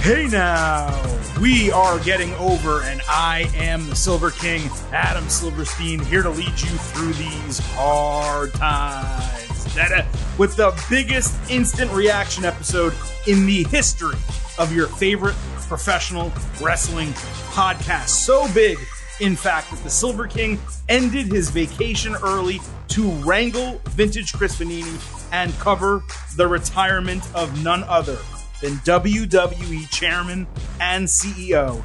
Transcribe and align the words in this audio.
Hey 0.00 0.28
now, 0.28 1.20
we 1.42 1.70
are 1.70 1.98
getting 1.98 2.32
over, 2.36 2.80
and 2.80 3.02
I 3.06 3.50
am 3.54 3.86
the 3.86 3.94
Silver 3.94 4.30
King, 4.30 4.62
Adam 4.92 5.28
Silverstein, 5.28 5.98
here 5.98 6.22
to 6.22 6.30
lead 6.30 6.48
you 6.48 6.54
through 6.54 7.12
these 7.12 7.58
hard 7.74 8.50
times. 8.54 9.74
That, 9.74 10.06
with 10.38 10.56
the 10.56 10.72
biggest 10.88 11.38
instant 11.50 11.92
reaction 11.92 12.46
episode 12.46 12.94
in 13.26 13.44
the 13.44 13.64
history 13.64 14.16
of 14.58 14.74
your 14.74 14.86
favorite 14.86 15.36
professional 15.68 16.32
wrestling 16.62 17.10
podcast. 17.52 18.08
So 18.08 18.50
big, 18.54 18.78
in 19.20 19.36
fact, 19.36 19.70
that 19.70 19.82
the 19.82 19.90
Silver 19.90 20.26
King 20.26 20.58
ended 20.88 21.26
his 21.26 21.50
vacation 21.50 22.16
early 22.22 22.58
to 22.88 23.10
wrangle 23.22 23.82
vintage 23.90 24.32
Chris 24.32 24.58
Vannini 24.58 24.98
and 25.30 25.52
cover 25.58 26.02
the 26.36 26.48
retirement 26.48 27.22
of 27.34 27.62
none 27.62 27.82
other 27.82 28.16
than 28.60 28.72
WWE 28.78 29.90
Chairman 29.90 30.46
and 30.80 31.06
CEO 31.06 31.80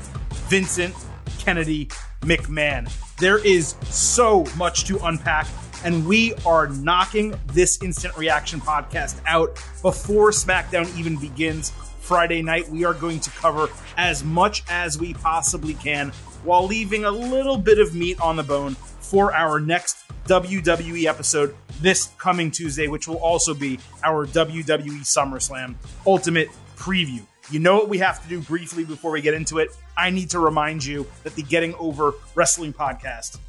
Vincent 0.49 0.93
Kennedy 1.39 1.89
McMahon. 2.21 2.91
There 3.17 3.38
is 3.38 3.75
so 3.84 4.45
much 4.57 4.85
to 4.85 4.98
unpack, 4.99 5.48
and 5.84 6.05
we 6.05 6.34
are 6.45 6.67
knocking 6.67 7.34
this 7.48 7.81
instant 7.81 8.17
reaction 8.17 8.59
podcast 8.59 9.20
out 9.25 9.55
before 9.81 10.31
SmackDown 10.31 10.93
even 10.98 11.17
begins 11.17 11.71
Friday 11.99 12.41
night. 12.41 12.70
We 12.70 12.84
are 12.84 12.93
going 12.93 13.20
to 13.21 13.29
cover 13.31 13.70
as 13.98 14.23
much 14.23 14.63
as 14.70 14.98
we 14.99 15.13
possibly 15.13 15.76
can 15.76 16.09
while 16.43 16.65
leaving 16.65 17.05
a 17.05 17.12
little 17.12 17.57
bit 17.57 17.79
of 17.79 17.95
meat 17.95 18.20
on 18.20 18.35
the 18.35 18.43
bone 18.43 18.76
for 18.76 19.34
our 19.34 19.59
next 19.59 19.98
WWE 20.26 21.05
episode 21.05 21.55
this 21.81 22.09
coming 22.18 22.51
Tuesday, 22.51 22.87
which 22.87 23.07
will 23.07 23.18
also 23.18 23.53
be 23.53 23.79
our 24.03 24.26
WWE 24.26 25.01
SummerSlam 25.01 25.76
Ultimate 26.05 26.49
preview. 26.85 27.25
You 27.49 27.59
know 27.59 27.75
what 27.75 27.89
we 27.89 27.97
have 27.97 28.21
to 28.21 28.29
do 28.29 28.41
briefly 28.41 28.85
before 28.85 29.09
we 29.11 29.21
get 29.21 29.33
into 29.33 29.57
it? 29.57 29.75
I 29.97 30.11
need 30.11 30.29
to 30.31 30.39
remind 30.39 30.85
you 30.85 31.07
that 31.23 31.35
the 31.35 31.41
Getting 31.41 31.73
Over 31.75 32.13
Wrestling 32.35 32.73
podcast. 32.73 33.39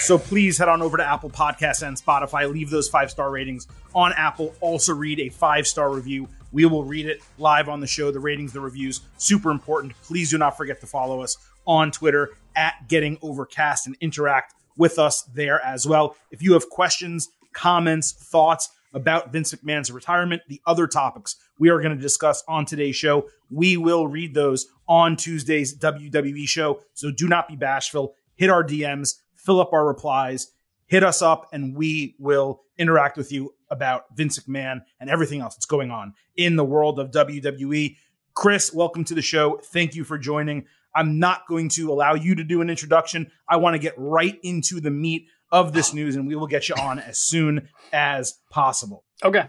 So 0.00 0.18
please 0.18 0.58
head 0.58 0.68
on 0.68 0.82
over 0.82 0.96
to 0.96 1.04
Apple 1.04 1.30
Podcasts 1.30 1.86
and 1.86 1.96
Spotify. 1.96 2.52
Leave 2.52 2.70
those 2.70 2.88
five 2.88 3.12
star 3.12 3.30
ratings 3.30 3.68
on 3.94 4.12
Apple. 4.16 4.52
Also 4.60 4.92
read 4.92 5.20
a 5.20 5.28
five 5.28 5.68
star 5.68 5.92
review. 5.92 6.28
We 6.50 6.64
will 6.64 6.82
read 6.82 7.06
it 7.06 7.22
live 7.38 7.68
on 7.68 7.78
the 7.78 7.86
show. 7.86 8.10
The 8.10 8.18
ratings, 8.18 8.52
the 8.52 8.60
reviews, 8.60 9.02
super 9.18 9.52
important. 9.52 9.94
Please 10.02 10.30
do 10.30 10.38
not 10.38 10.56
forget 10.56 10.80
to 10.80 10.86
follow 10.86 11.22
us 11.22 11.36
on 11.64 11.92
Twitter 11.92 12.30
at 12.56 12.88
Getting 12.88 13.18
Overcast 13.22 13.86
and 13.86 13.96
interact 14.00 14.54
with 14.76 14.98
us 14.98 15.22
there 15.34 15.64
as 15.64 15.86
well. 15.86 16.16
If 16.32 16.42
you 16.42 16.54
have 16.54 16.68
questions, 16.68 17.28
comments, 17.52 18.10
thoughts, 18.10 18.70
about 18.94 19.32
Vince 19.32 19.52
McMahon's 19.54 19.90
retirement, 19.90 20.42
the 20.48 20.60
other 20.66 20.86
topics 20.86 21.36
we 21.58 21.70
are 21.70 21.80
going 21.80 21.96
to 21.96 22.02
discuss 22.02 22.42
on 22.48 22.64
today's 22.64 22.96
show. 22.96 23.28
We 23.50 23.76
will 23.76 24.06
read 24.06 24.34
those 24.34 24.66
on 24.88 25.16
Tuesday's 25.16 25.76
WWE 25.78 26.46
show. 26.46 26.80
So 26.94 27.10
do 27.10 27.28
not 27.28 27.48
be 27.48 27.56
bashful. 27.56 28.14
Hit 28.34 28.50
our 28.50 28.64
DMs, 28.64 29.20
fill 29.34 29.60
up 29.60 29.72
our 29.72 29.86
replies, 29.86 30.52
hit 30.86 31.02
us 31.02 31.22
up, 31.22 31.48
and 31.52 31.74
we 31.74 32.16
will 32.18 32.62
interact 32.78 33.16
with 33.16 33.32
you 33.32 33.54
about 33.70 34.04
Vince 34.14 34.38
McMahon 34.40 34.82
and 35.00 35.08
everything 35.08 35.40
else 35.40 35.54
that's 35.54 35.66
going 35.66 35.90
on 35.90 36.14
in 36.36 36.56
the 36.56 36.64
world 36.64 36.98
of 36.98 37.10
WWE. 37.10 37.96
Chris, 38.34 38.72
welcome 38.72 39.04
to 39.04 39.14
the 39.14 39.22
show. 39.22 39.60
Thank 39.62 39.94
you 39.94 40.04
for 40.04 40.18
joining. 40.18 40.66
I'm 40.94 41.18
not 41.18 41.46
going 41.48 41.68
to 41.70 41.90
allow 41.90 42.14
you 42.14 42.34
to 42.34 42.44
do 42.44 42.60
an 42.60 42.68
introduction. 42.68 43.30
I 43.48 43.56
want 43.56 43.74
to 43.74 43.78
get 43.78 43.94
right 43.96 44.38
into 44.42 44.80
the 44.80 44.90
meat 44.90 45.28
of 45.52 45.74
this 45.74 45.94
news, 45.94 46.16
and 46.16 46.26
we 46.26 46.34
will 46.34 46.46
get 46.46 46.68
you 46.68 46.74
on 46.74 46.98
as 46.98 47.20
soon 47.20 47.68
as 47.92 48.38
possible. 48.50 49.04
Okay. 49.22 49.48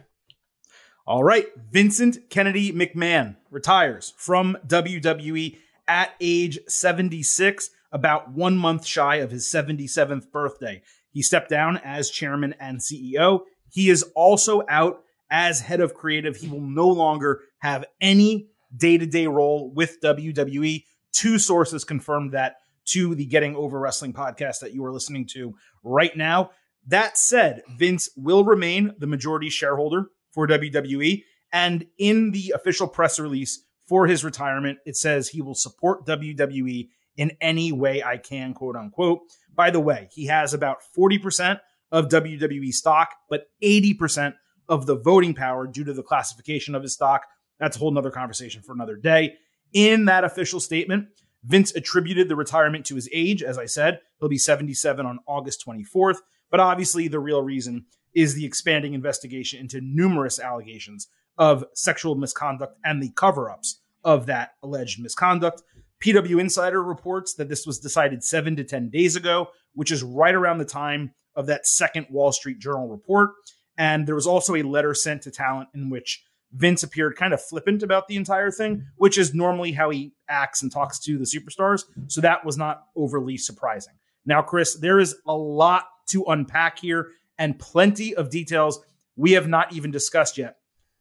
All 1.08 1.24
right. 1.24 1.47
Vincent 1.72 2.30
Kennedy 2.30 2.72
McMahon 2.72 3.38
retires 3.50 4.13
from 4.18 4.58
WWE 4.68 5.58
at 5.88 6.12
age 6.22 6.59
76, 6.68 7.69
about 7.92 8.31
one 8.31 8.58
month 8.58 8.86
shy 8.86 9.16
of 9.18 9.31
his 9.31 9.47
77th 9.47 10.31
birthday. 10.31 10.81
He 11.12 11.22
stepped 11.22 11.50
down 11.50 11.78
as 11.78 12.09
chairman 12.09 12.56
and 12.59 12.80
CEO. 12.80 13.42
He 13.72 13.90
is 13.90 14.03
also 14.16 14.63
out 14.69 15.03
as 15.30 15.62
head 15.62 15.81
of 15.81 15.94
creative. 15.94 16.38
He 16.38 16.47
will 16.47 16.62
no 16.62 16.88
longer 16.88 17.42
have 17.59 17.86
any 18.00 18.50
day 18.75 18.97
to 18.97 19.06
day 19.06 19.28
role 19.28 19.72
with 19.74 20.02
WWE. 20.02 20.84
Two 21.12 21.38
sources 21.38 21.84
confirmed 21.84 22.31
that 22.31 22.56
to 22.86 23.16
the 23.16 23.26
Getting 23.26 23.56
Over 23.56 23.80
Wrestling 23.80 24.14
podcast 24.14 24.60
that 24.60 24.74
you 24.74 24.84
are 24.86 24.92
listening 24.92 25.28
to 25.34 25.56
right 25.84 26.16
now. 26.16 26.52
That 26.88 27.18
said, 27.18 27.62
Vince 27.78 28.10
will 28.18 28.44
remain 28.44 28.92
the 28.98 29.08
majority 29.08 29.50
shareholder 29.50 30.08
for 30.32 30.48
WWE. 30.48 31.24
And 31.52 31.86
in 31.98 32.32
the 32.32 32.54
official 32.56 32.88
press 32.88 33.20
release 33.20 33.64
for 33.88 34.08
his 34.08 34.24
retirement, 34.24 34.80
it 34.86 34.98
says 34.98 35.30
he 35.30 35.42
will 35.42 35.56
support 35.56 36.06
WWE 36.06 36.90
in 37.16 37.32
any 37.40 37.72
way 37.72 38.04
I 38.04 38.18
can, 38.18 38.54
quote 38.54 38.76
unquote. 38.76 39.20
By 39.54 39.70
the 39.70 39.80
way, 39.80 40.10
he 40.12 40.26
has 40.26 40.54
about 40.54 40.78
40% 40.98 41.60
of 41.92 42.10
WWE 42.10 42.72
stock, 42.74 43.10
but 43.30 43.46
80% 43.64 44.34
of 44.68 44.86
the 44.86 44.96
voting 44.96 45.36
power 45.36 45.68
due 45.68 45.84
to 45.84 45.94
the 45.94 46.04
classification 46.04 46.74
of 46.74 46.82
his 46.82 46.94
stock. 46.94 47.22
That's 47.60 47.76
a 47.78 47.80
whole 47.80 47.92
nother 47.92 48.12
conversation 48.12 48.64
for 48.64 48.74
another 48.74 48.96
day. 48.96 49.36
In 49.74 50.06
that 50.06 50.24
official 50.24 50.60
statement, 50.60 51.08
Vince 51.44 51.76
attributed 51.76 52.30
the 52.30 52.36
retirement 52.36 52.86
to 52.86 52.96
his 52.96 53.09
age. 53.12 53.44
As 53.44 53.58
I 53.58 53.66
said, 53.66 54.00
he'll 54.20 54.30
be 54.30 54.38
77 54.38 55.06
on 55.06 55.20
August 55.28 55.64
24th. 55.68 56.18
But 56.50 56.59
obviously, 56.59 57.08
the 57.08 57.20
real 57.20 57.42
reason 57.42 57.86
is 58.14 58.36
the 58.36 58.46
expanding 58.46 58.94
investigation 58.94 59.59
into 59.59 59.81
numerous 59.81 60.40
allegations 60.40 61.08
of 61.38 61.66
sexual 61.74 62.16
misconduct 62.16 62.78
and 62.84 63.02
the 63.02 63.12
cover 63.16 63.50
ups 63.50 63.81
of 64.04 64.28
that 64.28 64.52
alleged 64.62 65.02
misconduct. 65.02 65.64
PW 66.04 66.40
Insider 66.40 66.84
reports 66.84 67.34
that 67.36 67.50
this 67.50 67.66
was 67.66 67.80
decided 67.80 68.24
seven 68.24 68.56
to 68.58 68.64
10 68.64 68.90
days 68.90 69.16
ago, 69.16 69.48
which 69.74 69.92
is 69.92 70.04
right 70.04 70.36
around 70.36 70.58
the 70.58 70.66
time 70.66 71.14
of 71.36 71.48
that 71.48 71.66
second 71.66 72.08
Wall 72.10 72.31
Street 72.31 72.60
Journal 72.60 72.88
report. 72.88 73.31
And 73.78 74.06
there 74.06 74.16
was 74.16 74.28
also 74.28 74.56
a 74.56 74.64
letter 74.64 74.94
sent 74.94 75.24
to 75.24 75.31
talent 75.31 75.70
in 75.74 75.90
which 75.90 76.24
Vince 76.53 76.84
appeared 76.84 77.16
kind 77.16 77.34
of 77.34 77.41
flippant 77.41 77.84
about 77.84 78.08
the 78.08 78.16
entire 78.16 78.52
thing, 78.52 78.75
mm-hmm. 78.75 78.88
which 78.97 79.18
is 79.18 79.34
normally 79.34 79.72
how 79.72 79.90
he 79.90 80.14
acts 80.30 80.62
and 80.62 80.72
talks 80.72 81.00
to 81.00 81.18
the 81.18 81.25
superstars. 81.25 81.84
So 82.08 82.22
that 82.22 82.46
was 82.46 82.58
not 82.58 82.86
overly 82.96 83.38
surprising. 83.38 83.96
Now, 84.25 84.41
Chris, 84.41 84.75
there 84.75 85.00
is 85.00 85.16
a 85.28 85.36
lot 85.36 85.86
to 86.09 86.24
unpack 86.25 86.80
here 86.80 87.09
and 87.38 87.58
plenty 87.58 88.16
of 88.16 88.30
details 88.30 88.80
we 89.16 89.31
have 89.34 89.47
not 89.47 89.74
even 89.74 89.92
discussed 89.92 90.38
yet. 90.38 90.58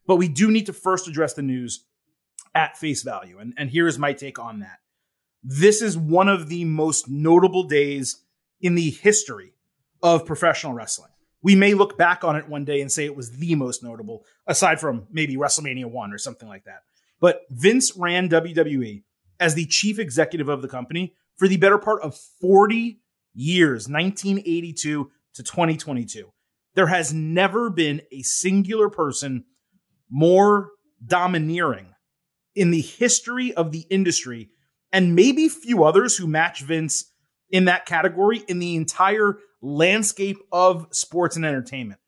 But 0.06 0.16
we 0.16 0.28
do 0.28 0.50
need 0.50 0.66
to 0.66 0.72
first 0.72 1.06
address 1.06 1.34
the 1.34 1.42
news 1.42 1.84
at 2.54 2.76
face 2.76 3.02
value. 3.02 3.38
And, 3.38 3.54
and 3.56 3.70
here 3.70 3.86
is 3.86 3.98
my 3.98 4.12
take 4.12 4.38
on 4.38 4.60
that. 4.60 4.78
This 5.42 5.82
is 5.82 5.96
one 5.96 6.28
of 6.28 6.48
the 6.48 6.64
most 6.64 7.08
notable 7.08 7.64
days 7.64 8.22
in 8.60 8.74
the 8.74 8.91
history 8.91 9.54
of 10.02 10.26
professional 10.26 10.72
wrestling 10.72 11.10
we 11.42 11.54
may 11.54 11.75
look 11.75 11.98
back 11.98 12.25
on 12.25 12.36
it 12.36 12.48
one 12.48 12.64
day 12.64 12.80
and 12.80 12.91
say 12.91 13.04
it 13.04 13.16
was 13.16 13.30
the 13.32 13.54
most 13.54 13.82
notable, 13.82 14.25
aside 14.47 14.80
from 14.80 15.06
maybe 15.10 15.36
WrestleMania 15.36 15.86
1 15.86 16.12
or 16.12 16.19
something 16.19 16.48
like 16.48 16.64
that. 16.64 16.82
But 17.20 17.42
Vince 17.50 17.97
ran 17.97 18.28
WWE 18.28 19.03
as 19.41 19.54
the 19.54 19.66
chief 19.66 19.98
executive 19.98 20.48
of 20.48 20.62
the 20.62 20.69
company 20.69 21.14
for 21.36 21.48
the 21.48 21.56
better 21.56 21.78
part 21.78 22.03
of 22.03 22.16
40 22.41 23.00
years, 23.34 23.88
1982 23.88 25.10
to 25.34 25.42
2022. 25.42 26.32
There 26.75 26.86
has 26.86 27.12
never 27.12 27.70
been 27.70 28.03
a 28.12 28.22
singular 28.22 28.88
person 28.88 29.44
more 30.10 30.70
domineering 31.04 31.94
in 32.54 32.70
the 32.70 32.80
history 32.80 33.53
of 33.54 33.72
the 33.72 33.86
industry, 33.91 34.50
and 34.92 35.16
maybe 35.16 35.48
few 35.48 35.84
others 35.84 36.16
who 36.16 36.26
match 36.26 36.62
Vince 36.62 37.10
in 37.50 37.65
that 37.66 37.86
category 37.86 38.42
in 38.48 38.59
the 38.59 38.77
entire 38.77 39.39
landscape 39.62 40.38
of 40.50 40.86
sports 40.91 41.36
and 41.36 41.47
entertainment. 41.47 42.00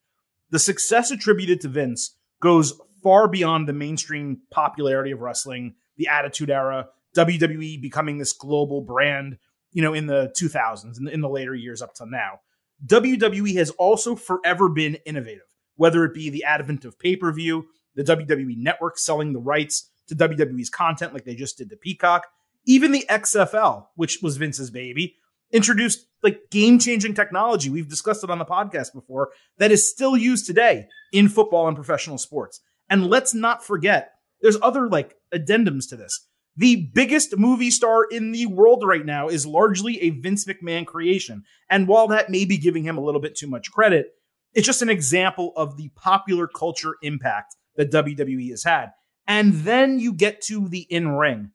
The 0.51 0.59
success 0.59 1.09
attributed 1.09 1.61
to 1.61 1.69
Vince 1.69 2.17
goes 2.41 2.79
far 3.01 3.27
beyond 3.27 3.67
the 3.67 3.73
mainstream 3.73 4.41
popularity 4.51 5.11
of 5.11 5.21
wrestling, 5.21 5.75
the 5.97 6.07
Attitude 6.07 6.49
Era, 6.49 6.89
WWE 7.15 7.81
becoming 7.81 8.17
this 8.17 8.33
global 8.33 8.81
brand, 8.81 9.37
you 9.71 9.81
know, 9.81 9.93
in 9.93 10.07
the 10.07 10.33
2000s 10.39 10.97
and 10.97 11.07
in 11.09 11.21
the 11.21 11.29
later 11.29 11.55
years 11.55 11.81
up 11.81 11.93
to 11.95 12.05
now. 12.05 12.41
WWE 12.85 13.55
has 13.55 13.69
also 13.71 14.15
forever 14.15 14.69
been 14.69 14.95
innovative, 15.05 15.45
whether 15.75 16.03
it 16.03 16.13
be 16.13 16.29
the 16.29 16.43
advent 16.43 16.83
of 16.83 16.99
pay 16.99 17.15
per 17.15 17.31
view, 17.31 17.65
the 17.95 18.03
WWE 18.03 18.57
network 18.57 18.97
selling 18.97 19.33
the 19.33 19.39
rights 19.39 19.89
to 20.07 20.15
WWE's 20.15 20.69
content 20.69 21.13
like 21.13 21.23
they 21.23 21.35
just 21.35 21.57
did 21.57 21.69
to 21.69 21.77
Peacock, 21.77 22.27
even 22.65 22.91
the 22.91 23.05
XFL, 23.09 23.87
which 23.95 24.19
was 24.21 24.37
Vince's 24.37 24.69
baby, 24.69 25.15
introduced 25.51 26.07
like 26.23 26.49
game 26.49 26.79
changing 26.79 27.13
technology. 27.13 27.69
We've 27.69 27.89
discussed 27.89 28.23
it 28.23 28.29
on 28.29 28.39
the 28.39 28.45
podcast 28.45 28.93
before 28.93 29.29
that 29.57 29.71
is 29.71 29.89
still 29.89 30.17
used 30.17 30.45
today 30.45 30.87
in 31.11 31.29
football 31.29 31.67
and 31.67 31.75
professional 31.75 32.17
sports. 32.17 32.61
And 32.89 33.07
let's 33.07 33.33
not 33.33 33.63
forget, 33.63 34.11
there's 34.41 34.57
other 34.61 34.87
like 34.87 35.15
addendums 35.33 35.89
to 35.89 35.95
this. 35.95 36.27
The 36.57 36.89
biggest 36.93 37.37
movie 37.37 37.71
star 37.71 38.05
in 38.05 38.31
the 38.31 38.45
world 38.45 38.83
right 38.85 39.05
now 39.05 39.27
is 39.27 39.45
largely 39.45 40.01
a 40.01 40.11
Vince 40.11 40.45
McMahon 40.45 40.85
creation. 40.85 41.43
And 41.69 41.87
while 41.87 42.07
that 42.07 42.29
may 42.29 42.45
be 42.45 42.57
giving 42.57 42.83
him 42.83 42.97
a 42.97 43.03
little 43.03 43.19
bit 43.19 43.35
too 43.35 43.47
much 43.47 43.71
credit, 43.71 44.13
it's 44.53 44.65
just 44.65 44.81
an 44.81 44.89
example 44.89 45.51
of 45.57 45.75
the 45.75 45.89
popular 45.95 46.47
culture 46.47 46.95
impact 47.01 47.55
that 47.75 47.91
WWE 47.91 48.49
has 48.51 48.63
had. 48.63 48.91
And 49.27 49.53
then 49.53 49.99
you 49.99 50.13
get 50.13 50.41
to 50.43 50.69
the 50.69 50.87
in 50.89 51.09
ring 51.09 51.51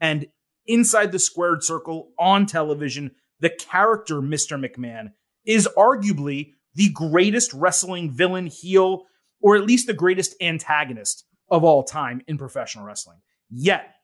and 0.00 0.26
inside 0.70 1.12
the 1.12 1.18
squared 1.18 1.62
circle 1.62 2.12
on 2.18 2.46
television, 2.46 3.10
the 3.40 3.50
character 3.50 4.16
Mr. 4.16 4.58
McMahon 4.58 5.12
is 5.44 5.68
arguably 5.76 6.52
the 6.74 6.90
greatest 6.90 7.52
wrestling 7.52 8.10
villain, 8.10 8.46
heel, 8.46 9.04
or 9.40 9.56
at 9.56 9.64
least 9.66 9.86
the 9.86 9.94
greatest 9.94 10.34
antagonist 10.40 11.24
of 11.50 11.64
all 11.64 11.82
time 11.82 12.22
in 12.28 12.38
professional 12.38 12.84
wrestling. 12.84 13.18
Yet, 13.50 13.94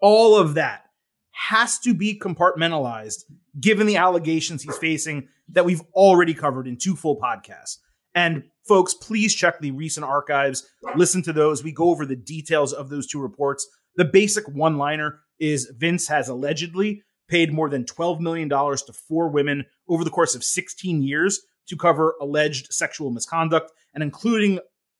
all 0.00 0.36
of 0.36 0.54
that 0.54 0.84
has 1.30 1.78
to 1.80 1.94
be 1.94 2.18
compartmentalized 2.18 3.24
given 3.60 3.86
the 3.86 3.96
allegations 3.96 4.62
he's 4.62 4.76
facing 4.78 5.28
that 5.48 5.64
we've 5.64 5.82
already 5.94 6.34
covered 6.34 6.66
in 6.66 6.76
two 6.76 6.96
full 6.96 7.20
podcasts. 7.20 7.78
And 8.14 8.44
folks, 8.66 8.94
please 8.94 9.34
check 9.34 9.60
the 9.60 9.70
recent 9.70 10.04
archives, 10.04 10.66
listen 10.96 11.22
to 11.22 11.32
those. 11.32 11.62
We 11.62 11.72
go 11.72 11.90
over 11.90 12.04
the 12.04 12.16
details 12.16 12.72
of 12.72 12.88
those 12.90 13.06
two 13.06 13.20
reports. 13.20 13.66
The 13.96 14.04
basic 14.04 14.48
one 14.48 14.78
liner 14.78 15.20
is 15.38 15.72
Vince 15.76 16.08
has 16.08 16.28
allegedly 16.28 17.02
paid 17.28 17.52
more 17.52 17.68
than 17.68 17.84
$12 17.84 18.20
million 18.20 18.48
to 18.48 18.92
four 19.08 19.28
women 19.28 19.64
over 19.88 20.04
the 20.04 20.10
course 20.10 20.34
of 20.34 20.44
16 20.44 21.02
years 21.02 21.40
to 21.68 21.76
cover 21.76 22.14
alleged 22.20 22.72
sexual 22.72 23.10
misconduct 23.10 23.72
and 23.94 24.02
including 24.02 24.58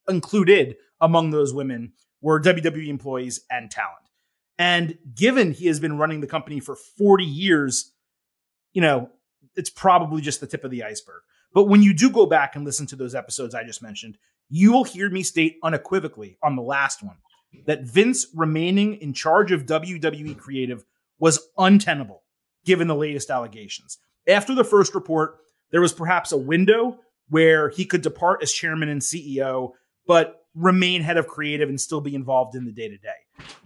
included 0.08 0.76
among 1.00 1.30
those 1.30 1.54
women 1.54 1.92
were 2.20 2.40
WWE 2.40 2.88
employees 2.88 3.40
and 3.50 3.70
talent. 3.70 4.08
And 4.58 4.96
given 5.14 5.52
he 5.52 5.66
has 5.66 5.80
been 5.80 5.98
running 5.98 6.20
the 6.20 6.26
company 6.26 6.60
for 6.60 6.76
40 6.96 7.24
years, 7.24 7.92
you 8.72 8.80
know, 8.80 9.10
it's 9.56 9.70
probably 9.70 10.22
just 10.22 10.40
the 10.40 10.46
tip 10.46 10.64
of 10.64 10.70
the 10.70 10.84
iceberg. 10.84 11.22
But 11.54 11.64
when 11.64 11.82
you 11.82 11.92
do 11.92 12.10
go 12.10 12.26
back 12.26 12.56
and 12.56 12.64
listen 12.64 12.86
to 12.86 12.96
those 12.96 13.14
episodes 13.14 13.54
I 13.54 13.64
just 13.64 13.82
mentioned, 13.82 14.18
you 14.48 14.72
will 14.72 14.84
hear 14.84 15.10
me 15.10 15.22
state 15.22 15.56
unequivocally 15.62 16.38
on 16.42 16.56
the 16.56 16.62
last 16.62 17.02
one 17.02 17.16
that 17.66 17.82
Vince 17.82 18.26
remaining 18.34 18.94
in 18.94 19.12
charge 19.12 19.52
of 19.52 19.66
WWE 19.66 20.36
creative 20.38 20.84
was 21.18 21.48
untenable 21.58 22.22
given 22.64 22.88
the 22.88 22.94
latest 22.94 23.30
allegations. 23.30 23.98
After 24.28 24.54
the 24.54 24.64
first 24.64 24.94
report, 24.94 25.38
there 25.70 25.80
was 25.80 25.92
perhaps 25.92 26.32
a 26.32 26.36
window 26.36 26.98
where 27.28 27.70
he 27.70 27.84
could 27.84 28.02
depart 28.02 28.42
as 28.42 28.52
chairman 28.52 28.88
and 28.88 29.00
CEO, 29.00 29.72
but 30.06 30.42
remain 30.54 31.02
head 31.02 31.16
of 31.16 31.26
creative 31.26 31.68
and 31.68 31.80
still 31.80 32.00
be 32.00 32.14
involved 32.14 32.54
in 32.54 32.64
the 32.64 32.72
day 32.72 32.88
to 32.88 32.98
day. 32.98 33.08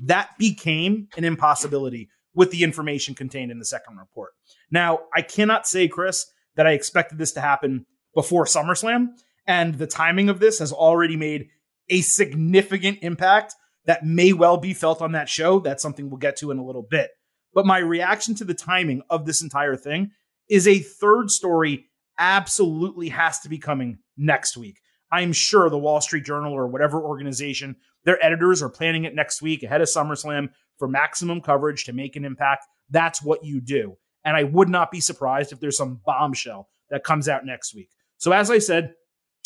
That 0.00 0.31
became 0.38 1.09
an 1.17 1.25
impossibility 1.25 2.09
with 2.35 2.50
the 2.50 2.62
information 2.62 3.15
contained 3.15 3.50
in 3.50 3.59
the 3.59 3.65
second 3.65 3.97
report. 3.97 4.33
Now, 4.71 5.00
I 5.15 5.23
cannot 5.23 5.67
say, 5.67 5.88
Chris, 5.88 6.27
that 6.55 6.67
I 6.67 6.73
expected 6.73 7.19
this 7.19 7.33
to 7.33 7.41
happen 7.41 7.87
before 8.15 8.44
SummerSlam, 8.44 9.09
and 9.47 9.75
the 9.75 9.87
timing 9.87 10.29
of 10.29 10.38
this 10.38 10.59
has 10.59 10.73
already 10.73 11.17
made 11.17 11.49
a 11.88 12.00
significant 12.03 12.99
impact 13.03 13.55
that 13.87 14.05
may 14.05 14.33
well 14.33 14.56
be 14.56 14.75
felt 14.75 15.00
on 15.00 15.12
that 15.12 15.29
show. 15.29 15.61
That's 15.61 15.83
something 15.83 16.11
we'll 16.11 16.19
get 16.19 16.37
to 16.38 16.50
in 16.50 16.59
a 16.59 16.65
little 16.65 16.83
bit. 16.83 17.11
But 17.55 17.67
my 17.67 17.79
reaction 17.79 18.35
to 18.37 18.44
the 18.44 18.55
timing 18.55 19.03
of 19.09 19.25
this 19.25 19.43
entire 19.43 19.77
thing 19.77 20.11
is 20.49 20.69
a 20.69 20.79
third 20.79 21.31
story 21.31 21.87
absolutely 22.19 23.09
has 23.09 23.41
to 23.41 23.49
be 23.49 23.59
coming 23.59 23.99
next 24.17 24.56
week. 24.56 24.81
I'm 25.11 25.33
sure 25.33 25.71
the 25.71 25.79
Wall 25.79 26.00
Street 26.00 26.25
Journal 26.25 26.53
or 26.53 26.67
whatever 26.67 27.00
organization, 27.00 27.77
their 28.05 28.23
editors 28.25 28.62
are 28.62 28.69
planning 28.69 29.05
it 29.05 29.15
next 29.15 29.41
week 29.41 29.62
ahead 29.62 29.81
of 29.81 29.88
SummerSlam 29.88 30.49
for 30.79 30.88
maximum 30.88 31.41
coverage 31.41 31.85
to 31.85 31.93
make 31.93 32.17
an 32.17 32.25
impact. 32.25 32.67
That's 32.91 33.23
what 33.23 33.44
you 33.44 33.61
do. 33.61 33.97
And 34.25 34.37
I 34.37 34.43
would 34.43 34.69
not 34.69 34.91
be 34.91 35.00
surprised 35.00 35.53
if 35.53 35.61
there's 35.61 35.77
some 35.77 36.00
bombshell 36.05 36.69
that 36.91 37.05
comes 37.05 37.29
out 37.29 37.47
next 37.47 37.75
week. 37.75 37.91
So, 38.19 38.33
as 38.33 38.50
I 38.50 38.59
said, 38.59 38.94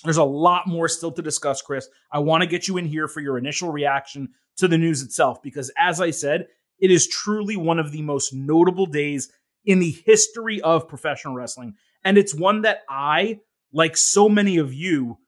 there's 0.05 0.17
a 0.17 0.25
lot 0.25 0.67
more 0.67 0.89
still 0.89 1.13
to 1.13 1.23
discuss, 1.23 1.63
Chris. 1.63 1.89
I 2.13 2.21
want 2.21 2.43
to 2.43 2.49
get 2.49 2.69
you 2.69 2.77
in 2.79 2.87
here 2.87 3.09
for 3.09 3.21
your 3.21 3.37
initial 3.37 3.71
reaction 3.71 4.31
to 4.57 4.69
the 4.69 4.79
news 4.79 5.03
itself, 5.03 5.43
because 5.43 5.71
as 5.77 6.01
I 6.01 6.11
said, 6.11 6.49
it 6.79 6.91
is 6.91 7.07
truly 7.07 7.57
one 7.57 7.79
of 7.79 7.93
the 7.93 8.03
most 8.03 8.33
notable 8.33 8.87
days 8.87 9.31
in 9.65 9.79
the 9.79 9.91
history 10.07 10.61
of 10.63 10.89
professional 10.89 11.35
wrestling. 11.35 11.75
And 12.05 12.17
it's 12.17 12.35
one 12.35 12.63
that 12.63 12.81
I, 12.89 13.41
like 13.73 13.97
so 13.97 14.29
many 14.29 14.57
of 14.57 14.73
you, 14.73 15.19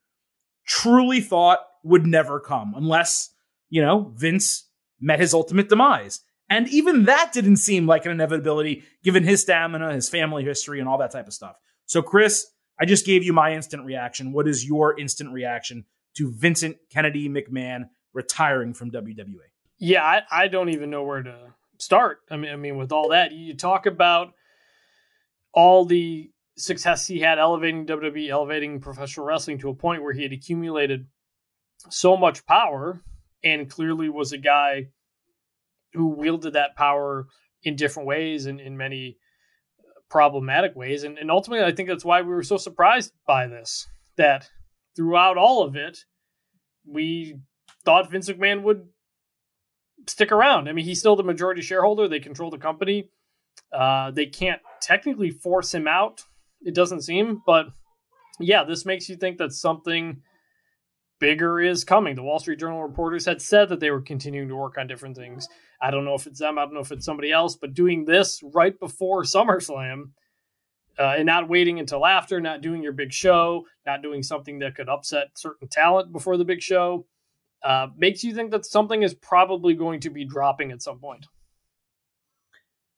truly 0.66 1.20
thought 1.20 1.58
would 1.84 2.06
never 2.06 2.40
come 2.40 2.72
unless, 2.74 3.30
you 3.68 3.82
know, 3.82 4.12
Vince 4.16 4.68
met 5.00 5.20
his 5.20 5.34
ultimate 5.34 5.68
demise. 5.68 6.20
And 6.48 6.68
even 6.68 7.04
that 7.04 7.32
didn't 7.32 7.56
seem 7.56 7.86
like 7.86 8.04
an 8.06 8.12
inevitability 8.12 8.84
given 9.02 9.24
his 9.24 9.42
stamina, 9.42 9.92
his 9.92 10.08
family 10.08 10.44
history, 10.44 10.80
and 10.80 10.88
all 10.88 10.98
that 10.98 11.10
type 11.10 11.26
of 11.26 11.34
stuff. 11.34 11.56
So, 11.86 12.02
Chris, 12.02 12.46
I 12.82 12.84
just 12.84 13.06
gave 13.06 13.22
you 13.22 13.32
my 13.32 13.54
instant 13.54 13.84
reaction. 13.84 14.32
What 14.32 14.48
is 14.48 14.66
your 14.66 14.98
instant 14.98 15.32
reaction 15.32 15.84
to 16.16 16.32
Vincent 16.32 16.78
Kennedy 16.90 17.28
McMahon 17.28 17.84
retiring 18.12 18.74
from 18.74 18.90
WWE? 18.90 19.36
Yeah, 19.78 20.02
I, 20.02 20.22
I 20.32 20.48
don't 20.48 20.68
even 20.70 20.90
know 20.90 21.04
where 21.04 21.22
to 21.22 21.54
start. 21.78 22.22
I 22.28 22.36
mean, 22.36 22.50
I 22.52 22.56
mean, 22.56 22.78
with 22.78 22.90
all 22.90 23.10
that, 23.10 23.30
you 23.30 23.54
talk 23.54 23.86
about 23.86 24.32
all 25.52 25.84
the 25.84 26.32
success 26.56 27.06
he 27.06 27.20
had 27.20 27.38
elevating 27.38 27.86
WWE, 27.86 28.28
elevating 28.30 28.80
professional 28.80 29.26
wrestling 29.26 29.58
to 29.58 29.68
a 29.68 29.74
point 29.76 30.02
where 30.02 30.12
he 30.12 30.24
had 30.24 30.32
accumulated 30.32 31.06
so 31.88 32.16
much 32.16 32.44
power 32.46 33.00
and 33.44 33.70
clearly 33.70 34.08
was 34.08 34.32
a 34.32 34.38
guy 34.38 34.88
who 35.92 36.08
wielded 36.08 36.54
that 36.54 36.74
power 36.74 37.28
in 37.62 37.76
different 37.76 38.08
ways 38.08 38.46
and 38.46 38.60
in 38.60 38.76
many 38.76 39.18
problematic 40.12 40.76
ways. 40.76 41.04
And, 41.04 41.16
and 41.16 41.30
ultimately, 41.30 41.64
I 41.64 41.72
think 41.72 41.88
that's 41.88 42.04
why 42.04 42.20
we 42.20 42.28
were 42.28 42.42
so 42.42 42.58
surprised 42.58 43.14
by 43.26 43.46
this 43.46 43.88
that 44.18 44.50
throughout 44.94 45.38
all 45.38 45.64
of 45.64 45.74
it, 45.74 46.04
we 46.86 47.38
thought 47.86 48.10
Vince 48.10 48.28
McMahon 48.28 48.62
would 48.62 48.88
stick 50.06 50.30
around. 50.30 50.68
I 50.68 50.72
mean, 50.72 50.84
he's 50.84 51.00
still 51.00 51.16
the 51.16 51.22
majority 51.22 51.62
shareholder, 51.62 52.08
they 52.08 52.20
control 52.20 52.50
the 52.50 52.58
company. 52.58 53.08
Uh, 53.72 54.10
they 54.10 54.26
can't 54.26 54.60
technically 54.82 55.30
force 55.30 55.72
him 55.72 55.88
out, 55.88 56.24
it 56.60 56.74
doesn't 56.74 57.02
seem, 57.02 57.40
but 57.46 57.68
yeah, 58.38 58.64
this 58.64 58.84
makes 58.84 59.08
you 59.08 59.16
think 59.16 59.38
that 59.38 59.52
something 59.52 60.20
bigger 61.20 61.58
is 61.58 61.84
coming. 61.84 62.16
The 62.16 62.22
Wall 62.22 62.38
Street 62.38 62.58
Journal 62.58 62.82
reporters 62.82 63.24
had 63.24 63.40
said 63.40 63.70
that 63.70 63.80
they 63.80 63.90
were 63.90 64.02
continuing 64.02 64.48
to 64.48 64.56
work 64.56 64.76
on 64.76 64.86
different 64.86 65.16
things. 65.16 65.48
I 65.82 65.90
don't 65.90 66.04
know 66.04 66.14
if 66.14 66.26
it's 66.26 66.38
them, 66.38 66.58
I 66.58 66.64
don't 66.64 66.74
know 66.74 66.80
if 66.80 66.92
it's 66.92 67.04
somebody 67.04 67.32
else, 67.32 67.56
but 67.56 67.74
doing 67.74 68.04
this 68.04 68.40
right 68.54 68.78
before 68.78 69.24
SummerSlam 69.24 70.10
uh, 70.98 71.14
and 71.16 71.26
not 71.26 71.48
waiting 71.48 71.80
until 71.80 72.06
after, 72.06 72.40
not 72.40 72.60
doing 72.60 72.82
your 72.82 72.92
big 72.92 73.12
show, 73.12 73.66
not 73.84 74.00
doing 74.00 74.22
something 74.22 74.60
that 74.60 74.76
could 74.76 74.88
upset 74.88 75.30
certain 75.34 75.66
talent 75.66 76.12
before 76.12 76.36
the 76.36 76.44
big 76.44 76.62
show, 76.62 77.06
uh, 77.64 77.88
makes 77.96 78.22
you 78.22 78.34
think 78.34 78.52
that 78.52 78.64
something 78.64 79.02
is 79.02 79.12
probably 79.14 79.74
going 79.74 80.00
to 80.00 80.10
be 80.10 80.24
dropping 80.24 80.70
at 80.70 80.82
some 80.82 80.98
point. 80.98 81.26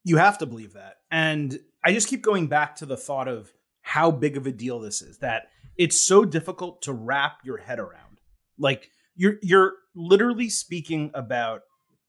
You 0.05 0.19
have 0.19 0.39
to 0.39 0.47
believe 0.47 0.75
that. 0.75 0.97
And 1.11 1.59
I 1.83 1.93
just 1.93 2.09
keep 2.09 2.23
going 2.23 2.47
back 2.49 2.77
to 2.77 2.87
the 2.87 2.97
thought 2.97 3.29
of 3.29 3.53
how 3.81 4.11
big 4.11 4.37
of 4.37 4.47
a 4.47 4.53
deal 4.53 4.81
this 4.81 5.01
is 5.01 5.19
that 5.19 5.49
it's 5.77 6.01
so 6.01 6.25
difficult 6.25 6.83
to 6.83 6.93
wrap 6.93 7.39
your 7.45 7.59
head 7.59 7.79
around. 7.79 8.19
Like 8.59 8.91
you're 9.17 9.37
you're 9.43 9.75
literally 9.95 10.49
speaking 10.49 11.11
about 11.15 11.63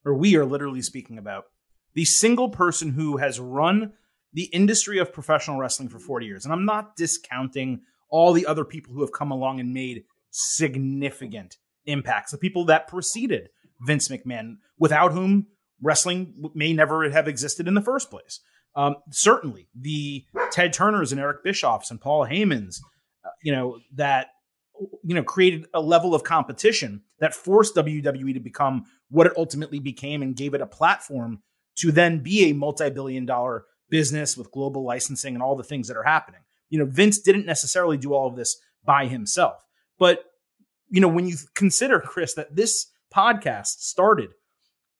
or 0.05 0.13
we 0.13 0.35
are 0.35 0.45
literally 0.45 0.81
speaking 0.81 1.17
about 1.17 1.45
the 1.95 2.05
single 2.05 2.49
person 2.49 2.91
who 2.91 3.17
has 3.17 3.39
run 3.39 3.93
the 4.33 4.43
industry 4.45 4.99
of 4.99 5.13
professional 5.13 5.57
wrestling 5.57 5.89
for 5.89 5.99
40 5.99 6.25
years. 6.25 6.45
And 6.45 6.53
I'm 6.53 6.65
not 6.65 6.95
discounting 6.95 7.81
all 8.09 8.33
the 8.33 8.45
other 8.45 8.65
people 8.65 8.93
who 8.93 9.01
have 9.01 9.13
come 9.13 9.31
along 9.31 9.59
and 9.59 9.73
made 9.73 10.03
significant 10.29 11.57
impacts, 11.85 12.31
the 12.31 12.37
people 12.37 12.65
that 12.65 12.87
preceded 12.87 13.49
Vince 13.81 14.09
McMahon, 14.09 14.57
without 14.77 15.13
whom 15.13 15.47
wrestling 15.81 16.51
may 16.53 16.73
never 16.73 17.09
have 17.09 17.27
existed 17.27 17.67
in 17.67 17.73
the 17.73 17.81
first 17.81 18.09
place. 18.09 18.41
Um, 18.75 18.97
certainly, 19.09 19.69
the 19.73 20.25
Ted 20.51 20.73
Turners 20.73 21.11
and 21.13 21.21
Eric 21.21 21.45
Bischoffs 21.45 21.91
and 21.91 22.01
Paul 22.01 22.25
Heymans, 22.25 22.81
uh, 23.25 23.29
you 23.41 23.53
know, 23.53 23.79
that 23.93 24.27
you 25.03 25.15
know 25.15 25.23
created 25.23 25.65
a 25.73 25.79
level 25.79 26.13
of 26.13 26.23
competition 26.23 27.01
that 27.19 27.33
forced 27.33 27.75
WWE 27.75 28.33
to 28.33 28.41
become 28.41 28.83
what 29.09 29.27
it 29.27 29.33
ultimately 29.37 29.79
became 29.79 30.21
and 30.21 30.35
gave 30.35 30.53
it 30.53 30.61
a 30.61 30.67
platform 30.67 31.41
to 31.77 31.91
then 31.91 32.19
be 32.19 32.49
a 32.49 32.53
multi-billion 32.53 33.25
dollar 33.25 33.65
business 33.89 34.37
with 34.37 34.51
global 34.51 34.83
licensing 34.83 35.33
and 35.33 35.43
all 35.43 35.55
the 35.55 35.63
things 35.63 35.87
that 35.87 35.97
are 35.97 36.03
happening. 36.03 36.41
You 36.69 36.79
know, 36.79 36.85
Vince 36.85 37.19
didn't 37.19 37.45
necessarily 37.45 37.97
do 37.97 38.13
all 38.13 38.27
of 38.27 38.35
this 38.35 38.57
by 38.83 39.07
himself. 39.07 39.65
But 39.99 40.23
you 40.89 41.01
know, 41.01 41.07
when 41.07 41.27
you 41.27 41.35
consider 41.55 41.99
Chris 41.99 42.33
that 42.35 42.55
this 42.55 42.87
podcast 43.13 43.79
started 43.79 44.31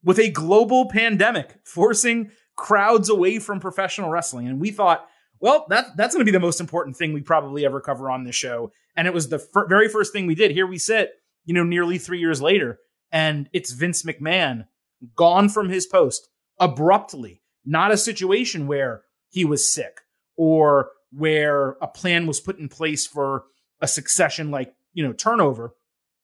with 0.04 0.20
a 0.20 0.30
global 0.30 0.88
pandemic 0.90 1.56
forcing 1.64 2.32
crowds 2.56 3.10
away 3.10 3.40
from 3.40 3.60
professional 3.60 4.10
wrestling. 4.10 4.48
And 4.48 4.62
we 4.62 4.72
thought, 4.72 5.06
well, 5.40 5.66
that 5.70 5.98
that's 5.98 6.16
going 6.16 6.26
to 6.26 6.32
be 6.32 6.36
the 6.36 6.40
most 6.40 6.62
important 6.62 6.96
thing 6.96 7.12
we 7.12 7.22
probably 7.22 7.66
ever 7.66 7.82
cover 7.82 8.10
on 8.10 8.24
this 8.24 8.36
show. 8.36 8.72
And 8.96 9.08
it 9.08 9.14
was 9.14 9.28
the 9.28 9.40
fir- 9.40 9.68
very 9.68 9.90
first 9.90 10.14
thing 10.14 10.28
we 10.28 10.36
did. 10.36 10.52
Here 10.52 10.68
we 10.68 10.78
sit, 10.78 11.12
you 11.44 11.54
know, 11.54 11.64
nearly 11.64 11.98
three 11.98 12.20
years 12.20 12.42
later, 12.42 12.80
and 13.12 13.50
it's 13.54 13.72
Vince 13.72 14.04
McMahon 14.04 14.68
gone 15.16 15.50
from 15.50 15.70
his 15.70 15.86
post 15.86 16.28
abruptly. 16.60 17.42
Not 17.66 17.92
a 17.92 17.98
situation 17.98 18.68
where 18.68 19.04
he 19.30 19.46
was 19.46 19.72
sick 19.72 20.02
or 20.38 20.92
where 21.12 21.72
a 21.82 21.88
plan 21.88 22.28
was 22.28 22.40
put 22.40 22.60
in 22.60 22.70
place 22.70 23.08
for 23.08 23.46
a 23.82 23.88
succession 23.88 24.52
like, 24.52 24.74
you 24.94 25.04
know, 25.04 25.14
turnover. 25.14 25.74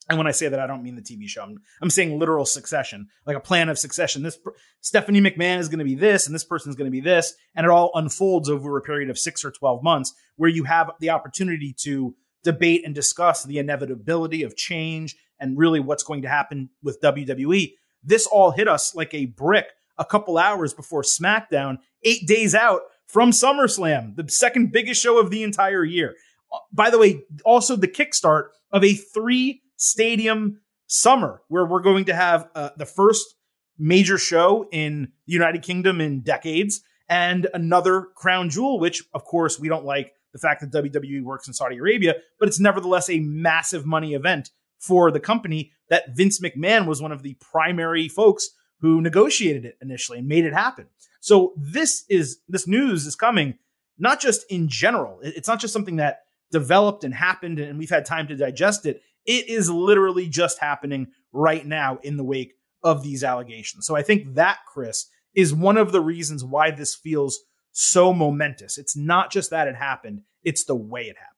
And 0.09 0.17
when 0.17 0.27
I 0.27 0.31
say 0.31 0.49
that, 0.49 0.59
I 0.59 0.67
don't 0.67 0.83
mean 0.83 0.95
the 0.95 1.01
TV 1.01 1.27
show. 1.27 1.43
I'm, 1.43 1.57
I'm 1.81 1.89
saying 1.89 2.19
literal 2.19 2.45
succession, 2.45 3.07
like 3.25 3.37
a 3.37 3.41
plan 3.41 3.69
of 3.69 3.79
succession. 3.79 4.23
This 4.23 4.37
Stephanie 4.81 5.21
McMahon 5.21 5.59
is 5.59 5.69
going 5.69 5.79
to 5.79 5.85
be 5.85 5.95
this, 5.95 6.25
and 6.25 6.35
this 6.35 6.43
person 6.43 6.69
is 6.69 6.75
going 6.75 6.87
to 6.87 6.91
be 6.91 7.01
this, 7.01 7.33
and 7.55 7.65
it 7.65 7.69
all 7.69 7.91
unfolds 7.93 8.49
over 8.49 8.77
a 8.77 8.81
period 8.81 9.09
of 9.09 9.19
six 9.19 9.45
or 9.45 9.51
twelve 9.51 9.83
months, 9.83 10.13
where 10.35 10.49
you 10.49 10.63
have 10.63 10.91
the 10.99 11.11
opportunity 11.11 11.73
to 11.83 12.15
debate 12.43 12.81
and 12.83 12.95
discuss 12.95 13.43
the 13.43 13.59
inevitability 13.59 14.43
of 14.43 14.57
change 14.57 15.15
and 15.41 15.57
really 15.57 15.79
what's 15.79 16.03
going 16.03 16.21
to 16.21 16.29
happen 16.29 16.69
with 16.81 17.01
WWE. 17.01 17.73
This 18.03 18.25
all 18.27 18.51
hit 18.51 18.67
us 18.67 18.95
like 18.95 19.13
a 19.13 19.25
brick 19.25 19.65
a 19.97 20.05
couple 20.05 20.37
hours 20.37 20.73
before 20.73 21.01
SmackDown, 21.01 21.79
eight 22.03 22.25
days 22.27 22.55
out 22.55 22.81
from 23.07 23.31
SummerSlam, 23.31 24.15
the 24.15 24.29
second 24.29 24.71
biggest 24.71 25.01
show 25.01 25.19
of 25.19 25.29
the 25.29 25.43
entire 25.43 25.83
year. 25.83 26.15
Uh, 26.51 26.59
by 26.71 26.89
the 26.89 26.97
way, 26.97 27.23
also 27.43 27.75
the 27.75 27.87
kickstart 27.87 28.45
of 28.71 28.83
a 28.83 28.93
three 28.93 29.61
stadium 29.75 30.61
summer 30.87 31.41
where 31.49 31.65
we're 31.65 31.81
going 31.81 32.05
to 32.05 32.13
have 32.13 32.47
uh, 32.55 32.69
the 32.77 32.85
first 32.85 33.35
major 33.77 34.17
show 34.17 34.67
in 34.71 35.11
the 35.25 35.33
United 35.33 35.61
Kingdom 35.63 35.99
in 35.99 36.21
decades 36.21 36.81
and 37.09 37.47
another 37.53 38.07
crown 38.15 38.49
jewel, 38.49 38.79
which 38.79 39.03
of 39.13 39.25
course 39.25 39.59
we 39.59 39.67
don't 39.67 39.85
like 39.85 40.13
the 40.33 40.39
fact 40.39 40.61
that 40.61 40.71
WWE 40.71 41.23
works 41.23 41.47
in 41.47 41.53
Saudi 41.53 41.77
Arabia, 41.77 42.15
but 42.39 42.47
it's 42.47 42.59
nevertheless 42.59 43.09
a 43.09 43.19
massive 43.19 43.85
money 43.85 44.13
event 44.13 44.49
for 44.81 45.11
the 45.11 45.19
company 45.19 45.71
that 45.89 46.15
Vince 46.15 46.41
McMahon 46.41 46.87
was 46.87 47.01
one 47.01 47.11
of 47.11 47.21
the 47.21 47.35
primary 47.35 48.09
folks 48.09 48.49
who 48.79 48.99
negotiated 48.99 49.63
it 49.63 49.77
initially 49.81 50.17
and 50.17 50.27
made 50.27 50.43
it 50.43 50.53
happen. 50.53 50.87
So 51.21 51.53
this 51.55 52.03
is 52.09 52.39
this 52.49 52.67
news 52.67 53.05
is 53.05 53.15
coming 53.15 53.59
not 53.99 54.19
just 54.19 54.43
in 54.49 54.67
general. 54.67 55.19
It's 55.21 55.47
not 55.47 55.59
just 55.59 55.73
something 55.73 55.97
that 55.97 56.21
developed 56.51 57.03
and 57.03 57.13
happened 57.13 57.59
and 57.59 57.77
we've 57.77 57.91
had 57.91 58.05
time 58.05 58.27
to 58.27 58.35
digest 58.35 58.87
it. 58.87 59.01
It 59.25 59.47
is 59.47 59.69
literally 59.69 60.27
just 60.27 60.57
happening 60.57 61.11
right 61.31 61.65
now 61.65 61.99
in 62.01 62.17
the 62.17 62.23
wake 62.23 62.55
of 62.83 63.03
these 63.03 63.23
allegations. 63.23 63.85
So 63.85 63.95
I 63.95 64.01
think 64.01 64.33
that, 64.33 64.59
Chris, 64.67 65.05
is 65.35 65.53
one 65.53 65.77
of 65.77 65.91
the 65.91 66.01
reasons 66.01 66.43
why 66.43 66.71
this 66.71 66.95
feels 66.95 67.39
so 67.71 68.11
momentous. 68.11 68.79
It's 68.79 68.97
not 68.97 69.31
just 69.31 69.51
that 69.51 69.67
it 69.67 69.75
happened, 69.75 70.23
it's 70.43 70.65
the 70.65 70.75
way 70.75 71.03
it 71.03 71.15
happened. 71.17 71.30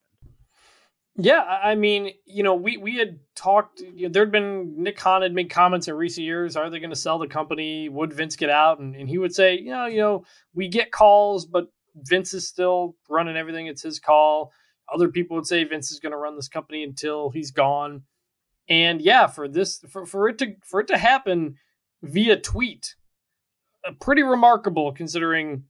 Yeah, 1.16 1.42
I 1.42 1.76
mean, 1.76 2.12
you 2.26 2.42
know, 2.42 2.56
we 2.56 2.78
we 2.78 2.96
had 2.96 3.20
talked. 3.36 3.82
You 3.82 4.08
know, 4.08 4.10
there'd 4.10 4.32
been 4.32 4.82
Nick 4.82 4.98
Khan 4.98 5.22
had 5.22 5.34
made 5.34 5.52
comments 5.52 5.88
in 5.88 5.94
recent 5.94 6.26
years. 6.26 6.56
Are 6.56 6.70
they 6.72 6.80
going 6.80 6.90
to 6.90 6.96
sell 6.96 7.20
the 7.20 7.28
company? 7.28 7.88
Would 7.88 8.14
Vince 8.14 8.36
get 8.36 8.50
out? 8.50 8.80
And, 8.80 8.96
and 8.96 9.08
he 9.08 9.20
would 9.20 9.34
say, 9.34 9.60
you 9.60 9.70
know, 9.70 9.86
you 9.86 10.00
know, 10.00 10.26
we 10.56 10.68
get 10.68 10.92
calls, 10.92 11.46
but 11.46 11.68
Vince 11.96 12.34
is 12.34 12.48
still 12.48 12.96
running 13.10 13.38
everything. 13.38 13.68
It's 13.68 13.84
his 13.84 14.00
call. 14.00 14.52
Other 14.92 15.08
people 15.10 15.36
would 15.36 15.46
say 15.46 15.64
Vince 15.64 15.92
is 15.92 16.00
going 16.00 16.14
to 16.14 16.18
run 16.18 16.36
this 16.36 16.50
company 16.50 16.84
until 16.84 17.30
he's 17.30 17.52
gone. 17.52 18.04
And 18.68 19.00
yeah, 19.00 19.28
for 19.28 19.48
this 19.48 19.80
for, 19.90 20.08
for 20.08 20.30
it 20.30 20.40
to 20.40 20.56
for 20.64 20.80
it 20.80 20.88
to 20.88 20.98
happen 20.98 21.58
via 22.02 22.38
tweet, 22.38 22.96
uh, 23.88 23.92
pretty 24.02 24.24
remarkable 24.24 24.92
considering 24.92 25.66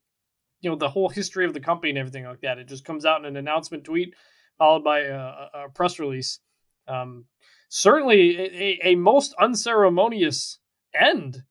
you 0.62 0.70
know 0.70 0.78
the 0.78 0.90
whole 0.90 1.10
history 1.10 1.44
of 1.44 1.54
the 1.54 1.60
company 1.60 1.90
and 1.90 2.00
everything 2.00 2.24
like 2.24 2.42
that. 2.42 2.60
It 2.60 2.70
just 2.70 2.86
comes 2.86 3.06
out 3.06 3.20
in 3.20 3.26
an 3.26 3.36
announcement 3.36 3.84
tweet 3.84 4.14
followed 4.58 4.84
by 4.84 5.02
a, 5.02 5.18
a 5.18 5.70
press 5.74 6.00
release. 6.00 6.40
Um, 6.88 7.26
certainly 7.70 8.38
a, 8.38 8.80
a, 8.90 8.96
most 8.96 9.34
unceremonious 9.40 10.60
end 10.94 11.44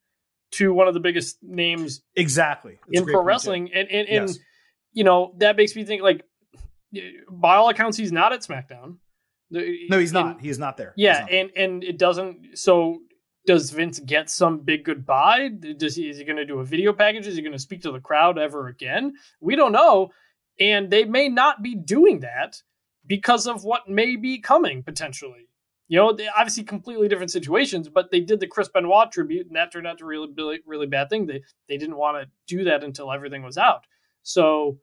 to 0.52 0.72
one 0.72 0.86
of 0.86 0.94
the 0.94 1.00
biggest 1.00 1.38
names 1.42 2.02
exactly 2.14 2.78
in 2.90 3.04
pro 3.04 3.22
wrestling, 3.22 3.70
and 3.74 3.88
and, 3.88 4.08
and 4.08 4.28
yes. 4.28 4.38
you 4.92 5.04
know 5.04 5.34
that 5.38 5.56
makes 5.56 5.74
me 5.74 5.84
think 5.84 6.02
like 6.02 6.22
by 7.30 7.56
all 7.56 7.68
accounts 7.70 7.96
he's 7.96 8.12
not 8.12 8.32
at 8.32 8.40
SmackDown. 8.40 8.96
No, 9.50 9.98
he's 9.98 10.12
not. 10.12 10.40
He 10.40 10.48
is 10.48 10.58
not 10.58 10.76
there. 10.76 10.94
Yeah, 10.96 11.20
not. 11.20 11.30
and 11.30 11.50
and 11.56 11.84
it 11.84 11.98
doesn't. 11.98 12.58
So 12.58 13.00
does 13.46 13.70
Vince 13.70 13.98
get 13.98 14.30
some 14.30 14.60
big 14.60 14.84
goodbye? 14.84 15.48
Does 15.48 15.96
he 15.96 16.08
is 16.08 16.18
he 16.18 16.24
going 16.24 16.36
to 16.36 16.46
do 16.46 16.60
a 16.60 16.64
video 16.64 16.92
package? 16.92 17.26
Is 17.26 17.36
he 17.36 17.42
going 17.42 17.52
to 17.52 17.58
speak 17.58 17.82
to 17.82 17.92
the 17.92 18.00
crowd 18.00 18.38
ever 18.38 18.68
again? 18.68 19.14
We 19.40 19.56
don't 19.56 19.72
know, 19.72 20.10
and 20.58 20.90
they 20.90 21.04
may 21.04 21.28
not 21.28 21.62
be 21.62 21.74
doing 21.74 22.20
that 22.20 22.62
because 23.06 23.46
of 23.46 23.64
what 23.64 23.88
may 23.88 24.16
be 24.16 24.38
coming 24.38 24.82
potentially. 24.82 25.48
You 25.88 25.98
know, 25.98 26.16
obviously 26.36 26.62
completely 26.62 27.08
different 27.08 27.30
situations, 27.30 27.88
but 27.88 28.10
they 28.10 28.20
did 28.20 28.40
the 28.40 28.46
Chris 28.46 28.68
Benoit 28.68 29.12
tribute, 29.12 29.46
and 29.48 29.56
that 29.56 29.72
turned 29.72 29.86
out 29.86 29.98
to 29.98 30.06
really, 30.06 30.28
really, 30.34 30.60
really 30.66 30.86
bad 30.86 31.10
thing. 31.10 31.26
They 31.26 31.42
they 31.68 31.76
didn't 31.76 31.96
want 31.96 32.16
to 32.22 32.30
do 32.46 32.64
that 32.64 32.82
until 32.82 33.12
everything 33.12 33.42
was 33.42 33.58
out. 33.58 33.82
So 34.22 34.78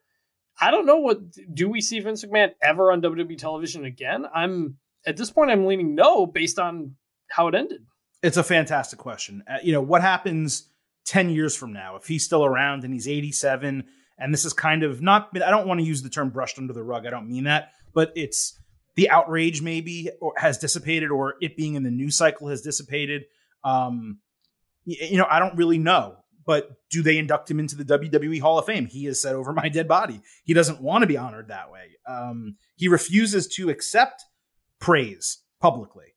I 0.61 0.71
don't 0.71 0.85
know 0.85 0.97
what 0.97 1.19
do 1.53 1.69
we 1.69 1.81
see 1.81 1.99
Vince 1.99 2.23
McMahon 2.23 2.51
ever 2.61 2.91
on 2.91 3.01
WWE 3.01 3.37
television 3.37 3.85
again? 3.85 4.25
I'm 4.33 4.77
at 5.05 5.17
this 5.17 5.31
point 5.31 5.51
I'm 5.51 5.65
leaning 5.65 5.95
no 5.95 6.25
based 6.25 6.59
on 6.59 6.95
how 7.29 7.47
it 7.47 7.55
ended. 7.55 7.85
It's 8.21 8.37
a 8.37 8.43
fantastic 8.43 8.99
question. 8.99 9.43
Uh, 9.49 9.57
you 9.63 9.71
know, 9.71 9.81
what 9.81 10.01
happens 10.01 10.69
10 11.05 11.29
years 11.29 11.55
from 11.55 11.71
now 11.71 11.95
if 11.95 12.05
he's 12.05 12.25
still 12.25 12.45
around 12.45 12.83
and 12.83 12.93
he's 12.93 13.07
87 13.07 13.85
and 14.19 14.33
this 14.33 14.43
is 14.43 14.53
kind 14.53 14.83
of 14.83 15.01
not 15.01 15.29
I 15.35 15.49
don't 15.49 15.67
want 15.67 15.79
to 15.79 15.85
use 15.85 16.01
the 16.01 16.09
term 16.09 16.29
brushed 16.29 16.59
under 16.59 16.73
the 16.73 16.83
rug. 16.83 17.05
I 17.05 17.09
don't 17.09 17.29
mean 17.29 17.45
that, 17.45 17.71
but 17.93 18.11
it's 18.15 18.59
the 18.95 19.09
outrage 19.09 19.61
maybe 19.61 20.09
has 20.37 20.57
dissipated 20.57 21.11
or 21.11 21.35
it 21.41 21.55
being 21.55 21.75
in 21.75 21.83
the 21.83 21.91
news 21.91 22.17
cycle 22.17 22.49
has 22.49 22.61
dissipated. 22.61 23.25
Um, 23.63 24.19
you 24.85 25.17
know, 25.17 25.27
I 25.29 25.39
don't 25.39 25.55
really 25.55 25.77
know 25.77 26.17
but 26.49 26.71
do 26.89 27.03
they 27.03 27.19
induct 27.19 27.51
him 27.51 27.59
into 27.59 27.75
the 27.75 27.85
WWE 27.85 28.41
Hall 28.41 28.57
of 28.57 28.65
Fame? 28.65 28.87
He 28.87 29.05
has 29.05 29.21
said 29.21 29.35
over 29.35 29.53
my 29.53 29.69
dead 29.69 29.87
body. 29.87 30.19
He 30.45 30.55
doesn't 30.55 30.81
want 30.81 31.03
to 31.03 31.07
be 31.07 31.15
honored 31.15 31.49
that 31.49 31.71
way. 31.71 31.89
Um, 32.07 32.55
he 32.75 32.87
refuses 32.87 33.45
to 33.49 33.69
accept 33.69 34.25
praise 34.79 35.43
publicly. 35.61 36.15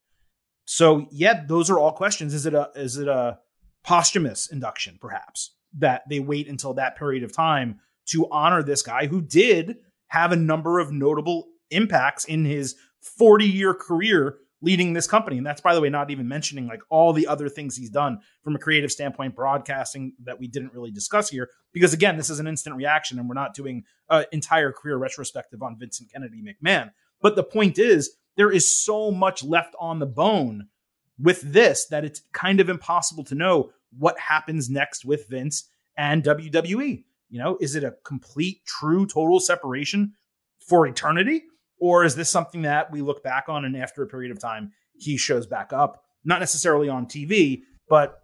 So 0.64 1.06
yeah, 1.10 1.44
those 1.46 1.68
are 1.68 1.78
all 1.78 1.92
questions. 1.92 2.32
Is 2.32 2.46
it 2.46 2.54
a 2.54 2.70
is 2.74 2.96
it 2.96 3.08
a 3.08 3.40
posthumous 3.84 4.50
induction, 4.50 4.96
perhaps, 4.98 5.54
that 5.76 6.08
they 6.08 6.18
wait 6.18 6.48
until 6.48 6.72
that 6.74 6.96
period 6.96 7.24
of 7.24 7.36
time 7.36 7.80
to 8.06 8.26
honor 8.30 8.62
this 8.62 8.80
guy 8.80 9.08
who 9.08 9.20
did 9.20 9.76
have 10.06 10.32
a 10.32 10.36
number 10.36 10.78
of 10.78 10.90
notable 10.90 11.48
impacts 11.72 12.24
in 12.24 12.44
his 12.44 12.76
40 13.00 13.44
year 13.44 13.74
career 13.74 14.38
leading 14.62 14.92
this 14.92 15.08
company. 15.08 15.36
And 15.36 15.46
that's, 15.46 15.60
by 15.60 15.74
the 15.74 15.80
way, 15.80 15.90
not 15.90 16.10
even 16.10 16.28
mentioning 16.28 16.68
like 16.68 16.82
all 16.88 17.12
the 17.12 17.26
other 17.26 17.48
things 17.48 17.76
he's 17.76 17.90
done 17.90 18.20
from 18.42 18.54
a 18.54 18.58
creative 18.58 18.92
standpoint, 18.92 19.34
broadcasting 19.34 20.14
that 20.22 20.38
we 20.38 20.46
didn't 20.46 20.72
really 20.72 20.92
discuss 20.92 21.28
here. 21.28 21.50
Because 21.72 21.92
again, 21.92 22.16
this 22.16 22.30
is 22.30 22.38
an 22.38 22.46
instant 22.46 22.76
reaction 22.76 23.18
and 23.18 23.28
we're 23.28 23.34
not 23.34 23.54
doing 23.54 23.84
an 24.08 24.24
entire 24.30 24.72
career 24.72 24.96
retrospective 24.96 25.62
on 25.62 25.76
Vincent 25.78 26.12
Kennedy 26.12 26.42
McMahon. 26.42 26.92
But 27.20 27.34
the 27.34 27.42
point 27.42 27.78
is, 27.78 28.16
there 28.36 28.50
is 28.50 28.82
so 28.82 29.10
much 29.10 29.44
left 29.44 29.74
on 29.78 29.98
the 29.98 30.06
bone 30.06 30.68
with 31.18 31.40
this 31.42 31.86
that 31.88 32.04
it's 32.04 32.22
kind 32.32 32.60
of 32.60 32.68
impossible 32.68 33.24
to 33.24 33.34
know 33.34 33.70
what 33.98 34.18
happens 34.18 34.70
next 34.70 35.04
with 35.04 35.28
Vince 35.28 35.68
and 35.96 36.22
WWE. 36.22 37.04
You 37.28 37.38
know, 37.38 37.58
is 37.60 37.74
it 37.74 37.84
a 37.84 37.94
complete, 38.04 38.64
true, 38.64 39.06
total 39.06 39.40
separation 39.40 40.14
for 40.58 40.86
eternity? 40.86 41.42
Or 41.82 42.04
is 42.04 42.14
this 42.14 42.30
something 42.30 42.62
that 42.62 42.92
we 42.92 43.02
look 43.02 43.24
back 43.24 43.48
on 43.48 43.64
and 43.64 43.76
after 43.76 44.04
a 44.04 44.06
period 44.06 44.30
of 44.30 44.38
time, 44.38 44.70
he 44.94 45.16
shows 45.16 45.48
back 45.48 45.72
up, 45.72 46.04
not 46.24 46.38
necessarily 46.38 46.88
on 46.88 47.06
TV, 47.06 47.62
but 47.88 48.20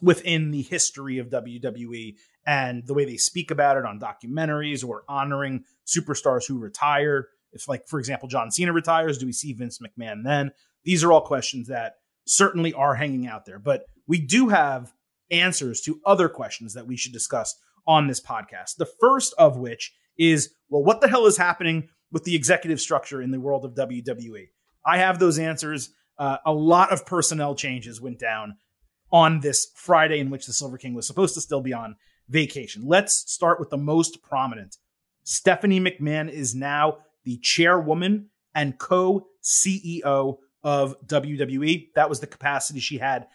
within 0.00 0.52
the 0.52 0.62
history 0.62 1.18
of 1.18 1.28
WWE 1.28 2.14
and 2.46 2.86
the 2.86 2.94
way 2.94 3.04
they 3.04 3.16
speak 3.16 3.50
about 3.50 3.76
it 3.76 3.84
on 3.84 3.98
documentaries 3.98 4.86
or 4.86 5.02
honoring 5.08 5.64
superstars 5.84 6.46
who 6.46 6.60
retire? 6.60 7.30
If, 7.52 7.68
like, 7.68 7.88
for 7.88 7.98
example, 7.98 8.28
John 8.28 8.52
Cena 8.52 8.72
retires, 8.72 9.18
do 9.18 9.26
we 9.26 9.32
see 9.32 9.52
Vince 9.54 9.80
McMahon 9.80 10.22
then? 10.22 10.52
These 10.84 11.02
are 11.02 11.10
all 11.10 11.22
questions 11.22 11.66
that 11.66 11.96
certainly 12.28 12.74
are 12.74 12.94
hanging 12.94 13.26
out 13.26 13.44
there, 13.44 13.58
but 13.58 13.86
we 14.06 14.20
do 14.20 14.50
have 14.50 14.92
answers 15.32 15.80
to 15.80 16.00
other 16.06 16.28
questions 16.28 16.74
that 16.74 16.86
we 16.86 16.96
should 16.96 17.12
discuss 17.12 17.56
on 17.88 18.06
this 18.06 18.20
podcast. 18.20 18.76
The 18.76 18.86
first 18.86 19.34
of 19.36 19.56
which 19.56 19.92
is, 20.16 20.54
well, 20.68 20.84
what 20.84 21.00
the 21.00 21.08
hell 21.08 21.26
is 21.26 21.36
happening 21.36 21.88
with 22.14 22.24
the 22.24 22.36
executive 22.36 22.80
structure 22.80 23.20
in 23.20 23.32
the 23.32 23.40
world 23.40 23.64
of 23.64 23.74
WWE? 23.74 24.46
I 24.86 24.98
have 24.98 25.18
those 25.18 25.38
answers. 25.38 25.90
Uh, 26.16 26.38
a 26.46 26.52
lot 26.52 26.92
of 26.92 27.04
personnel 27.04 27.56
changes 27.56 28.00
went 28.00 28.20
down 28.20 28.54
on 29.10 29.40
this 29.40 29.72
Friday 29.74 30.20
in 30.20 30.30
which 30.30 30.46
the 30.46 30.52
Silver 30.52 30.78
King 30.78 30.94
was 30.94 31.08
supposed 31.08 31.34
to 31.34 31.40
still 31.40 31.60
be 31.60 31.72
on 31.72 31.96
vacation. 32.28 32.84
Let's 32.86 33.30
start 33.30 33.58
with 33.58 33.70
the 33.70 33.76
most 33.76 34.22
prominent. 34.22 34.76
Stephanie 35.24 35.80
McMahon 35.80 36.30
is 36.30 36.54
now 36.54 36.98
the 37.24 37.38
chairwoman 37.38 38.30
and 38.54 38.78
co 38.78 39.26
CEO 39.42 40.36
of 40.62 40.96
WWE. 41.06 41.88
That 41.96 42.08
was 42.08 42.20
the 42.20 42.26
capacity 42.28 42.78
she 42.78 42.98
had 42.98 43.26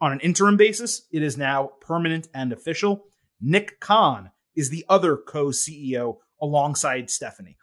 on 0.00 0.12
an 0.12 0.20
interim 0.20 0.56
basis. 0.56 1.02
It 1.10 1.24
is 1.24 1.36
now 1.36 1.72
permanent 1.80 2.28
and 2.32 2.52
official. 2.52 3.04
Nick 3.40 3.80
Khan 3.80 4.30
is 4.54 4.70
the 4.70 4.84
other 4.88 5.16
co 5.16 5.46
CEO 5.46 6.18
alongside 6.40 7.10
Stephanie. 7.10 7.56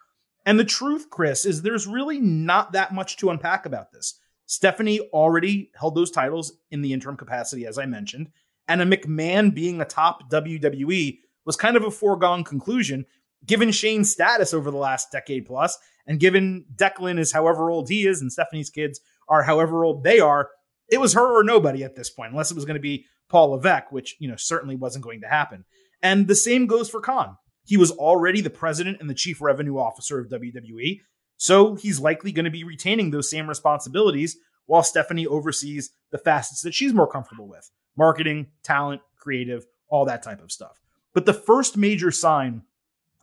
And 0.46 0.58
the 0.58 0.64
truth, 0.64 1.10
Chris, 1.10 1.44
is 1.44 1.60
there's 1.60 1.86
really 1.86 2.20
not 2.20 2.72
that 2.72 2.94
much 2.94 3.16
to 3.18 3.30
unpack 3.30 3.66
about 3.66 3.92
this. 3.92 4.18
Stephanie 4.46 5.00
already 5.12 5.70
held 5.74 5.96
those 5.96 6.12
titles 6.12 6.52
in 6.70 6.80
the 6.80 6.92
interim 6.92 7.16
capacity, 7.16 7.66
as 7.66 7.78
I 7.78 7.86
mentioned, 7.86 8.30
and 8.68 8.80
a 8.80 8.86
McMahon 8.86 9.52
being 9.52 9.80
a 9.80 9.84
top 9.84 10.30
WWE 10.30 11.18
was 11.44 11.56
kind 11.56 11.76
of 11.76 11.84
a 11.84 11.90
foregone 11.90 12.44
conclusion 12.44 13.04
given 13.44 13.70
Shane's 13.70 14.10
status 14.10 14.54
over 14.54 14.70
the 14.70 14.76
last 14.76 15.12
decade 15.12 15.46
plus, 15.46 15.76
and 16.06 16.20
given 16.20 16.64
Declan 16.74 17.18
is 17.18 17.32
however 17.32 17.70
old 17.70 17.88
he 17.88 18.06
is 18.06 18.20
and 18.20 18.32
Stephanie's 18.32 18.70
kids 18.70 19.00
are 19.28 19.42
however 19.42 19.84
old 19.84 20.04
they 20.04 20.20
are, 20.20 20.50
it 20.88 21.00
was 21.00 21.14
her 21.14 21.38
or 21.38 21.44
nobody 21.44 21.84
at 21.84 21.96
this 21.96 22.10
point, 22.10 22.30
unless 22.30 22.50
it 22.50 22.56
was 22.56 22.64
going 22.64 22.76
to 22.76 22.80
be 22.80 23.06
Paul 23.28 23.50
Levesque, 23.50 23.90
which, 23.90 24.16
you 24.20 24.28
know, 24.28 24.36
certainly 24.36 24.76
wasn't 24.76 25.04
going 25.04 25.20
to 25.22 25.28
happen. 25.28 25.64
And 26.02 26.28
the 26.28 26.34
same 26.34 26.66
goes 26.66 26.88
for 26.88 27.00
Khan. 27.00 27.36
He 27.66 27.76
was 27.76 27.90
already 27.90 28.40
the 28.40 28.50
president 28.50 28.98
and 29.00 29.10
the 29.10 29.14
chief 29.14 29.40
revenue 29.40 29.76
officer 29.76 30.18
of 30.18 30.28
WWE, 30.28 31.00
so 31.36 31.74
he's 31.74 32.00
likely 32.00 32.32
going 32.32 32.44
to 32.44 32.50
be 32.50 32.64
retaining 32.64 33.10
those 33.10 33.28
same 33.28 33.48
responsibilities 33.48 34.38
while 34.66 34.82
Stephanie 34.82 35.26
oversees 35.26 35.90
the 36.10 36.18
facets 36.18 36.62
that 36.62 36.74
she's 36.74 36.94
more 36.94 37.06
comfortable 37.06 37.48
with 37.48 37.70
marketing, 37.96 38.46
talent, 38.62 39.00
creative, 39.18 39.66
all 39.88 40.04
that 40.04 40.22
type 40.22 40.42
of 40.42 40.52
stuff. 40.52 40.80
But 41.12 41.26
the 41.26 41.32
first 41.32 41.76
major 41.76 42.10
sign 42.10 42.62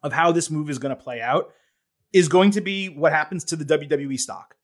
of 0.02 0.14
how 0.14 0.32
this 0.32 0.50
move 0.50 0.70
is 0.70 0.80
going 0.80 0.96
to 0.96 1.02
play 1.02 1.22
out 1.22 1.54
is 2.12 2.28
going 2.28 2.52
to 2.52 2.62
be 2.62 2.90
what 2.90 3.14
happens 3.14 3.44
to 3.46 3.56
the 3.56 3.66
WWE 3.78 4.20
stock. 4.20 4.56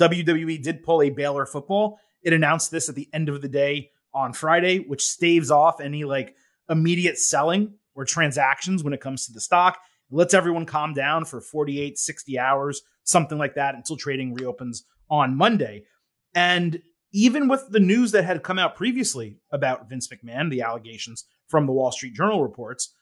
WWE 0.00 0.62
did 0.62 0.82
pull 0.82 1.02
a 1.02 1.10
Baylor 1.10 1.46
football. 1.46 2.00
It 2.22 2.32
announced 2.32 2.70
this 2.70 2.88
at 2.88 2.94
the 2.94 3.08
end 3.12 3.28
of 3.28 3.42
the 3.42 3.48
day 3.48 3.90
on 4.12 4.32
Friday, 4.32 4.78
which 4.78 5.06
staves 5.06 5.50
off 5.50 5.80
any 5.80 6.04
like 6.04 6.34
immediate 6.68 7.18
selling 7.18 7.74
or 8.00 8.04
transactions 8.04 8.82
when 8.82 8.94
it 8.94 9.00
comes 9.00 9.26
to 9.26 9.32
the 9.32 9.40
stock. 9.40 9.78
It 10.10 10.14
lets 10.14 10.32
everyone 10.32 10.64
calm 10.64 10.94
down 10.94 11.26
for 11.26 11.40
48, 11.40 11.98
60 11.98 12.38
hours, 12.38 12.80
something 13.04 13.36
like 13.36 13.54
that 13.56 13.74
until 13.74 13.96
trading 13.96 14.32
reopens 14.32 14.84
on 15.10 15.36
Monday. 15.36 15.84
And 16.34 16.80
even 17.12 17.46
with 17.48 17.68
the 17.68 17.80
news 17.80 18.12
that 18.12 18.24
had 18.24 18.42
come 18.42 18.58
out 18.58 18.74
previously 18.74 19.38
about 19.52 19.88
Vince 19.88 20.08
McMahon, 20.08 20.50
the 20.50 20.62
allegations 20.62 21.24
from 21.48 21.66
the 21.66 21.72
Wall 21.72 21.92
Street 21.92 22.14
Journal 22.14 22.42
reports, 22.42 22.94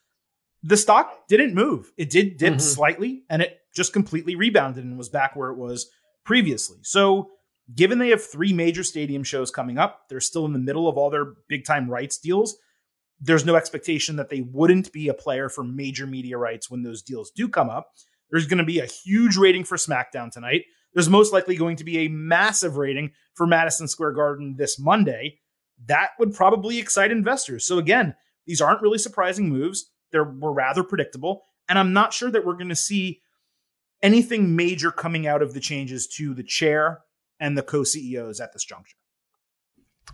the 0.62 0.76
stock 0.76 1.28
didn't 1.28 1.54
move. 1.54 1.92
It 1.96 2.10
did 2.10 2.36
dip 2.36 2.54
mm-hmm. 2.54 2.60
slightly 2.60 3.22
and 3.30 3.42
it 3.42 3.58
just 3.76 3.92
completely 3.92 4.34
rebounded 4.34 4.84
and 4.84 4.98
was 4.98 5.08
back 5.08 5.36
where 5.36 5.50
it 5.50 5.58
was 5.58 5.88
previously. 6.24 6.78
So, 6.82 7.30
given 7.74 7.98
they 7.98 8.08
have 8.08 8.24
three 8.24 8.52
major 8.52 8.82
stadium 8.82 9.22
shows 9.22 9.50
coming 9.50 9.76
up, 9.76 10.08
they're 10.08 10.20
still 10.20 10.46
in 10.46 10.54
the 10.54 10.58
middle 10.58 10.88
of 10.88 10.96
all 10.96 11.10
their 11.10 11.34
big 11.48 11.66
time 11.66 11.88
rights 11.88 12.18
deals. 12.18 12.56
There's 13.20 13.44
no 13.44 13.56
expectation 13.56 14.16
that 14.16 14.28
they 14.28 14.42
wouldn't 14.42 14.92
be 14.92 15.08
a 15.08 15.14
player 15.14 15.48
for 15.48 15.64
major 15.64 16.06
media 16.06 16.38
rights 16.38 16.70
when 16.70 16.82
those 16.82 17.02
deals 17.02 17.30
do 17.30 17.48
come 17.48 17.68
up. 17.68 17.92
There's 18.30 18.46
going 18.46 18.58
to 18.58 18.64
be 18.64 18.78
a 18.78 18.86
huge 18.86 19.36
rating 19.36 19.64
for 19.64 19.76
SmackDown 19.76 20.30
tonight. 20.30 20.64
There's 20.94 21.08
most 21.08 21.32
likely 21.32 21.56
going 21.56 21.76
to 21.76 21.84
be 21.84 21.98
a 21.98 22.08
massive 22.08 22.76
rating 22.76 23.12
for 23.34 23.46
Madison 23.46 23.88
Square 23.88 24.12
Garden 24.12 24.56
this 24.56 24.78
Monday. 24.78 25.38
That 25.86 26.10
would 26.18 26.34
probably 26.34 26.78
excite 26.78 27.10
investors. 27.10 27.64
So, 27.64 27.78
again, 27.78 28.14
these 28.46 28.60
aren't 28.60 28.82
really 28.82 28.98
surprising 28.98 29.48
moves. 29.48 29.90
They 30.12 30.18
were 30.18 30.52
rather 30.52 30.82
predictable. 30.82 31.44
And 31.68 31.78
I'm 31.78 31.92
not 31.92 32.12
sure 32.12 32.30
that 32.30 32.46
we're 32.46 32.54
going 32.54 32.70
to 32.70 32.76
see 32.76 33.20
anything 34.02 34.56
major 34.56 34.90
coming 34.90 35.26
out 35.26 35.42
of 35.42 35.54
the 35.54 35.60
changes 35.60 36.06
to 36.16 36.34
the 36.34 36.42
chair 36.42 37.02
and 37.38 37.56
the 37.56 37.62
co 37.62 37.84
CEOs 37.84 38.40
at 38.40 38.52
this 38.52 38.64
juncture. 38.64 38.96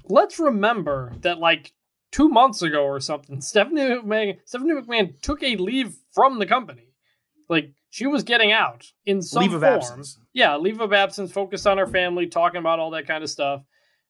Let's 0.06 0.38
remember 0.38 1.12
that, 1.20 1.38
like 1.38 1.72
two 2.14 2.28
months 2.28 2.62
ago 2.62 2.84
or 2.84 3.00
something, 3.00 3.40
Stephanie 3.40 3.80
McMahon, 3.80 4.38
Stephanie 4.44 4.80
McMahon 4.80 5.20
took 5.20 5.42
a 5.42 5.56
leave 5.56 5.96
from 6.12 6.38
the 6.38 6.46
company. 6.46 6.92
Like 7.48 7.72
she 7.90 8.06
was 8.06 8.22
getting 8.22 8.52
out 8.52 8.86
in 9.04 9.20
some 9.20 9.42
leave 9.42 9.52
of 9.52 9.62
form. 9.62 9.74
absence. 9.74 10.20
Yeah, 10.32 10.56
leave 10.56 10.80
of 10.80 10.92
absence, 10.92 11.32
focused 11.32 11.66
on 11.66 11.76
her 11.76 11.88
family, 11.88 12.28
talking 12.28 12.60
about 12.60 12.78
all 12.78 12.92
that 12.92 13.08
kind 13.08 13.24
of 13.24 13.30
stuff. 13.30 13.62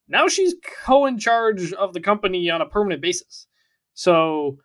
Now 0.07 0.29
she's 0.29 0.55
co 0.85 1.07
in 1.07 1.19
charge 1.19 1.73
of 1.73 1.95
the 1.95 2.01
company 2.01 2.51
on 2.51 2.61
a 2.61 2.67
permanent 2.67 3.01
basis. 3.01 3.47
So 3.95 4.59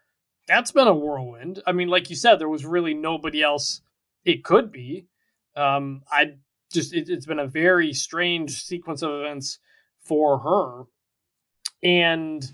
that's 0.46 0.74
been 0.74 0.90
a 0.90 0.94
whirlwind. 0.94 1.62
I 1.66 1.72
mean, 1.72 1.88
like 1.88 2.10
you 2.10 2.18
said, 2.18 2.40
there 2.40 2.50
was 2.50 2.66
really 2.66 2.94
nobody 2.94 3.42
else 3.42 3.82
it 4.26 4.44
could 4.44 4.70
be. 4.70 5.08
Um, 5.56 6.02
I 6.12 6.34
just 6.74 6.94
it, 6.94 7.08
has 7.08 7.26
been 7.26 7.40
a 7.40 7.48
very 7.48 7.94
strange 7.94 8.62
sequence 8.64 9.02
of 9.02 9.12
events 9.12 9.60
for 10.02 10.40
her, 10.40 10.84
and 11.82 12.52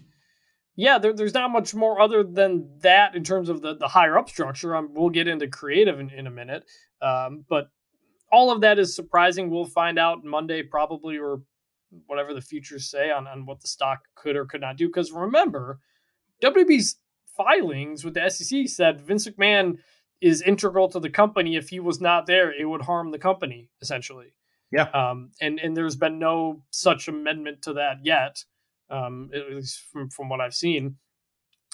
yeah, 0.76 0.98
there, 0.98 1.14
there's 1.14 1.34
not 1.34 1.52
much 1.52 1.74
more 1.74 2.02
other 2.02 2.24
than 2.24 2.70
that 2.80 3.16
in 3.16 3.24
terms 3.24 3.50
of 3.50 3.62
the, 3.62 3.76
the 3.76 3.88
higher 3.88 4.18
up 4.18 4.30
structure. 4.30 4.76
Um, 4.76 4.90
we'll 4.94 5.10
get 5.10 5.28
into 5.28 5.48
creative 5.48 6.00
in, 6.00 6.10
in 6.10 6.28
a 6.28 6.32
minute. 6.32 6.66
Um, 7.02 7.46
but 7.48 7.70
all 8.32 8.52
of 8.52 8.62
that 8.62 8.78
is 8.78 8.96
surprising. 8.96 9.50
We'll 9.50 9.66
find 9.66 9.98
out 9.98 10.26
Monday, 10.26 10.64
probably, 10.64 11.18
or 11.18 11.42
whatever 12.08 12.34
the 12.34 12.42
futures 12.42 12.90
say 12.90 13.10
on, 13.10 13.26
on 13.28 13.46
what 13.46 13.62
the 13.62 13.68
stock 13.68 14.00
could 14.16 14.36
or 14.36 14.46
could 14.46 14.62
not 14.62 14.76
do. 14.76 14.88
Because 14.88 15.12
remember, 15.12 15.80
WWE's 16.44 16.98
filings 17.38 18.04
with 18.04 18.14
the 18.14 18.30
SEC 18.30 18.68
said 18.68 19.02
Vince 19.02 19.28
McMahon 19.28 19.78
is 20.20 20.42
integral 20.42 20.90
to 20.90 21.00
the 21.00 21.10
company. 21.10 21.56
If 21.56 21.70
he 21.70 21.80
was 21.80 22.02
not 22.02 22.26
there, 22.26 22.52
it 22.52 22.66
would 22.66 22.82
harm 22.82 23.12
the 23.12 23.20
company, 23.20 23.70
essentially. 23.82 24.34
Yeah. 24.72 24.90
Um, 24.90 25.32
and, 25.40 25.60
and 25.60 25.78
there's 25.78 25.96
been 25.96 26.20
no 26.20 26.64
such 26.72 27.08
amendment 27.08 27.62
to 27.64 27.74
that 27.74 28.00
yet 28.04 28.44
um, 28.90 29.30
at 29.34 29.50
least 29.50 29.84
from, 29.92 30.10
from 30.10 30.30
what 30.30 30.42
I've 30.42 30.54
seen. 30.54 30.98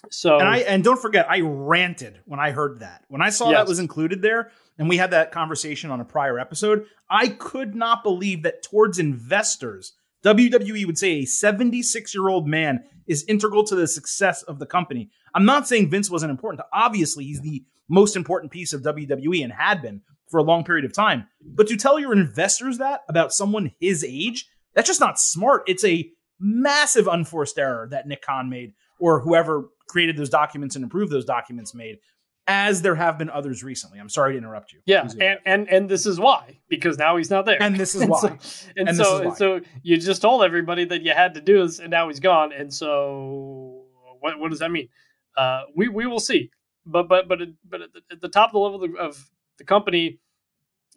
So 0.09 0.39
and 0.39 0.47
I 0.47 0.57
and 0.59 0.83
don't 0.83 0.99
forget, 0.99 1.29
I 1.29 1.41
ranted 1.41 2.19
when 2.25 2.39
I 2.39 2.51
heard 2.51 2.79
that. 2.79 3.03
When 3.07 3.21
I 3.21 3.29
saw 3.29 3.49
yes. 3.49 3.59
that 3.59 3.67
was 3.67 3.79
included 3.79 4.21
there, 4.21 4.51
and 4.79 4.89
we 4.89 4.97
had 4.97 5.11
that 5.11 5.31
conversation 5.31 5.91
on 5.91 6.01
a 6.01 6.05
prior 6.05 6.39
episode, 6.39 6.85
I 7.09 7.27
could 7.27 7.75
not 7.75 8.03
believe 8.03 8.43
that 8.43 8.63
towards 8.63 8.97
investors, 8.97 9.93
WWE 10.23 10.85
would 10.85 10.97
say 10.97 11.19
a 11.19 11.25
76 11.25 12.15
year 12.15 12.29
old 12.29 12.47
man 12.47 12.83
is 13.07 13.23
integral 13.27 13.63
to 13.65 13.75
the 13.75 13.87
success 13.87 14.41
of 14.43 14.57
the 14.57 14.65
company. 14.65 15.09
I'm 15.35 15.45
not 15.45 15.67
saying 15.67 15.89
Vince 15.89 16.09
wasn't 16.09 16.31
important. 16.31 16.63
Obviously, 16.73 17.25
he's 17.25 17.41
the 17.41 17.63
most 17.87 18.15
important 18.15 18.51
piece 18.51 18.73
of 18.73 18.81
WWE 18.81 19.43
and 19.43 19.53
had 19.53 19.81
been 19.81 20.01
for 20.29 20.39
a 20.39 20.43
long 20.43 20.63
period 20.63 20.85
of 20.85 20.93
time. 20.93 21.27
But 21.43 21.67
to 21.67 21.77
tell 21.77 21.99
your 21.99 22.13
investors 22.13 22.77
that 22.77 23.01
about 23.09 23.33
someone 23.33 23.71
his 23.79 24.03
age, 24.03 24.47
that's 24.73 24.87
just 24.87 25.01
not 25.01 25.19
smart. 25.19 25.63
It's 25.67 25.83
a 25.83 26.09
massive 26.41 27.07
unforced 27.07 27.57
error 27.57 27.87
that 27.91 28.07
Nick 28.07 28.23
Khan 28.23 28.49
made, 28.49 28.73
or 28.99 29.19
whoever 29.21 29.69
created 29.87 30.17
those 30.17 30.29
documents 30.29 30.75
and 30.75 30.83
approved 30.83 31.11
those 31.11 31.25
documents 31.25 31.73
made, 31.73 31.99
as 32.47 32.81
there 32.81 32.95
have 32.95 33.17
been 33.17 33.29
others 33.29 33.63
recently. 33.63 33.99
I'm 33.99 34.09
sorry 34.09 34.33
to 34.33 34.37
interrupt 34.37 34.73
you. 34.73 34.79
Yeah, 34.85 35.07
and, 35.19 35.39
and 35.45 35.69
and 35.69 35.89
this 35.89 36.05
is 36.05 36.19
why 36.19 36.59
because 36.67 36.97
now 36.97 37.17
he's 37.17 37.29
not 37.29 37.45
there, 37.45 37.61
and 37.61 37.77
this 37.77 37.95
is 37.95 38.05
why, 38.07 38.19
and 38.27 38.41
so 38.41 38.67
and, 38.75 38.89
and 38.89 38.97
so, 38.97 39.21
and 39.21 39.37
so 39.37 39.61
you 39.83 39.97
just 39.97 40.21
told 40.21 40.43
everybody 40.43 40.83
that 40.85 41.03
you 41.03 41.11
had 41.11 41.35
to 41.35 41.41
do 41.41 41.61
this, 41.65 41.79
and 41.79 41.91
now 41.91 42.07
he's 42.07 42.19
gone, 42.19 42.51
and 42.51 42.73
so 42.73 43.85
what 44.19 44.39
what 44.39 44.49
does 44.49 44.59
that 44.59 44.71
mean? 44.71 44.89
Uh, 45.37 45.63
we 45.75 45.87
we 45.87 46.07
will 46.07 46.19
see, 46.19 46.49
but 46.85 47.07
but 47.07 47.27
but 47.27 47.39
but 47.69 47.81
at 47.81 47.93
the, 47.93 48.01
at 48.11 48.21
the 48.21 48.29
top 48.29 48.49
of 48.49 48.53
the 48.53 48.59
level 48.59 48.83
of 48.83 48.91
the, 48.91 48.97
of 48.97 49.29
the 49.57 49.63
company, 49.63 50.19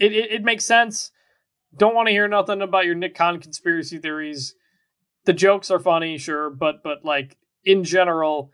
it, 0.01 0.13
it 0.13 0.33
it 0.33 0.43
makes 0.43 0.65
sense. 0.65 1.11
Don't 1.77 1.95
want 1.95 2.07
to 2.07 2.13
hear 2.13 2.29
nothing 2.29 2.63
about 2.63 2.87
your 2.87 2.95
Nick 2.95 3.17
Khan 3.17 3.41
conspiracy 3.41 3.99
theories 3.99 4.55
the 5.25 5.33
jokes 5.33 5.71
are 5.71 5.79
funny, 5.79 6.19
sure, 6.19 6.51
but 6.51 6.83
but 6.83 7.05
like 7.05 7.37
in 7.65 7.85
general, 7.85 8.51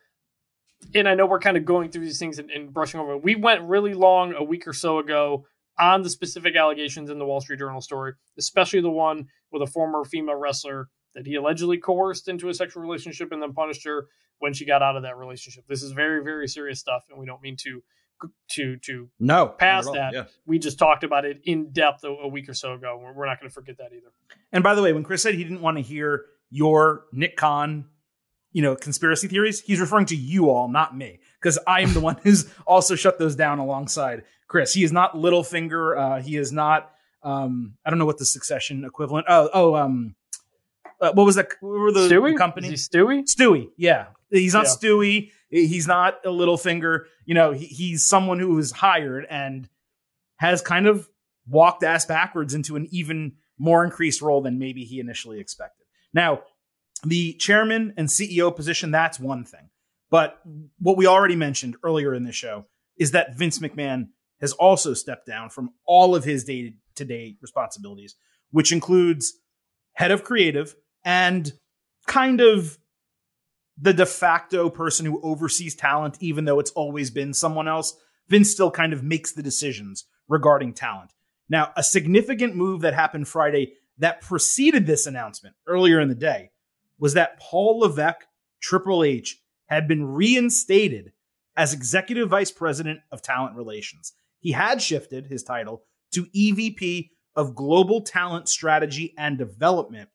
and 0.94 1.08
I 1.08 1.14
know 1.14 1.26
we're 1.26 1.40
kind 1.40 1.56
of 1.56 1.64
going 1.64 1.90
through 1.90 2.04
these 2.04 2.18
things 2.18 2.38
and, 2.38 2.50
and, 2.50 2.72
brushing 2.72 3.00
over. 3.00 3.16
We 3.16 3.34
went 3.34 3.62
really 3.62 3.94
long 3.94 4.34
a 4.34 4.42
week 4.42 4.66
or 4.66 4.72
so 4.72 4.98
ago 4.98 5.46
on 5.78 6.02
the 6.02 6.10
specific 6.10 6.56
allegations 6.56 7.10
in 7.10 7.18
the 7.18 7.26
Wall 7.26 7.40
Street 7.40 7.58
Journal 7.58 7.80
story, 7.80 8.14
especially 8.38 8.80
the 8.80 8.90
one 8.90 9.26
with 9.50 9.62
a 9.62 9.66
former 9.66 10.04
female 10.04 10.36
wrestler 10.36 10.88
that 11.14 11.26
he 11.26 11.34
allegedly 11.34 11.78
coerced 11.78 12.28
into 12.28 12.48
a 12.48 12.54
sexual 12.54 12.82
relationship 12.82 13.32
and 13.32 13.42
then 13.42 13.52
punished 13.52 13.84
her 13.84 14.06
when 14.38 14.52
she 14.52 14.64
got 14.64 14.82
out 14.82 14.96
of 14.96 15.02
that 15.02 15.16
relationship. 15.16 15.64
This 15.68 15.82
is 15.82 15.92
very 15.92 16.22
very 16.22 16.48
serious 16.48 16.78
stuff, 16.78 17.04
and 17.10 17.18
we 17.18 17.26
don't 17.26 17.42
mean 17.42 17.56
to 17.62 17.82
to 18.50 18.76
to 18.76 19.08
no 19.18 19.48
past 19.48 19.92
that. 19.92 20.12
Yeah. 20.12 20.24
We 20.46 20.58
just 20.58 20.78
talked 20.78 21.04
about 21.04 21.24
it 21.24 21.40
in 21.44 21.72
depth 21.72 22.04
a, 22.04 22.08
a 22.08 22.28
week 22.28 22.48
or 22.48 22.54
so 22.54 22.74
ago. 22.74 23.00
We're, 23.02 23.12
we're 23.12 23.26
not 23.26 23.40
going 23.40 23.48
to 23.48 23.54
forget 23.54 23.78
that 23.78 23.92
either. 23.92 24.12
And 24.52 24.62
by 24.62 24.74
the 24.74 24.82
way, 24.82 24.92
when 24.92 25.02
Chris 25.02 25.22
said 25.22 25.34
he 25.34 25.42
didn't 25.42 25.62
want 25.62 25.76
to 25.78 25.82
hear 25.82 26.26
your 26.50 27.04
Nick 27.12 27.36
Khan, 27.36 27.86
you 28.52 28.62
know, 28.62 28.74
conspiracy 28.74 29.28
theories, 29.28 29.60
he's 29.60 29.80
referring 29.80 30.06
to 30.06 30.16
you 30.16 30.50
all, 30.50 30.68
not 30.68 30.96
me, 30.96 31.20
because 31.40 31.58
I 31.66 31.80
am 31.80 31.94
the 31.94 32.00
one 32.00 32.16
who's 32.22 32.52
also 32.66 32.94
shut 32.94 33.18
those 33.18 33.36
down 33.36 33.58
alongside 33.58 34.24
Chris. 34.48 34.74
He 34.74 34.84
is 34.84 34.92
not 34.92 35.14
Littlefinger. 35.14 35.98
Uh, 35.98 36.22
he 36.22 36.36
is 36.36 36.52
not. 36.52 36.90
Um, 37.22 37.74
I 37.84 37.90
don't 37.90 37.98
know 37.98 38.06
what 38.06 38.18
the 38.18 38.24
Succession 38.24 38.84
equivalent. 38.84 39.26
Oh, 39.28 39.50
oh, 39.52 39.74
um, 39.76 40.14
uh, 41.00 41.12
what 41.12 41.24
was 41.24 41.36
that? 41.36 41.48
What 41.60 41.78
were 41.78 41.92
the, 41.92 42.08
Stewy? 42.08 42.36
company? 42.36 42.72
Is 42.72 42.88
he 42.88 42.98
Stewy? 42.98 43.24
Stewy. 43.24 43.68
Yeah, 43.76 44.06
he's 44.30 44.54
not 44.54 44.66
yeah. 44.66 44.70
Stewy. 44.70 45.30
He's 45.50 45.86
not 45.86 46.18
a 46.24 46.28
Littlefinger. 46.28 47.04
You 47.26 47.34
know, 47.34 47.52
he, 47.52 47.66
he's 47.66 48.06
someone 48.06 48.38
who 48.38 48.54
was 48.54 48.72
hired 48.72 49.26
and 49.28 49.68
has 50.36 50.62
kind 50.62 50.86
of 50.86 51.08
walked 51.48 51.82
ass 51.82 52.06
backwards 52.06 52.54
into 52.54 52.76
an 52.76 52.88
even 52.90 53.32
more 53.58 53.84
increased 53.84 54.22
role 54.22 54.40
than 54.40 54.58
maybe 54.58 54.84
he 54.84 55.00
initially 55.00 55.38
expected. 55.40 55.79
Now, 56.12 56.42
the 57.04 57.34
chairman 57.34 57.94
and 57.96 58.08
CEO 58.08 58.54
position, 58.54 58.90
that's 58.90 59.18
one 59.18 59.44
thing. 59.44 59.70
But 60.10 60.40
what 60.78 60.96
we 60.96 61.06
already 61.06 61.36
mentioned 61.36 61.76
earlier 61.82 62.14
in 62.14 62.24
the 62.24 62.32
show 62.32 62.66
is 62.98 63.12
that 63.12 63.36
Vince 63.36 63.58
McMahon 63.60 64.08
has 64.40 64.52
also 64.52 64.94
stepped 64.94 65.26
down 65.26 65.50
from 65.50 65.70
all 65.86 66.14
of 66.14 66.24
his 66.24 66.44
day 66.44 66.74
to 66.96 67.04
day 67.04 67.36
responsibilities, 67.40 68.16
which 68.50 68.72
includes 68.72 69.34
head 69.94 70.10
of 70.10 70.24
creative 70.24 70.74
and 71.04 71.52
kind 72.06 72.40
of 72.40 72.78
the 73.80 73.94
de 73.94 74.06
facto 74.06 74.68
person 74.68 75.06
who 75.06 75.20
oversees 75.22 75.74
talent, 75.74 76.18
even 76.20 76.44
though 76.44 76.58
it's 76.58 76.72
always 76.72 77.10
been 77.10 77.32
someone 77.32 77.68
else. 77.68 77.96
Vince 78.28 78.50
still 78.50 78.70
kind 78.70 78.92
of 78.92 79.02
makes 79.02 79.32
the 79.32 79.42
decisions 79.42 80.04
regarding 80.28 80.72
talent. 80.74 81.12
Now, 81.48 81.72
a 81.76 81.82
significant 81.82 82.54
move 82.54 82.82
that 82.82 82.94
happened 82.94 83.26
Friday 83.26 83.74
that 84.00 84.20
preceded 84.20 84.86
this 84.86 85.06
announcement 85.06 85.54
earlier 85.66 86.00
in 86.00 86.08
the 86.08 86.14
day 86.14 86.50
was 86.98 87.14
that 87.14 87.38
Paul 87.40 87.80
Levesque, 87.80 88.26
Triple 88.60 89.04
H, 89.04 89.40
had 89.66 89.86
been 89.86 90.04
reinstated 90.04 91.12
as 91.56 91.72
executive 91.72 92.28
vice 92.28 92.50
president 92.50 93.00
of 93.12 93.22
talent 93.22 93.56
relations. 93.56 94.12
He 94.40 94.52
had 94.52 94.82
shifted 94.82 95.26
his 95.26 95.42
title 95.42 95.84
to 96.12 96.26
EVP 96.26 97.10
of 97.36 97.54
global 97.54 98.02
talent 98.02 98.48
strategy 98.48 99.14
and 99.16 99.38
development, 99.38 100.08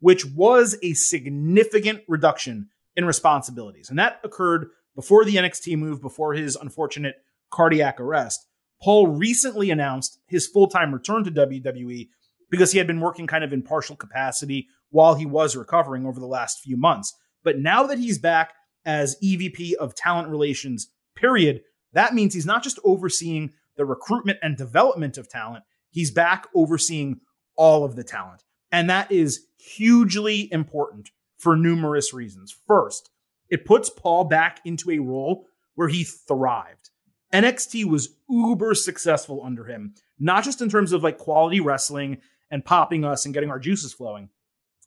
which 0.00 0.24
was 0.24 0.76
a 0.82 0.92
significant 0.94 2.02
reduction 2.08 2.68
in 2.96 3.04
responsibilities. 3.04 3.90
And 3.90 3.98
that 3.98 4.20
occurred 4.22 4.68
before 4.94 5.24
the 5.24 5.36
NXT 5.36 5.76
move, 5.78 6.00
before 6.00 6.34
his 6.34 6.56
unfortunate 6.56 7.16
cardiac 7.50 7.98
arrest. 7.98 8.46
Paul 8.82 9.06
recently 9.06 9.70
announced 9.70 10.18
his 10.26 10.46
full 10.46 10.66
time 10.66 10.92
return 10.92 11.24
to 11.24 11.30
WWE 11.30 12.08
because 12.52 12.70
he 12.70 12.76
had 12.76 12.86
been 12.86 13.00
working 13.00 13.26
kind 13.26 13.42
of 13.42 13.52
in 13.54 13.62
partial 13.62 13.96
capacity 13.96 14.68
while 14.90 15.14
he 15.14 15.24
was 15.24 15.56
recovering 15.56 16.04
over 16.04 16.20
the 16.20 16.26
last 16.26 16.60
few 16.60 16.76
months. 16.76 17.16
But 17.42 17.58
now 17.58 17.84
that 17.84 17.98
he's 17.98 18.18
back 18.18 18.52
as 18.84 19.16
EVP 19.24 19.72
of 19.72 19.94
talent 19.94 20.28
relations, 20.28 20.90
period, 21.16 21.62
that 21.94 22.12
means 22.12 22.34
he's 22.34 22.44
not 22.44 22.62
just 22.62 22.78
overseeing 22.84 23.54
the 23.76 23.86
recruitment 23.86 24.38
and 24.42 24.54
development 24.54 25.16
of 25.16 25.30
talent, 25.30 25.64
he's 25.90 26.10
back 26.10 26.46
overseeing 26.54 27.20
all 27.56 27.84
of 27.84 27.96
the 27.96 28.04
talent. 28.04 28.44
And 28.70 28.90
that 28.90 29.10
is 29.10 29.46
hugely 29.56 30.52
important 30.52 31.08
for 31.38 31.56
numerous 31.56 32.12
reasons. 32.12 32.54
First, 32.66 33.08
it 33.48 33.64
puts 33.64 33.88
Paul 33.88 34.24
back 34.24 34.60
into 34.66 34.90
a 34.90 34.98
role 34.98 35.46
where 35.74 35.88
he 35.88 36.04
thrived. 36.04 36.90
NXT 37.32 37.86
was 37.86 38.10
uber 38.28 38.74
successful 38.74 39.40
under 39.42 39.64
him, 39.64 39.94
not 40.18 40.44
just 40.44 40.60
in 40.60 40.68
terms 40.68 40.92
of 40.92 41.02
like 41.02 41.16
quality 41.16 41.60
wrestling 41.60 42.18
and 42.52 42.64
popping 42.64 43.04
us 43.04 43.24
and 43.24 43.34
getting 43.34 43.50
our 43.50 43.58
juices 43.58 43.92
flowing, 43.92 44.28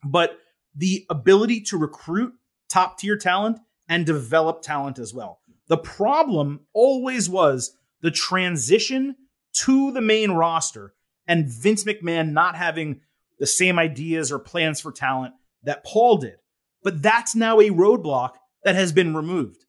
but 0.06 0.38
the 0.74 1.06
ability 1.10 1.62
to 1.62 1.78
recruit 1.78 2.34
top 2.70 2.98
tier 2.98 3.18
talent 3.18 3.60
and 3.90 4.06
develop 4.06 4.62
talent 4.62 5.00
as 5.00 5.14
well. 5.14 5.40
The 5.68 5.78
problem 5.78 6.62
always 6.74 7.28
was 7.28 7.76
the 8.02 8.12
transition 8.12 9.16
to 9.64 9.92
the 9.92 10.02
main 10.02 10.32
roster 10.32 10.94
and 11.28 11.50
Vince 11.50 11.84
McMahon 11.84 12.32
not 12.32 12.56
having 12.56 13.02
the 13.40 13.48
same 13.48 13.80
ideas 13.80 14.32
or 14.32 14.40
plans 14.40 14.80
for 14.80 14.92
talent 14.92 15.34
that 15.64 15.84
Paul 15.84 16.18
did. 16.18 16.36
But 16.84 17.02
that's 17.02 17.36
now 17.36 17.60
a 17.60 17.72
roadblock 17.72 18.34
that 18.64 18.76
has 18.76 18.92
been 18.92 19.16
removed. 19.16 19.66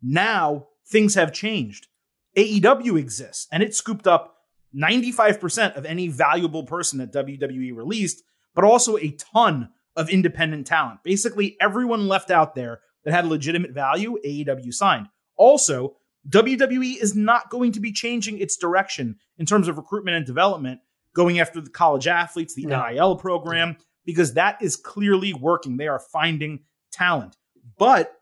Now 0.00 0.68
things 0.86 1.16
have 1.16 1.32
changed. 1.32 1.88
AEW 2.36 2.98
exists 2.98 3.48
and 3.50 3.62
it 3.62 3.74
scooped 3.74 4.06
up 4.06 4.36
95% 4.74 5.76
of 5.76 5.84
any 5.84 6.08
valuable 6.08 6.64
person 6.64 6.98
that 6.98 7.12
WWE 7.12 7.74
released, 7.74 8.22
but 8.54 8.64
also 8.64 8.96
a 8.96 9.10
ton 9.12 9.70
of 9.96 10.08
independent 10.08 10.66
talent. 10.66 11.00
Basically, 11.02 11.56
everyone 11.60 12.08
left 12.08 12.30
out 12.30 12.54
there 12.54 12.80
that 13.04 13.12
had 13.12 13.26
legitimate 13.26 13.72
value, 13.72 14.18
AEW 14.24 14.72
signed. 14.72 15.08
Also, 15.36 15.96
WWE 16.28 17.00
is 17.00 17.16
not 17.16 17.50
going 17.50 17.72
to 17.72 17.80
be 17.80 17.92
changing 17.92 18.38
its 18.38 18.56
direction 18.56 19.16
in 19.38 19.46
terms 19.46 19.68
of 19.68 19.78
recruitment 19.78 20.16
and 20.16 20.26
development, 20.26 20.80
going 21.14 21.40
after 21.40 21.60
the 21.60 21.70
college 21.70 22.06
athletes, 22.06 22.54
the 22.54 22.66
no. 22.66 22.86
NIL 22.86 23.16
program, 23.16 23.76
because 24.04 24.34
that 24.34 24.60
is 24.62 24.76
clearly 24.76 25.32
working. 25.32 25.76
They 25.76 25.88
are 25.88 25.98
finding 25.98 26.60
talent. 26.92 27.36
But 27.78 28.12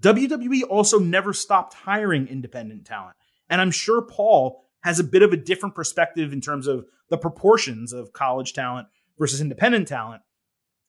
WWE 0.00 0.62
also 0.68 0.98
never 0.98 1.32
stopped 1.32 1.74
hiring 1.74 2.26
independent 2.28 2.86
talent. 2.86 3.16
And 3.48 3.60
I'm 3.60 3.70
sure 3.70 4.02
Paul 4.02 4.63
has 4.84 5.00
a 5.00 5.04
bit 5.04 5.22
of 5.22 5.32
a 5.32 5.36
different 5.36 5.74
perspective 5.74 6.32
in 6.32 6.42
terms 6.42 6.66
of 6.66 6.84
the 7.08 7.16
proportions 7.16 7.92
of 7.92 8.12
college 8.12 8.52
talent 8.52 8.86
versus 9.18 9.40
independent 9.40 9.88
talent 9.88 10.22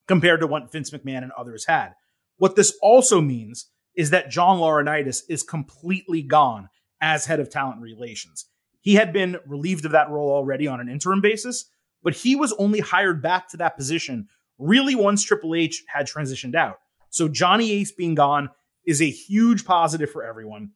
compared 0.06 0.42
to 0.42 0.48
what 0.48 0.72
Vince 0.72 0.92
McMahon 0.92 1.24
and 1.24 1.32
others 1.32 1.66
had. 1.66 1.94
What 2.38 2.58
this 2.58 2.78
also 2.82 3.22
means 3.22 3.70
is 3.96 4.10
that 4.10 4.30
John 4.30 4.60
Laurinaitis 4.60 5.22
is 5.30 5.44
completely 5.44 6.22
gone 6.22 6.68
as 7.00 7.26
head 7.26 7.40
of 7.40 7.50
talent 7.50 7.82
relations. 7.82 8.46
He 8.82 8.96
had 8.96 9.14
been 9.14 9.38
relieved 9.48 9.86
of 9.86 9.94
that 9.94 10.10
role 10.10 10.30
already 10.30 10.68
on 10.68 10.82
an 10.82 10.90
interim 10.90 11.22
basis, 11.22 11.66
but 12.04 12.14
he 12.14 12.36
was 12.36 12.54
only 12.60 12.82
hired 12.82 13.22
back 13.22 13.48
to 13.50 13.58
that 13.58 13.78
position 13.78 14.28
really 14.60 14.94
once 14.94 15.24
Triple 15.24 15.56
H 15.56 15.84
had 15.88 16.06
transitioned 16.06 16.56
out. 16.56 16.80
So 17.10 17.30
Johnny 17.30 17.72
Ace 17.72 17.94
being 17.94 18.16
gone 18.16 18.50
is 18.86 19.02
a 19.02 19.10
huge 19.10 19.64
positive 19.64 20.12
for 20.12 20.24
everyone, 20.24 20.72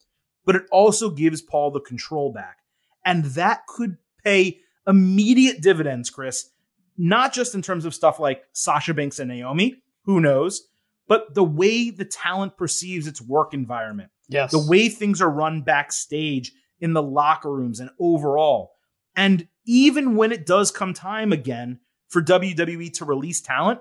but 0.45 0.55
it 0.55 0.63
also 0.71 1.09
gives 1.09 1.41
Paul 1.41 1.71
the 1.71 1.81
control 1.81 2.31
back. 2.31 2.58
And 3.05 3.25
that 3.25 3.67
could 3.67 3.97
pay 4.23 4.59
immediate 4.87 5.61
dividends, 5.61 6.09
Chris, 6.09 6.49
not 6.97 7.33
just 7.33 7.55
in 7.55 7.61
terms 7.61 7.85
of 7.85 7.95
stuff 7.95 8.19
like 8.19 8.43
Sasha 8.53 8.93
Banks 8.93 9.19
and 9.19 9.29
Naomi, 9.29 9.81
who 10.03 10.19
knows, 10.19 10.67
but 11.07 11.33
the 11.33 11.43
way 11.43 11.89
the 11.89 12.05
talent 12.05 12.57
perceives 12.57 13.07
its 13.07 13.21
work 13.21 13.53
environment. 13.53 14.11
Yes. 14.27 14.51
The 14.51 14.67
way 14.67 14.89
things 14.89 15.21
are 15.21 15.29
run 15.29 15.61
backstage 15.61 16.51
in 16.79 16.93
the 16.93 17.01
locker 17.01 17.51
rooms 17.51 17.79
and 17.79 17.89
overall. 17.99 18.71
And 19.15 19.47
even 19.65 20.15
when 20.15 20.31
it 20.31 20.45
does 20.45 20.71
come 20.71 20.93
time 20.93 21.31
again 21.31 21.79
for 22.09 22.21
WWE 22.21 22.93
to 22.93 23.05
release 23.05 23.41
talent, 23.41 23.79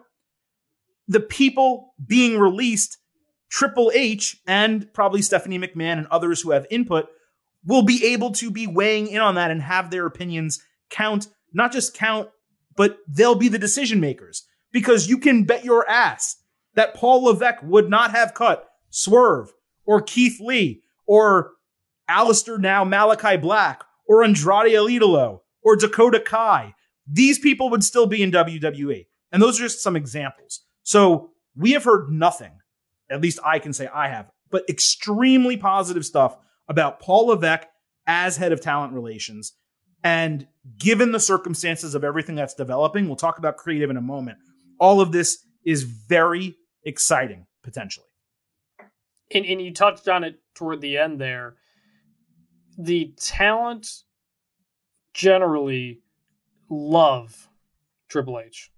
the 1.06 1.20
people 1.20 1.94
being 2.04 2.38
released, 2.38 2.98
Triple 3.50 3.90
H 3.94 4.40
and 4.46 4.92
probably 4.92 5.22
Stephanie 5.22 5.58
McMahon 5.58 5.98
and 5.98 6.06
others 6.08 6.42
who 6.42 6.50
have 6.50 6.66
input, 6.70 7.08
will 7.68 7.82
be 7.82 8.04
able 8.06 8.32
to 8.32 8.50
be 8.50 8.66
weighing 8.66 9.06
in 9.06 9.20
on 9.20 9.36
that 9.36 9.52
and 9.52 9.62
have 9.62 9.92
their 9.92 10.06
opinions 10.06 10.60
count, 10.90 11.28
not 11.52 11.70
just 11.70 11.94
count 11.94 12.28
but 12.78 13.00
they'll 13.08 13.34
be 13.34 13.48
the 13.48 13.58
decision 13.58 13.98
makers 13.98 14.46
because 14.72 15.08
you 15.08 15.18
can 15.18 15.42
bet 15.42 15.64
your 15.64 15.86
ass 15.90 16.36
that 16.74 16.94
Paul 16.94 17.24
Levesque 17.24 17.60
would 17.64 17.90
not 17.90 18.12
have 18.12 18.34
cut 18.34 18.68
Swerve 18.88 19.52
or 19.84 20.00
Keith 20.00 20.38
Lee 20.40 20.82
or 21.04 21.54
Aleister 22.08 22.56
now 22.56 22.84
Malachi 22.84 23.36
Black 23.36 23.82
or 24.06 24.22
Andrade 24.22 24.72
El 24.72 24.86
Idolo 24.86 25.40
or 25.60 25.74
Dakota 25.74 26.20
Kai. 26.20 26.72
These 27.04 27.40
people 27.40 27.68
would 27.70 27.82
still 27.82 28.06
be 28.06 28.22
in 28.22 28.30
WWE. 28.30 29.06
And 29.32 29.42
those 29.42 29.58
are 29.58 29.64
just 29.64 29.82
some 29.82 29.96
examples. 29.96 30.60
So 30.84 31.30
we 31.56 31.72
have 31.72 31.82
heard 31.82 32.10
nothing, 32.10 32.60
at 33.10 33.20
least 33.20 33.40
I 33.44 33.58
can 33.58 33.72
say 33.72 33.88
I 33.88 34.06
have, 34.08 34.30
but 34.52 34.62
extremely 34.68 35.56
positive 35.56 36.06
stuff 36.06 36.36
about 36.68 37.00
Paul 37.00 37.28
Levesque 37.28 37.66
as 38.06 38.36
head 38.36 38.52
of 38.52 38.60
talent 38.60 38.92
relations 38.92 39.54
and 40.04 40.46
given 40.78 41.12
the 41.12 41.20
circumstances 41.20 41.94
of 41.94 42.04
everything 42.04 42.36
that's 42.36 42.54
developing, 42.54 43.06
we'll 43.06 43.16
talk 43.16 43.38
about 43.38 43.56
creative 43.56 43.90
in 43.90 43.96
a 43.96 44.02
moment. 44.02 44.38
All 44.78 45.00
of 45.00 45.12
this 45.12 45.44
is 45.64 45.82
very 45.82 46.56
exciting 46.84 47.46
potentially. 47.62 48.06
And, 49.32 49.44
and 49.44 49.60
you 49.60 49.74
touched 49.74 50.08
on 50.08 50.24
it 50.24 50.36
toward 50.54 50.80
the 50.80 50.96
end 50.96 51.20
there. 51.20 51.56
The 52.78 53.12
talent 53.18 53.88
generally 55.12 56.00
love 56.70 57.48
Triple 58.08 58.40
H. 58.40 58.70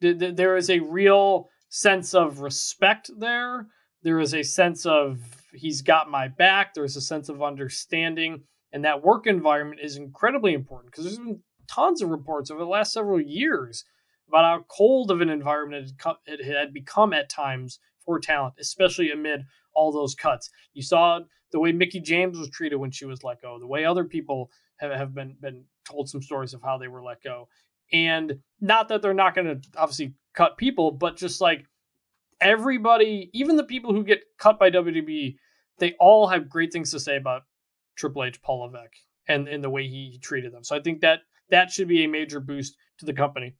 There 0.00 0.56
is 0.56 0.68
a 0.68 0.80
real 0.80 1.48
sense 1.68 2.14
of 2.14 2.40
respect 2.40 3.10
there. 3.18 3.68
There 4.02 4.20
is 4.20 4.34
a 4.34 4.42
sense 4.42 4.84
of 4.84 5.41
he's 5.54 5.82
got 5.82 6.10
my 6.10 6.28
back. 6.28 6.74
There's 6.74 6.96
a 6.96 7.00
sense 7.00 7.28
of 7.28 7.42
understanding 7.42 8.44
and 8.72 8.84
that 8.84 9.02
work 9.02 9.26
environment 9.26 9.80
is 9.82 9.96
incredibly 9.96 10.54
important 10.54 10.92
because 10.92 11.04
there's 11.04 11.18
been 11.18 11.40
tons 11.68 12.02
of 12.02 12.08
reports 12.08 12.50
over 12.50 12.60
the 12.60 12.66
last 12.66 12.92
several 12.92 13.20
years 13.20 13.84
about 14.28 14.44
how 14.44 14.64
cold 14.68 15.10
of 15.10 15.20
an 15.20 15.28
environment 15.28 15.92
it 16.26 16.44
had 16.44 16.72
become 16.72 17.12
at 17.12 17.28
times 17.28 17.78
for 18.04 18.18
talent, 18.18 18.54
especially 18.58 19.10
amid 19.10 19.42
all 19.74 19.92
those 19.92 20.14
cuts. 20.14 20.50
You 20.72 20.82
saw 20.82 21.20
the 21.52 21.60
way 21.60 21.72
Mickie 21.72 22.00
James 22.00 22.38
was 22.38 22.48
treated 22.48 22.76
when 22.76 22.90
she 22.90 23.04
was 23.04 23.22
let 23.22 23.42
go, 23.42 23.58
the 23.58 23.66
way 23.66 23.84
other 23.84 24.04
people 24.04 24.50
have, 24.78 24.90
have 24.92 25.14
been 25.14 25.36
been 25.40 25.64
told 25.84 26.08
some 26.08 26.22
stories 26.22 26.54
of 26.54 26.62
how 26.62 26.78
they 26.78 26.88
were 26.88 27.02
let 27.02 27.22
go. 27.22 27.48
And 27.92 28.38
not 28.60 28.88
that 28.88 29.02
they're 29.02 29.12
not 29.12 29.34
going 29.34 29.60
to 29.60 29.68
obviously 29.76 30.14
cut 30.34 30.56
people, 30.56 30.92
but 30.92 31.16
just 31.16 31.42
like 31.42 31.66
everybody, 32.42 33.30
even 33.32 33.56
the 33.56 33.64
people 33.64 33.94
who 33.94 34.04
get 34.04 34.20
cut 34.38 34.58
by 34.58 34.70
WWE, 34.70 35.36
they 35.78 35.94
all 35.98 36.26
have 36.28 36.50
great 36.50 36.72
things 36.72 36.90
to 36.90 37.00
say 37.00 37.16
about 37.16 37.42
Triple 37.96 38.24
H, 38.24 38.42
Paul 38.42 38.62
Levesque, 38.62 38.96
and 39.28 39.48
in 39.48 39.62
the 39.62 39.70
way 39.70 39.86
he 39.86 40.18
treated 40.22 40.52
them. 40.52 40.64
So 40.64 40.76
I 40.76 40.80
think 40.80 41.00
that 41.00 41.20
that 41.50 41.70
should 41.70 41.88
be 41.88 42.04
a 42.04 42.08
major 42.08 42.40
boost 42.40 42.76
to 42.98 43.06
the 43.06 43.12
company. 43.12 43.54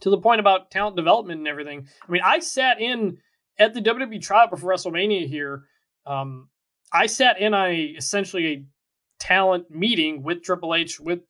To 0.00 0.10
the 0.10 0.18
point 0.18 0.40
about 0.40 0.70
talent 0.70 0.96
development 0.96 1.38
and 1.40 1.48
everything. 1.48 1.86
I 2.06 2.12
mean, 2.12 2.22
I 2.24 2.38
sat 2.38 2.80
in 2.80 3.18
at 3.58 3.74
the 3.74 3.82
WWE 3.82 4.20
tryout 4.22 4.50
before 4.50 4.72
WrestleMania 4.72 5.26
here. 5.26 5.64
Um, 6.06 6.48
I 6.92 7.06
sat 7.06 7.38
in 7.38 7.52
a 7.52 7.74
essentially 7.96 8.46
a 8.46 8.64
talent 9.18 9.70
meeting 9.70 10.22
with 10.22 10.42
Triple 10.42 10.74
H 10.74 10.98
with 10.98 11.20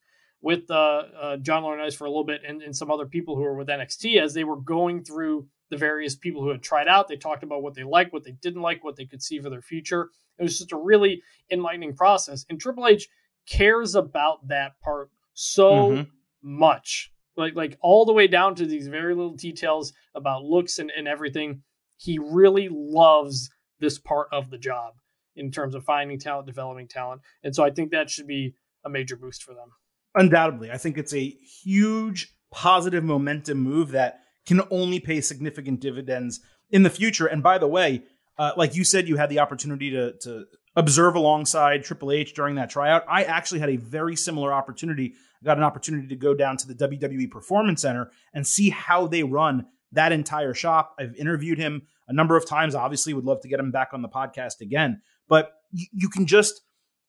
with 0.40 0.70
uh, 0.70 1.02
uh, 1.20 1.36
John 1.38 1.64
Laurinaitis 1.64 1.96
for 1.96 2.06
a 2.06 2.08
little 2.08 2.24
bit 2.24 2.40
and, 2.46 2.62
and 2.62 2.74
some 2.74 2.90
other 2.90 3.04
people 3.04 3.36
who 3.36 3.42
were 3.42 3.56
with 3.56 3.68
NXT 3.68 4.22
as 4.22 4.32
they 4.32 4.44
were 4.44 4.56
going 4.56 5.04
through 5.04 5.48
the 5.70 5.76
various 5.76 6.14
people 6.14 6.42
who 6.42 6.50
had 6.50 6.62
tried 6.62 6.88
out. 6.88 7.08
They 7.08 7.16
talked 7.16 7.42
about 7.42 7.62
what 7.62 7.74
they 7.74 7.84
liked, 7.84 8.12
what 8.12 8.24
they 8.24 8.32
didn't 8.32 8.62
like, 8.62 8.84
what 8.84 8.96
they 8.96 9.06
could 9.06 9.22
see 9.22 9.38
for 9.40 9.50
their 9.50 9.62
future. 9.62 10.10
It 10.38 10.42
was 10.42 10.58
just 10.58 10.72
a 10.72 10.76
really 10.76 11.22
enlightening 11.50 11.94
process. 11.94 12.44
And 12.50 12.60
Triple 12.60 12.86
H 12.86 13.08
cares 13.48 13.94
about 13.94 14.48
that 14.48 14.72
part 14.80 15.10
so 15.32 15.90
mm-hmm. 15.90 16.02
much. 16.42 17.12
like 17.36 17.54
like 17.54 17.78
all 17.80 18.04
the 18.04 18.12
way 18.12 18.26
down 18.26 18.54
to 18.56 18.66
these 18.66 18.88
very 18.88 19.14
little 19.14 19.34
details 19.34 19.92
about 20.14 20.44
looks 20.44 20.78
and, 20.78 20.92
and 20.96 21.08
everything. 21.08 21.62
He 21.96 22.18
really 22.18 22.68
loves 22.70 23.50
this 23.78 23.98
part 23.98 24.28
of 24.32 24.50
the 24.50 24.58
job 24.58 24.94
in 25.36 25.50
terms 25.50 25.74
of 25.74 25.84
finding 25.84 26.18
talent, 26.18 26.46
developing 26.46 26.88
talent. 26.88 27.22
And 27.42 27.54
so 27.54 27.64
I 27.64 27.70
think 27.70 27.90
that 27.90 28.10
should 28.10 28.26
be 28.26 28.54
a 28.84 28.90
major 28.90 29.16
boost 29.16 29.42
for 29.42 29.54
them. 29.54 29.70
Undoubtedly. 30.14 30.70
I 30.70 30.78
think 30.78 30.98
it's 30.98 31.14
a 31.14 31.36
huge 31.62 32.34
positive 32.50 33.04
momentum 33.04 33.58
move 33.58 33.92
that 33.92 34.20
can 34.46 34.60
only 34.70 35.00
pay 35.00 35.20
significant 35.20 35.80
dividends 35.80 36.40
in 36.70 36.82
the 36.82 36.90
future. 36.90 37.26
And 37.26 37.42
by 37.42 37.58
the 37.58 37.68
way, 37.68 38.02
uh, 38.38 38.52
like 38.56 38.74
you 38.74 38.84
said, 38.84 39.08
you 39.08 39.16
had 39.16 39.28
the 39.28 39.40
opportunity 39.40 39.90
to, 39.90 40.14
to 40.22 40.44
observe 40.76 41.14
alongside 41.14 41.84
Triple 41.84 42.12
H 42.12 42.34
during 42.34 42.54
that 42.54 42.70
tryout. 42.70 43.04
I 43.08 43.24
actually 43.24 43.60
had 43.60 43.70
a 43.70 43.76
very 43.76 44.16
similar 44.16 44.52
opportunity. 44.52 45.14
I 45.42 45.44
got 45.44 45.58
an 45.58 45.64
opportunity 45.64 46.08
to 46.08 46.16
go 46.16 46.34
down 46.34 46.56
to 46.58 46.66
the 46.66 46.74
WWE 46.74 47.30
Performance 47.30 47.82
Center 47.82 48.10
and 48.32 48.46
see 48.46 48.70
how 48.70 49.06
they 49.06 49.22
run 49.22 49.66
that 49.92 50.12
entire 50.12 50.54
shop. 50.54 50.94
I've 50.98 51.14
interviewed 51.16 51.58
him 51.58 51.82
a 52.08 52.12
number 52.12 52.36
of 52.36 52.46
times. 52.46 52.74
Obviously, 52.74 53.12
would 53.12 53.24
love 53.24 53.40
to 53.42 53.48
get 53.48 53.60
him 53.60 53.70
back 53.70 53.90
on 53.92 54.02
the 54.02 54.08
podcast 54.08 54.60
again. 54.60 55.02
But 55.28 55.52
you, 55.72 55.86
you 55.92 56.08
can 56.08 56.26
just 56.26 56.62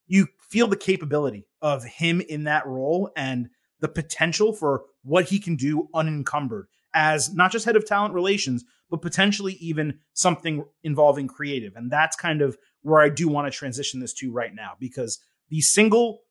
you 0.06 0.28
feel 0.50 0.66
the 0.66 0.76
capability 0.76 1.46
of 1.60 1.84
him 1.84 2.20
in 2.20 2.44
that 2.44 2.66
role 2.66 3.10
and 3.16 3.48
the 3.80 3.88
potential 3.88 4.52
for 4.52 4.84
what 5.02 5.26
he 5.26 5.38
can 5.38 5.56
do 5.56 5.88
unencumbered 5.94 6.66
as 6.94 7.32
not 7.34 7.52
just 7.52 7.64
head 7.64 7.76
of 7.76 7.86
talent 7.86 8.14
relations, 8.14 8.64
but 8.90 9.02
potentially 9.02 9.54
even 9.54 9.98
something 10.12 10.64
involving 10.82 11.28
creative. 11.28 11.76
And 11.76 11.90
that's 11.90 12.16
kind 12.16 12.42
of 12.42 12.56
where 12.82 13.00
I 13.00 13.08
do 13.08 13.28
want 13.28 13.50
to 13.50 13.56
transition 13.56 14.00
this 14.00 14.12
to 14.14 14.32
right 14.32 14.54
now 14.54 14.72
because 14.78 15.18
the 15.48 15.60
single 15.60 16.22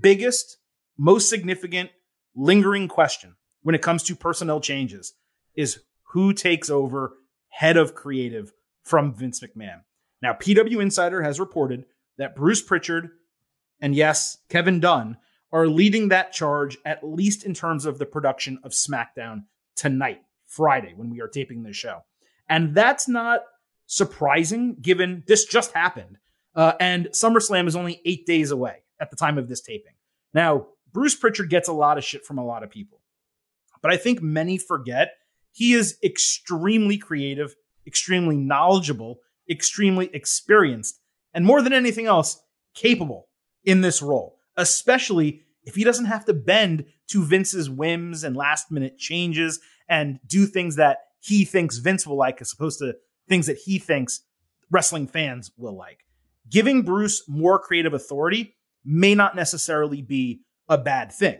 biggest, 0.00 0.58
most 0.96 1.28
significant, 1.28 1.90
lingering 2.34 2.88
question 2.88 3.36
when 3.62 3.74
it 3.74 3.82
comes 3.82 4.02
to 4.04 4.16
personnel 4.16 4.60
changes 4.60 5.14
is 5.54 5.80
who 6.12 6.32
takes 6.32 6.70
over 6.70 7.14
head 7.48 7.76
of 7.76 7.94
creative 7.94 8.52
from 8.82 9.14
Vince 9.14 9.40
McMahon. 9.40 9.82
Now, 10.20 10.32
PW 10.34 10.80
Insider 10.80 11.22
has 11.22 11.40
reported 11.40 11.84
that 12.18 12.36
Bruce 12.36 12.62
Pritchard 12.62 13.10
and 13.82 13.96
yes, 13.96 14.38
Kevin 14.48 14.78
Dunn 14.80 15.16
are 15.52 15.66
leading 15.66 16.08
that 16.08 16.32
charge, 16.32 16.78
at 16.86 17.02
least 17.02 17.44
in 17.44 17.52
terms 17.52 17.84
of 17.84 17.98
the 17.98 18.06
production 18.06 18.58
of 18.62 18.70
SmackDown 18.70 19.44
tonight, 19.76 20.22
Friday, 20.46 20.92
when 20.96 21.10
we 21.10 21.20
are 21.20 21.28
taping 21.28 21.62
this 21.62 21.76
show. 21.76 22.00
And 22.48 22.74
that's 22.74 23.08
not 23.08 23.40
surprising 23.86 24.76
given 24.80 25.22
this 25.26 25.44
just 25.44 25.72
happened. 25.72 26.18
Uh, 26.54 26.72
and 26.80 27.06
SummerSlam 27.08 27.66
is 27.66 27.76
only 27.76 28.00
eight 28.04 28.26
days 28.26 28.50
away 28.50 28.82
at 29.00 29.10
the 29.10 29.16
time 29.16 29.38
of 29.38 29.48
this 29.48 29.60
taping. 29.60 29.94
Now, 30.34 30.66
Bruce 30.92 31.14
Pritchard 31.14 31.50
gets 31.50 31.68
a 31.68 31.72
lot 31.72 31.98
of 31.98 32.04
shit 32.04 32.24
from 32.24 32.38
a 32.38 32.44
lot 32.44 32.62
of 32.62 32.70
people, 32.70 33.00
but 33.80 33.90
I 33.90 33.96
think 33.96 34.22
many 34.22 34.58
forget 34.58 35.14
he 35.50 35.72
is 35.72 35.98
extremely 36.02 36.98
creative, 36.98 37.54
extremely 37.86 38.36
knowledgeable, 38.36 39.20
extremely 39.50 40.10
experienced, 40.12 41.00
and 41.34 41.44
more 41.44 41.62
than 41.62 41.72
anything 41.72 42.06
else, 42.06 42.40
capable 42.74 43.28
in 43.64 43.80
this 43.80 44.02
role, 44.02 44.38
especially 44.56 45.42
if 45.64 45.74
he 45.74 45.84
doesn't 45.84 46.06
have 46.06 46.24
to 46.26 46.34
bend 46.34 46.84
to 47.08 47.24
Vince's 47.24 47.70
whims 47.70 48.24
and 48.24 48.36
last 48.36 48.70
minute 48.70 48.98
changes 48.98 49.60
and 49.88 50.18
do 50.26 50.46
things 50.46 50.76
that 50.76 50.98
he 51.20 51.44
thinks 51.44 51.78
Vince 51.78 52.06
will 52.06 52.16
like 52.16 52.40
as 52.40 52.52
opposed 52.52 52.78
to 52.80 52.96
things 53.28 53.46
that 53.46 53.58
he 53.58 53.78
thinks 53.78 54.22
wrestling 54.70 55.06
fans 55.06 55.50
will 55.56 55.76
like. 55.76 56.04
Giving 56.50 56.82
Bruce 56.82 57.28
more 57.28 57.58
creative 57.58 57.94
authority 57.94 58.56
may 58.84 59.14
not 59.14 59.36
necessarily 59.36 60.02
be 60.02 60.40
a 60.68 60.78
bad 60.78 61.12
thing. 61.12 61.38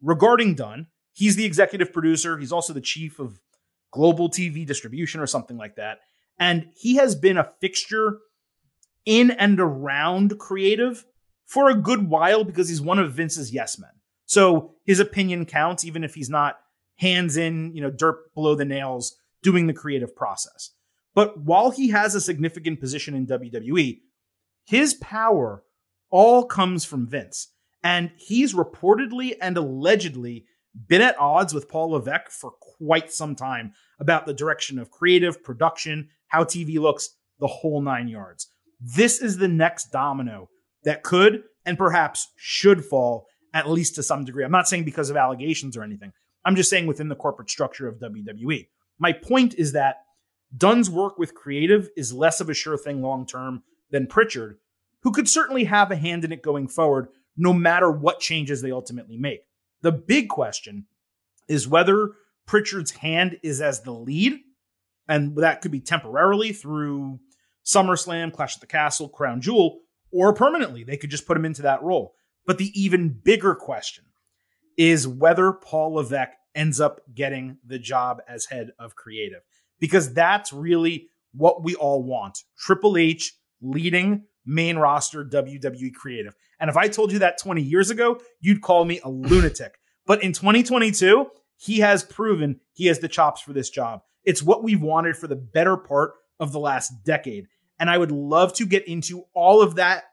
Regarding 0.00 0.54
Dunn, 0.54 0.86
he's 1.12 1.36
the 1.36 1.44
executive 1.44 1.92
producer. 1.92 2.38
He's 2.38 2.52
also 2.52 2.72
the 2.72 2.80
chief 2.80 3.18
of 3.18 3.40
global 3.90 4.28
TV 4.28 4.66
distribution 4.66 5.20
or 5.20 5.26
something 5.26 5.56
like 5.56 5.76
that. 5.76 5.98
And 6.38 6.68
he 6.76 6.96
has 6.96 7.14
been 7.14 7.38
a 7.38 7.50
fixture 7.60 8.18
in 9.04 9.30
and 9.30 9.58
around 9.58 10.38
creative 10.38 11.04
for 11.46 11.70
a 11.70 11.74
good 11.74 12.08
while 12.08 12.44
because 12.44 12.68
he's 12.68 12.80
one 12.80 12.98
of 12.98 13.12
Vince's 13.12 13.52
yes 13.52 13.78
men. 13.78 13.90
So 14.26 14.74
his 14.84 15.00
opinion 15.00 15.46
counts, 15.46 15.84
even 15.84 16.04
if 16.04 16.14
he's 16.14 16.28
not 16.28 16.58
hands 16.96 17.36
in, 17.36 17.74
you 17.74 17.80
know, 17.80 17.90
dirt 17.90 18.34
below 18.34 18.54
the 18.54 18.64
nails 18.64 19.16
doing 19.42 19.66
the 19.66 19.72
creative 19.72 20.14
process. 20.14 20.70
But 21.14 21.40
while 21.40 21.70
he 21.70 21.88
has 21.90 22.14
a 22.14 22.20
significant 22.20 22.80
position 22.80 23.14
in 23.14 23.26
WWE, 23.26 24.00
his 24.64 24.94
power 24.94 25.62
all 26.10 26.44
comes 26.44 26.84
from 26.84 27.06
Vince. 27.06 27.52
And 27.82 28.10
he's 28.16 28.52
reportedly 28.52 29.34
and 29.40 29.56
allegedly 29.56 30.46
been 30.88 31.00
at 31.00 31.18
odds 31.18 31.54
with 31.54 31.68
Paul 31.68 31.90
Levesque 31.90 32.30
for 32.30 32.50
quite 32.50 33.12
some 33.12 33.34
time 33.34 33.72
about 34.00 34.26
the 34.26 34.34
direction 34.34 34.78
of 34.78 34.90
creative, 34.90 35.42
production, 35.42 36.08
how 36.28 36.44
TV 36.44 36.78
looks, 36.78 37.10
the 37.38 37.46
whole 37.46 37.80
nine 37.80 38.08
yards. 38.08 38.48
This 38.80 39.22
is 39.22 39.38
the 39.38 39.48
next 39.48 39.90
domino 39.92 40.48
that 40.86 41.02
could 41.02 41.42
and 41.66 41.76
perhaps 41.76 42.28
should 42.36 42.82
fall, 42.84 43.26
at 43.52 43.68
least 43.68 43.96
to 43.96 44.02
some 44.02 44.24
degree. 44.24 44.44
I'm 44.44 44.52
not 44.52 44.68
saying 44.68 44.84
because 44.84 45.10
of 45.10 45.16
allegations 45.16 45.76
or 45.76 45.82
anything. 45.82 46.12
I'm 46.44 46.56
just 46.56 46.70
saying 46.70 46.86
within 46.86 47.08
the 47.08 47.16
corporate 47.16 47.50
structure 47.50 47.88
of 47.88 47.98
WWE. 47.98 48.68
My 48.98 49.12
point 49.12 49.54
is 49.54 49.72
that 49.72 49.96
Dunn's 50.56 50.88
work 50.88 51.18
with 51.18 51.34
creative 51.34 51.90
is 51.96 52.12
less 52.12 52.40
of 52.40 52.48
a 52.48 52.54
sure 52.54 52.78
thing 52.78 53.02
long 53.02 53.26
term 53.26 53.64
than 53.90 54.06
Pritchard, 54.06 54.58
who 55.02 55.10
could 55.10 55.28
certainly 55.28 55.64
have 55.64 55.90
a 55.90 55.96
hand 55.96 56.24
in 56.24 56.32
it 56.32 56.40
going 56.40 56.68
forward, 56.68 57.08
no 57.36 57.52
matter 57.52 57.90
what 57.90 58.20
changes 58.20 58.62
they 58.62 58.70
ultimately 58.70 59.18
make. 59.18 59.40
The 59.82 59.92
big 59.92 60.28
question 60.28 60.86
is 61.48 61.68
whether 61.68 62.12
Pritchard's 62.46 62.92
hand 62.92 63.38
is 63.42 63.60
as 63.60 63.80
the 63.80 63.92
lead, 63.92 64.38
and 65.08 65.36
that 65.36 65.62
could 65.62 65.72
be 65.72 65.80
temporarily 65.80 66.52
through 66.52 67.18
SummerSlam, 67.64 68.32
Clash 68.32 68.56
at 68.56 68.60
the 68.60 68.66
Castle, 68.68 69.08
Crown 69.08 69.40
Jewel, 69.40 69.80
or 70.12 70.34
permanently. 70.34 70.84
They 70.84 70.96
could 70.96 71.10
just 71.10 71.26
put 71.26 71.36
him 71.36 71.44
into 71.44 71.62
that 71.62 71.82
role. 71.82 72.14
But 72.46 72.58
the 72.58 72.70
even 72.80 73.08
bigger 73.08 73.54
question 73.54 74.04
is 74.76 75.08
whether 75.08 75.52
Paul 75.52 75.94
Levesque 75.94 76.32
ends 76.54 76.80
up 76.80 77.00
getting 77.14 77.58
the 77.66 77.78
job 77.78 78.22
as 78.28 78.46
head 78.46 78.70
of 78.78 78.94
creative, 78.94 79.42
because 79.78 80.12
that's 80.14 80.52
really 80.52 81.08
what 81.32 81.62
we 81.62 81.74
all 81.74 82.02
want. 82.02 82.44
Triple 82.58 82.96
H 82.96 83.34
leading 83.60 84.24
main 84.44 84.76
roster 84.76 85.24
WWE 85.24 85.92
creative. 85.92 86.34
And 86.60 86.70
if 86.70 86.76
I 86.76 86.88
told 86.88 87.12
you 87.12 87.18
that 87.18 87.38
20 87.38 87.60
years 87.62 87.90
ago, 87.90 88.20
you'd 88.40 88.62
call 88.62 88.84
me 88.84 89.00
a 89.04 89.10
lunatic. 89.10 89.78
But 90.06 90.22
in 90.22 90.32
2022, 90.32 91.26
he 91.56 91.80
has 91.80 92.04
proven 92.04 92.60
he 92.72 92.86
has 92.86 93.00
the 93.00 93.08
chops 93.08 93.40
for 93.40 93.52
this 93.52 93.70
job. 93.70 94.02
It's 94.24 94.42
what 94.42 94.62
we've 94.62 94.80
wanted 94.80 95.16
for 95.16 95.26
the 95.26 95.36
better 95.36 95.76
part 95.76 96.12
of 96.38 96.52
the 96.52 96.60
last 96.60 97.04
decade. 97.04 97.46
And 97.78 97.90
I 97.90 97.98
would 97.98 98.12
love 98.12 98.52
to 98.54 98.66
get 98.66 98.86
into 98.88 99.24
all 99.34 99.62
of 99.62 99.76
that 99.76 100.04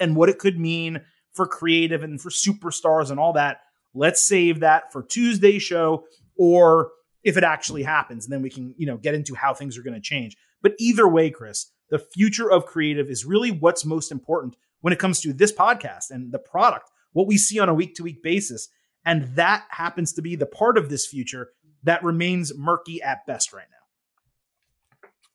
and 0.00 0.16
what 0.16 0.28
it 0.28 0.38
could 0.38 0.58
mean 0.58 1.00
for 1.32 1.46
creative 1.46 2.02
and 2.02 2.20
for 2.20 2.30
superstars 2.30 3.10
and 3.10 3.20
all 3.20 3.34
that. 3.34 3.60
Let's 3.94 4.22
save 4.22 4.60
that 4.60 4.92
for 4.92 5.02
Tuesday's 5.02 5.62
show 5.62 6.04
or 6.36 6.90
if 7.24 7.36
it 7.36 7.44
actually 7.44 7.82
happens, 7.82 8.24
and 8.24 8.32
then 8.32 8.42
we 8.42 8.50
can, 8.50 8.74
you 8.78 8.86
know, 8.86 8.96
get 8.96 9.14
into 9.14 9.34
how 9.34 9.52
things 9.52 9.76
are 9.76 9.82
going 9.82 9.94
to 9.94 10.00
change. 10.00 10.36
But 10.62 10.74
either 10.78 11.06
way, 11.08 11.30
Chris, 11.30 11.70
the 11.90 11.98
future 11.98 12.50
of 12.50 12.66
creative 12.66 13.10
is 13.10 13.24
really 13.24 13.50
what's 13.50 13.84
most 13.84 14.12
important 14.12 14.56
when 14.80 14.92
it 14.92 14.98
comes 14.98 15.20
to 15.20 15.32
this 15.32 15.52
podcast 15.52 16.10
and 16.10 16.32
the 16.32 16.38
product, 16.38 16.90
what 17.12 17.26
we 17.26 17.36
see 17.36 17.58
on 17.58 17.68
a 17.68 17.74
week 17.74 17.94
to 17.96 18.02
week 18.02 18.22
basis. 18.22 18.68
And 19.04 19.34
that 19.36 19.64
happens 19.70 20.12
to 20.14 20.22
be 20.22 20.36
the 20.36 20.46
part 20.46 20.78
of 20.78 20.88
this 20.88 21.06
future 21.06 21.50
that 21.82 22.04
remains 22.04 22.56
murky 22.56 23.02
at 23.02 23.26
best 23.26 23.52
right 23.52 23.66
now. 23.70 23.77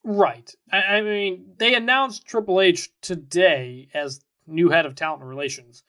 Right. 0.03 0.53
I, 0.71 0.77
I 0.77 1.01
mean, 1.01 1.53
they 1.57 1.75
announced 1.75 2.25
Triple 2.25 2.61
H 2.61 2.89
today 3.01 3.89
as 3.93 4.21
new 4.45 4.69
head 4.69 4.85
of 4.85 4.95
talent 4.95 5.23
relations, 5.23 5.83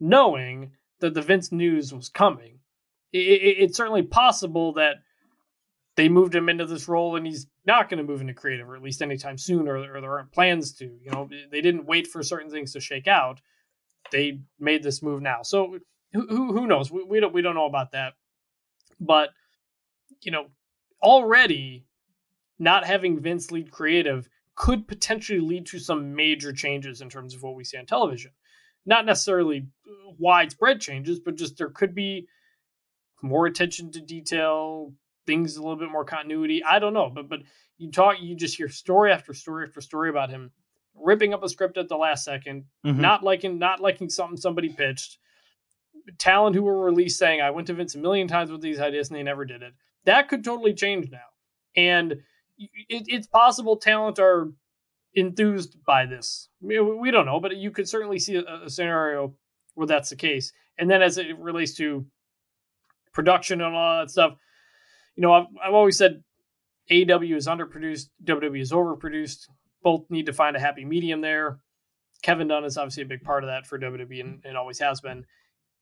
knowing 0.00 0.72
that 1.00 1.14
the 1.14 1.22
Vince 1.22 1.52
news 1.52 1.94
was 1.94 2.08
coming. 2.08 2.58
It, 3.12 3.18
it, 3.18 3.56
it's 3.58 3.76
certainly 3.76 4.02
possible 4.02 4.72
that 4.74 4.96
they 5.96 6.08
moved 6.08 6.34
him 6.34 6.48
into 6.48 6.66
this 6.66 6.88
role 6.88 7.16
and 7.16 7.26
he's 7.26 7.46
not 7.66 7.88
going 7.88 7.98
to 7.98 8.04
move 8.04 8.20
into 8.20 8.34
creative, 8.34 8.68
or 8.68 8.76
at 8.76 8.82
least 8.82 9.02
anytime 9.02 9.38
soon, 9.38 9.68
or, 9.68 9.76
or 9.76 10.00
there 10.00 10.12
aren't 10.12 10.32
plans 10.32 10.72
to. 10.74 10.84
You 10.84 11.10
know, 11.12 11.28
they 11.50 11.60
didn't 11.60 11.86
wait 11.86 12.06
for 12.06 12.22
certain 12.22 12.50
things 12.50 12.72
to 12.72 12.80
shake 12.80 13.06
out. 13.06 13.40
They 14.10 14.40
made 14.58 14.82
this 14.82 15.02
move 15.02 15.20
now. 15.20 15.42
So 15.42 15.78
who 16.12 16.52
who, 16.52 16.66
knows? 16.66 16.90
We, 16.90 17.04
we 17.04 17.20
don't 17.20 17.34
we 17.34 17.42
don't 17.42 17.54
know 17.54 17.66
about 17.66 17.92
that. 17.92 18.14
But 18.98 19.30
you 20.22 20.32
know, 20.32 20.46
already 21.02 21.86
not 22.60 22.84
having 22.84 23.20
Vince 23.20 23.50
lead 23.50 23.70
creative 23.70 24.28
could 24.54 24.86
potentially 24.86 25.40
lead 25.40 25.66
to 25.66 25.78
some 25.78 26.14
major 26.14 26.52
changes 26.52 27.00
in 27.00 27.08
terms 27.08 27.34
of 27.34 27.42
what 27.42 27.54
we 27.54 27.64
see 27.64 27.78
on 27.78 27.86
television. 27.86 28.30
Not 28.86 29.06
necessarily 29.06 29.66
widespread 30.18 30.80
changes, 30.80 31.18
but 31.18 31.36
just 31.36 31.56
there 31.56 31.70
could 31.70 31.94
be 31.94 32.28
more 33.22 33.46
attention 33.46 33.90
to 33.92 34.00
detail, 34.00 34.92
things 35.26 35.56
a 35.56 35.62
little 35.62 35.76
bit 35.76 35.90
more 35.90 36.04
continuity. 36.04 36.62
I 36.62 36.78
don't 36.78 36.94
know, 36.94 37.10
but 37.10 37.28
but 37.28 37.40
you 37.78 37.90
talk, 37.90 38.16
you 38.20 38.36
just 38.36 38.56
hear 38.56 38.68
story 38.68 39.10
after 39.12 39.32
story 39.32 39.66
after 39.66 39.80
story 39.80 40.10
about 40.10 40.30
him 40.30 40.52
ripping 40.94 41.32
up 41.32 41.42
a 41.42 41.48
script 41.48 41.78
at 41.78 41.88
the 41.88 41.96
last 41.96 42.26
2nd 42.28 42.64
mm-hmm. 42.84 43.00
not 43.00 43.22
liking 43.22 43.58
not 43.58 43.80
liking 43.80 44.10
something 44.10 44.36
somebody 44.36 44.68
pitched, 44.68 45.18
talent 46.18 46.54
who 46.54 46.62
were 46.62 46.84
released 46.84 47.18
saying, 47.18 47.40
I 47.40 47.50
went 47.50 47.66
to 47.68 47.74
Vince 47.74 47.94
a 47.94 47.98
million 47.98 48.28
times 48.28 48.50
with 48.50 48.60
these 48.60 48.80
ideas 48.80 49.08
and 49.08 49.18
they 49.18 49.22
never 49.22 49.44
did 49.44 49.62
it. 49.62 49.72
That 50.04 50.28
could 50.28 50.44
totally 50.44 50.74
change 50.74 51.10
now. 51.10 51.18
And 51.76 52.22
it, 52.60 53.04
it's 53.08 53.26
possible 53.26 53.76
talent 53.76 54.18
are 54.18 54.52
enthused 55.14 55.76
by 55.84 56.06
this. 56.06 56.48
We 56.60 57.10
don't 57.10 57.26
know, 57.26 57.40
but 57.40 57.56
you 57.56 57.70
could 57.70 57.88
certainly 57.88 58.18
see 58.18 58.36
a, 58.36 58.64
a 58.64 58.70
scenario 58.70 59.34
where 59.74 59.86
that's 59.86 60.10
the 60.10 60.16
case. 60.16 60.52
And 60.78 60.90
then 60.90 61.02
as 61.02 61.18
it 61.18 61.38
relates 61.38 61.74
to 61.76 62.06
production 63.12 63.60
and 63.60 63.74
all 63.74 64.00
that 64.00 64.10
stuff, 64.10 64.34
you 65.16 65.22
know, 65.22 65.32
I've, 65.32 65.46
I've 65.62 65.74
always 65.74 65.98
said 65.98 66.22
AEW 66.90 67.36
is 67.36 67.46
underproduced, 67.46 68.08
WWE 68.24 68.60
is 68.60 68.72
overproduced. 68.72 69.48
Both 69.82 70.10
need 70.10 70.26
to 70.26 70.32
find 70.32 70.56
a 70.56 70.60
happy 70.60 70.84
medium 70.84 71.20
there. 71.20 71.58
Kevin 72.22 72.48
Dunn 72.48 72.64
is 72.64 72.76
obviously 72.76 73.02
a 73.02 73.06
big 73.06 73.22
part 73.22 73.44
of 73.44 73.48
that 73.48 73.66
for 73.66 73.78
WWE 73.78 74.20
and, 74.20 74.42
and 74.44 74.56
always 74.56 74.78
has 74.78 75.00
been. 75.00 75.24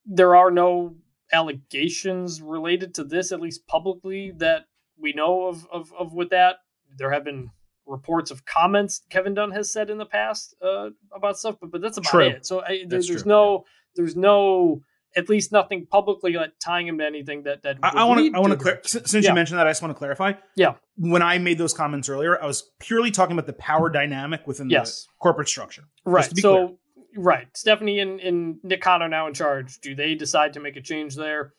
There 0.07 0.37
are 0.37 0.51
no 0.51 0.97
allegations 1.33 2.41
related 2.41 2.95
to 2.95 3.05
this, 3.05 3.33
at 3.33 3.41
least 3.41 3.67
publicly, 3.67 4.33
that 4.37 4.67
we 4.97 5.12
know 5.12 5.47
of, 5.47 5.67
of, 5.73 5.93
of 5.99 6.14
with 6.14 6.31
that. 6.31 6.57
There 6.96 7.11
have 7.12 7.24
been 7.24 7.51
reports 7.87 8.31
of 8.31 8.44
comments 8.44 9.01
Kevin 9.09 9.35
Dunn 9.35 9.51
has 9.53 9.72
said 9.72 9.88
in 9.90 9.98
the 9.98 10.07
past 10.07 10.55
uh, 10.62 10.90
about 11.14 11.38
stuff, 11.38 11.57
but 11.61 11.70
but 11.70 11.81
that's 11.81 11.96
about 11.96 12.11
True. 12.11 12.27
it. 12.27 12.46
So 12.46 12.61
I, 12.61 12.79
there, 12.81 12.87
there's 13.01 13.07
true, 13.09 13.22
no 13.24 13.64
there's 13.96 14.16
no 14.16 14.83
at 15.16 15.29
least 15.29 15.53
nothing 15.53 15.87
publicly 15.87 16.35
like 16.35 16.53
tying 16.62 16.87
him 16.87 16.98
to 16.98 17.05
anything 17.07 17.44
that 17.44 17.62
that 17.62 17.79
I 17.83 18.05
want 18.05 18.20
to. 18.20 18.37
I 18.37 18.40
want 18.40 18.53
to 18.53 18.59
clear. 18.59 18.81
Since 18.85 19.12
Yeah. 19.14 19.31
you 19.31 19.35
mentioned 19.35 19.59
that, 19.59 19.66
I 19.66 19.70
just 19.70 19.81
want 19.83 19.92
to 19.94 19.98
clarify. 19.98 20.35
Yeah. 20.57 20.74
When 20.96 21.22
I 21.22 21.38
made 21.38 21.59
those 21.59 21.72
comments 21.72 22.09
earlier, 22.09 22.40
I 22.42 22.46
was 22.46 22.70
purely 22.79 23.11
talking 23.11 23.33
about 23.33 23.46
the 23.46 23.53
power 23.55 23.88
dynamic 23.88 24.46
within 24.46 24.68
Yes. 24.70 25.05
the 25.05 25.09
corporate 25.20 25.48
structure. 25.48 25.85
Right. 26.05 26.37
So 26.38 26.79
right, 27.16 27.48
Stephanie 27.57 28.01
and, 28.01 28.20
and 28.20 28.57
Nick 28.62 28.85
now 28.85 29.27
in 29.27 29.35
charge. 29.35 29.79
Do 29.81 29.94
they 29.94 30.14
decide 30.14 30.53
to 30.55 30.61
make 30.61 30.77
a 30.77 30.83
change 30.83 31.16
there? 31.16 31.55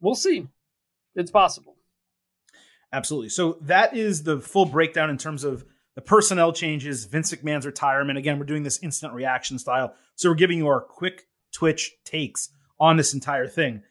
We'll 0.00 0.14
see. 0.14 0.46
It's 1.16 1.30
possible. 1.30 1.73
Absolutely. 2.94 3.28
So 3.28 3.58
that 3.62 3.96
is 3.96 4.22
the 4.22 4.38
full 4.38 4.66
breakdown 4.66 5.10
in 5.10 5.18
terms 5.18 5.42
of 5.42 5.64
the 5.96 6.00
personnel 6.00 6.52
changes, 6.52 7.06
Vince 7.06 7.34
McMahon's 7.34 7.66
retirement. 7.66 8.18
Again, 8.18 8.38
we're 8.38 8.44
doing 8.44 8.62
this 8.62 8.80
instant 8.84 9.12
reaction 9.14 9.58
style. 9.58 9.94
So 10.14 10.28
we're 10.28 10.36
giving 10.36 10.58
you 10.58 10.68
our 10.68 10.80
quick 10.80 11.26
twitch 11.52 11.96
takes 12.04 12.50
on 12.78 12.96
this 12.96 13.12
entire 13.12 13.48
thing. 13.48 13.82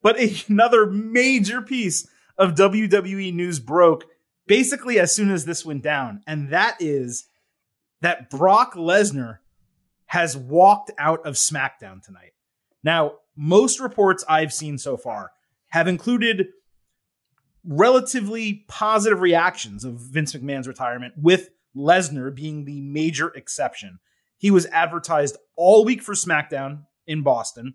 But 0.00 0.18
another 0.48 0.86
major 0.86 1.60
piece 1.60 2.08
of 2.38 2.54
WWE 2.54 3.34
news 3.34 3.60
broke 3.60 4.06
basically 4.46 4.98
as 4.98 5.14
soon 5.14 5.30
as 5.30 5.44
this 5.44 5.66
went 5.66 5.82
down. 5.82 6.22
And 6.26 6.48
that 6.48 6.76
is 6.80 7.26
that 8.00 8.30
Brock 8.30 8.74
Lesnar 8.74 9.38
has 10.06 10.34
walked 10.34 10.92
out 10.98 11.26
of 11.26 11.34
SmackDown 11.34 12.02
tonight. 12.02 12.32
Now, 12.82 13.16
most 13.36 13.80
reports 13.80 14.24
I've 14.26 14.52
seen 14.52 14.78
so 14.78 14.96
far 14.96 15.32
have 15.68 15.88
included 15.88 16.48
relatively 17.66 18.64
positive 18.68 19.20
reactions 19.20 19.84
of 19.84 19.94
Vince 19.94 20.34
McMahon's 20.34 20.68
retirement, 20.68 21.14
with 21.16 21.50
Lesnar 21.76 22.34
being 22.34 22.64
the 22.64 22.80
major 22.80 23.28
exception. 23.28 23.98
He 24.38 24.50
was 24.50 24.66
advertised 24.66 25.36
all 25.56 25.84
week 25.84 26.02
for 26.02 26.14
SmackDown 26.14 26.84
in 27.06 27.22
Boston, 27.22 27.74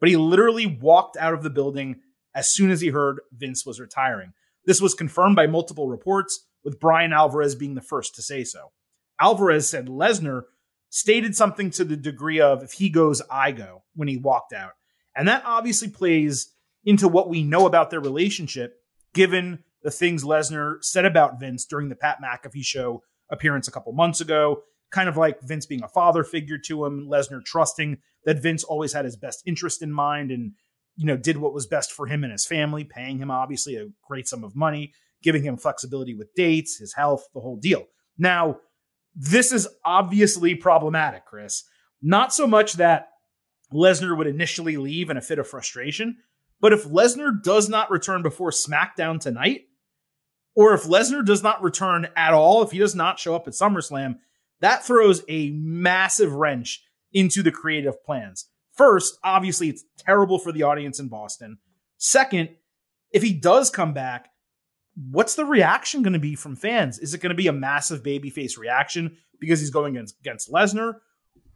but 0.00 0.08
he 0.08 0.16
literally 0.16 0.66
walked 0.66 1.16
out 1.16 1.34
of 1.34 1.42
the 1.42 1.50
building 1.50 2.00
as 2.34 2.52
soon 2.52 2.70
as 2.70 2.80
he 2.80 2.88
heard 2.88 3.20
Vince 3.32 3.64
was 3.64 3.80
retiring. 3.80 4.32
This 4.66 4.80
was 4.80 4.94
confirmed 4.94 5.36
by 5.36 5.46
multiple 5.46 5.88
reports, 5.88 6.46
with 6.64 6.80
Bryan 6.80 7.12
Alvarez 7.12 7.54
being 7.54 7.74
the 7.74 7.82
first 7.82 8.14
to 8.14 8.22
say 8.22 8.42
so. 8.42 8.72
Alvarez 9.20 9.68
said 9.68 9.86
Lesnar 9.86 10.44
stated 10.88 11.36
something 11.36 11.70
to 11.72 11.84
the 11.84 11.96
degree 11.96 12.40
of, 12.40 12.62
if 12.62 12.72
he 12.72 12.88
goes, 12.88 13.20
I 13.30 13.52
go, 13.52 13.82
when 13.94 14.08
he 14.08 14.16
walked 14.16 14.52
out. 14.52 14.72
And 15.14 15.28
that 15.28 15.42
obviously 15.44 15.88
plays 15.88 16.52
into 16.84 17.06
what 17.06 17.28
we 17.28 17.44
know 17.44 17.66
about 17.66 17.90
their 17.90 18.00
relationship, 18.00 18.76
given 19.14 19.60
the 19.82 19.90
things 19.90 20.24
Lesnar 20.24 20.82
said 20.82 21.04
about 21.04 21.40
Vince 21.40 21.64
during 21.64 21.88
the 21.88 21.96
Pat 21.96 22.18
McAfee 22.22 22.64
show 22.64 23.02
appearance 23.30 23.68
a 23.68 23.70
couple 23.70 23.92
months 23.92 24.20
ago. 24.20 24.62
Kind 24.90 25.08
of 25.08 25.16
like 25.16 25.40
Vince 25.40 25.66
being 25.66 25.82
a 25.82 25.88
father 25.88 26.22
figure 26.22 26.58
to 26.66 26.84
him, 26.84 27.08
Lesnar 27.08 27.44
trusting 27.44 27.98
that 28.24 28.42
Vince 28.42 28.64
always 28.64 28.92
had 28.92 29.04
his 29.04 29.16
best 29.16 29.42
interest 29.46 29.82
in 29.82 29.92
mind 29.92 30.30
and, 30.30 30.52
you 30.96 31.06
know, 31.06 31.16
did 31.16 31.36
what 31.36 31.54
was 31.54 31.66
best 31.66 31.92
for 31.92 32.06
him 32.06 32.22
and 32.22 32.32
his 32.32 32.46
family, 32.46 32.84
paying 32.84 33.18
him 33.18 33.30
obviously 33.30 33.76
a 33.76 33.88
great 34.06 34.28
sum 34.28 34.44
of 34.44 34.54
money, 34.54 34.92
giving 35.22 35.42
him 35.42 35.56
flexibility 35.56 36.14
with 36.14 36.34
dates, 36.34 36.78
his 36.78 36.94
health, 36.94 37.26
the 37.34 37.40
whole 37.40 37.56
deal. 37.56 37.86
Now, 38.18 38.58
this 39.14 39.52
is 39.52 39.68
obviously 39.84 40.54
problematic, 40.54 41.24
Chris. 41.24 41.64
Not 42.02 42.32
so 42.32 42.46
much 42.46 42.74
that 42.74 43.08
Lesnar 43.72 44.16
would 44.16 44.26
initially 44.26 44.76
leave 44.76 45.10
in 45.10 45.16
a 45.16 45.22
fit 45.22 45.38
of 45.38 45.48
frustration, 45.48 46.18
but 46.60 46.72
if 46.72 46.84
Lesnar 46.84 47.42
does 47.42 47.68
not 47.68 47.90
return 47.90 48.22
before 48.22 48.50
SmackDown 48.50 49.20
tonight, 49.20 49.62
or 50.54 50.74
if 50.74 50.84
Lesnar 50.84 51.24
does 51.24 51.42
not 51.42 51.62
return 51.62 52.08
at 52.16 52.32
all, 52.32 52.62
if 52.62 52.70
he 52.70 52.78
does 52.78 52.94
not 52.94 53.18
show 53.18 53.34
up 53.34 53.48
at 53.48 53.54
SummerSlam, 53.54 54.16
that 54.60 54.84
throws 54.84 55.22
a 55.28 55.50
massive 55.50 56.32
wrench 56.32 56.82
into 57.12 57.42
the 57.42 57.50
creative 57.50 58.02
plans. 58.04 58.48
First, 58.72 59.18
obviously, 59.22 59.68
it's 59.68 59.84
terrible 59.98 60.38
for 60.38 60.52
the 60.52 60.62
audience 60.62 60.98
in 60.98 61.08
Boston. 61.08 61.58
Second, 61.98 62.50
if 63.12 63.22
he 63.22 63.32
does 63.32 63.70
come 63.70 63.92
back, 63.92 64.30
what's 65.10 65.34
the 65.34 65.44
reaction 65.44 66.02
going 66.02 66.12
to 66.12 66.18
be 66.18 66.34
from 66.34 66.56
fans? 66.56 66.98
Is 66.98 67.14
it 67.14 67.20
going 67.20 67.30
to 67.30 67.36
be 67.36 67.46
a 67.46 67.52
massive 67.52 68.02
babyface 68.02 68.58
reaction 68.58 69.16
because 69.38 69.60
he's 69.60 69.70
going 69.70 69.96
against, 69.96 70.18
against 70.20 70.52
Lesnar? 70.52 70.94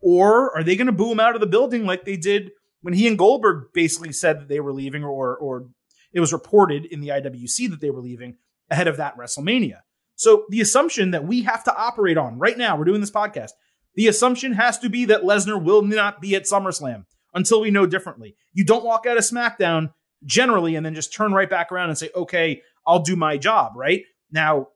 Or 0.01 0.57
are 0.57 0.63
they 0.63 0.77
going 0.77 0.87
to 0.87 0.93
boo 0.93 1.11
him 1.11 1.21
out 1.21 1.35
of 1.35 1.41
the 1.41 1.47
building 1.47 1.87
like 1.87 2.05
they 2.05 2.17
did 2.17 2.53
when 2.81 2.95
he 2.95 3.07
and 3.09 3.19
Goldberg 3.19 3.73
basically 3.73 4.13
said 4.13 4.41
that 4.41 4.49
they 4.49 4.61
were 4.61 4.73
leaving, 4.73 5.05
or, 5.05 5.37
or 5.37 5.69
it 6.13 6.21
was 6.21 6.33
reported 6.33 6.85
in 6.87 7.01
the 7.01 7.09
IWC 7.09 7.71
that 7.71 7.81
they 7.81 7.91
were 7.91 8.01
leaving 8.01 8.37
ahead 8.71 8.89
of 8.89 8.97
that 8.97 9.17
WrestleMania? 9.17 9.81
So 10.17 10.47
the 10.49 10.61
assumption 10.61 11.13
that 11.13 11.25
we 11.25 11.43
have 11.43 11.65
to 11.65 11.77
operate 11.77 12.19
on 12.19 12.39
right 12.39 12.59
now, 12.59 12.77
we're 12.77 12.85
doing 12.85 13.01
this 13.01 13.11
podcast, 13.11 13.51
the 13.95 14.09
assumption 14.09 14.53
has 14.53 14.79
to 14.81 14.89
be 14.89 15.07
that 15.07 15.23
Lesnar 15.23 15.63
will 15.63 15.83
not 15.83 16.21
be 16.21 16.35
at 16.35 16.45
SummerSlam 16.45 17.05
until 17.35 17.61
we 17.61 17.71
know 17.71 17.87
differently. 17.87 18.37
You 18.53 18.65
don't 18.65 18.85
walk 18.85 19.07
out 19.07 19.17
of 19.17 19.25
SmackDown 19.25 19.93
generally 20.25 20.75
and 20.75 20.85
then 20.85 20.95
just 20.95 21.13
turn 21.13 21.33
right 21.33 21.49
back 21.49 21.71
around 21.71 21.91
and 21.91 21.99
say, 21.99 22.11
okay, 22.15 22.63
I'll 22.87 23.03
do 23.03 23.17
my 23.17 23.37
job, 23.37 23.73
right? 23.77 24.03
Now, 24.31 24.69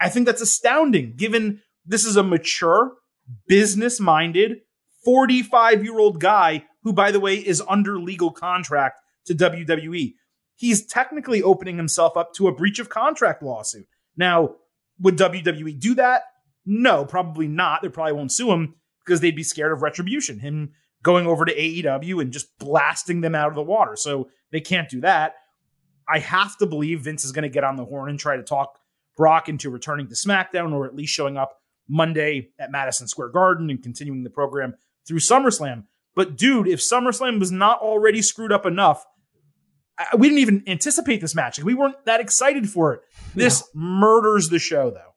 I 0.00 0.08
think 0.08 0.26
that's 0.26 0.42
astounding 0.42 1.14
given 1.16 1.62
this 1.84 2.04
is 2.04 2.16
a 2.16 2.22
mature, 2.22 2.92
business 3.46 4.00
minded, 4.00 4.58
45 5.04 5.84
year 5.84 5.98
old 5.98 6.20
guy 6.20 6.64
who, 6.86 6.92
by 6.92 7.10
the 7.10 7.18
way, 7.18 7.34
is 7.34 7.60
under 7.68 7.98
legal 7.98 8.30
contract 8.30 9.00
to 9.24 9.34
WWE. 9.34 10.14
He's 10.54 10.86
technically 10.86 11.42
opening 11.42 11.76
himself 11.76 12.16
up 12.16 12.32
to 12.34 12.46
a 12.46 12.54
breach 12.54 12.78
of 12.78 12.88
contract 12.88 13.42
lawsuit. 13.42 13.88
Now, 14.16 14.54
would 15.00 15.18
WWE 15.18 15.80
do 15.80 15.96
that? 15.96 16.22
No, 16.64 17.04
probably 17.04 17.48
not. 17.48 17.82
They 17.82 17.88
probably 17.88 18.12
won't 18.12 18.30
sue 18.30 18.52
him 18.52 18.76
because 19.04 19.20
they'd 19.20 19.34
be 19.34 19.42
scared 19.42 19.72
of 19.72 19.82
retribution, 19.82 20.38
him 20.38 20.74
going 21.02 21.26
over 21.26 21.44
to 21.44 21.52
AEW 21.52 22.20
and 22.20 22.32
just 22.32 22.56
blasting 22.60 23.20
them 23.20 23.34
out 23.34 23.48
of 23.48 23.56
the 23.56 23.62
water. 23.62 23.96
So 23.96 24.28
they 24.52 24.60
can't 24.60 24.88
do 24.88 25.00
that. 25.00 25.34
I 26.08 26.20
have 26.20 26.56
to 26.58 26.66
believe 26.66 27.00
Vince 27.00 27.24
is 27.24 27.32
going 27.32 27.42
to 27.42 27.48
get 27.48 27.64
on 27.64 27.74
the 27.74 27.84
horn 27.84 28.10
and 28.10 28.18
try 28.18 28.36
to 28.36 28.44
talk 28.44 28.78
Brock 29.16 29.48
into 29.48 29.70
returning 29.70 30.06
to 30.06 30.14
SmackDown 30.14 30.72
or 30.72 30.86
at 30.86 30.94
least 30.94 31.12
showing 31.12 31.36
up 31.36 31.60
Monday 31.88 32.50
at 32.60 32.70
Madison 32.70 33.08
Square 33.08 33.30
Garden 33.30 33.70
and 33.70 33.82
continuing 33.82 34.22
the 34.22 34.30
program 34.30 34.74
through 35.04 35.18
SummerSlam. 35.18 35.82
But 36.16 36.36
dude, 36.36 36.66
if 36.66 36.80
SummerSlam 36.80 37.38
was 37.38 37.52
not 37.52 37.78
already 37.80 38.22
screwed 38.22 38.50
up 38.50 38.66
enough, 38.66 39.04
I- 39.98 40.16
we 40.16 40.28
didn't 40.28 40.40
even 40.40 40.64
anticipate 40.66 41.20
this 41.20 41.34
match. 41.34 41.62
We 41.62 41.74
weren't 41.74 42.04
that 42.06 42.20
excited 42.20 42.68
for 42.68 42.94
it. 42.94 43.02
This 43.34 43.68
murders 43.74 44.48
the 44.48 44.58
show, 44.58 44.90
though. 44.90 45.12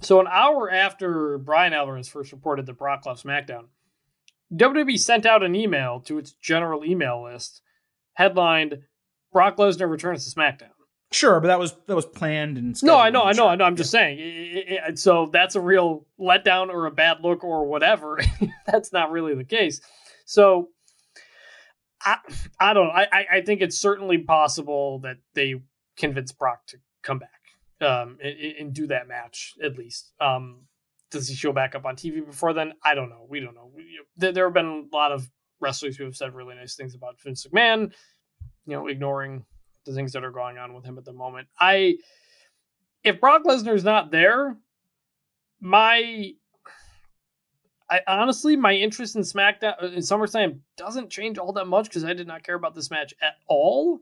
So 0.00 0.20
an 0.20 0.26
hour 0.30 0.70
after 0.70 1.38
Bryan 1.38 1.72
Alvarez 1.72 2.08
first 2.08 2.30
reported 2.32 2.66
that 2.66 2.74
Brock 2.74 3.06
left 3.06 3.24
SmackDown, 3.24 3.68
WWE 4.54 4.98
sent 4.98 5.24
out 5.26 5.42
an 5.42 5.54
email 5.54 6.00
to 6.00 6.18
its 6.18 6.32
general 6.32 6.84
email 6.84 7.24
list 7.24 7.62
headlined 8.14 8.82
Brock 9.32 9.56
Lesnar 9.56 9.90
returns 9.90 10.30
to 10.30 10.38
SmackDown. 10.38 10.70
Sure, 11.12 11.38
but 11.40 11.46
that 11.48 11.58
was 11.58 11.74
that 11.86 11.94
was 11.94 12.04
planned 12.06 12.58
and 12.58 12.82
No, 12.82 12.98
I 12.98 13.10
know, 13.10 13.22
I 13.22 13.30
know, 13.32 13.42
sure. 13.44 13.46
I 13.48 13.54
know. 13.54 13.64
I'm 13.64 13.76
just 13.76 13.90
saying. 13.92 14.78
So 14.96 15.30
that's 15.32 15.54
a 15.54 15.60
real 15.60 16.04
letdown 16.18 16.68
or 16.68 16.86
a 16.86 16.90
bad 16.90 17.18
look 17.22 17.44
or 17.44 17.64
whatever. 17.66 18.20
that's 18.66 18.92
not 18.92 19.10
really 19.12 19.34
the 19.34 19.44
case. 19.44 19.80
So 20.24 20.70
I, 22.04 22.18
I 22.60 22.74
don't. 22.74 22.90
I, 22.90 23.06
I- 23.12 23.26
I 23.36 23.40
think 23.42 23.60
it's 23.62 23.78
certainly 23.78 24.18
possible 24.18 24.98
that 25.00 25.16
they 25.34 25.54
convince 25.96 26.32
Brock 26.32 26.66
to 26.68 26.78
come 27.02 27.20
back 27.20 27.30
um, 27.80 28.18
and, 28.22 28.36
and 28.58 28.72
do 28.74 28.88
that 28.88 29.08
match 29.08 29.54
at 29.62 29.78
least. 29.78 30.12
Um, 30.20 30.62
does 31.10 31.28
he 31.28 31.34
show 31.36 31.52
back 31.52 31.74
up 31.76 31.86
on 31.86 31.94
TV 31.96 32.24
before 32.26 32.52
then? 32.52 32.72
I 32.84 32.94
don't 32.96 33.08
know. 33.10 33.26
We 33.28 33.38
don't 33.40 33.54
know. 33.54 33.70
We, 33.74 34.00
there, 34.16 34.32
there 34.32 34.44
have 34.46 34.54
been 34.54 34.88
a 34.92 34.94
lot 34.96 35.12
of 35.12 35.30
wrestlers 35.60 35.96
who 35.96 36.04
have 36.04 36.16
said 36.16 36.34
really 36.34 36.56
nice 36.56 36.74
things 36.74 36.94
about 36.96 37.20
Vince 37.20 37.46
McMahon. 37.46 37.92
You 38.66 38.74
know, 38.74 38.88
ignoring 38.88 39.44
the 39.86 39.94
things 39.94 40.12
that 40.12 40.24
are 40.24 40.30
going 40.30 40.58
on 40.58 40.74
with 40.74 40.84
him 40.84 40.98
at 40.98 41.04
the 41.04 41.12
moment. 41.12 41.48
I 41.58 41.96
if 43.04 43.20
Brock 43.20 43.44
Lesnar's 43.44 43.84
not 43.84 44.10
there, 44.10 44.56
my 45.60 46.32
I 47.88 48.00
honestly, 48.06 48.56
my 48.56 48.72
interest 48.74 49.16
in 49.16 49.22
SmackDown 49.22 49.82
uh, 49.82 49.86
in 49.86 50.00
SummerSlam 50.00 50.58
doesn't 50.76 51.10
change 51.10 51.38
all 51.38 51.52
that 51.52 51.66
much 51.66 51.84
because 51.84 52.04
I 52.04 52.14
did 52.14 52.26
not 52.26 52.42
care 52.42 52.56
about 52.56 52.74
this 52.74 52.90
match 52.90 53.14
at 53.22 53.34
all. 53.48 54.00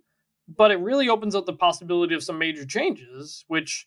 But 0.49 0.71
it 0.71 0.77
really 0.77 1.09
opens 1.09 1.35
up 1.35 1.47
the 1.47 1.55
possibility 1.55 2.15
of 2.15 2.23
some 2.23 2.39
major 2.39 2.67
changes, 2.67 3.45
which 3.49 3.87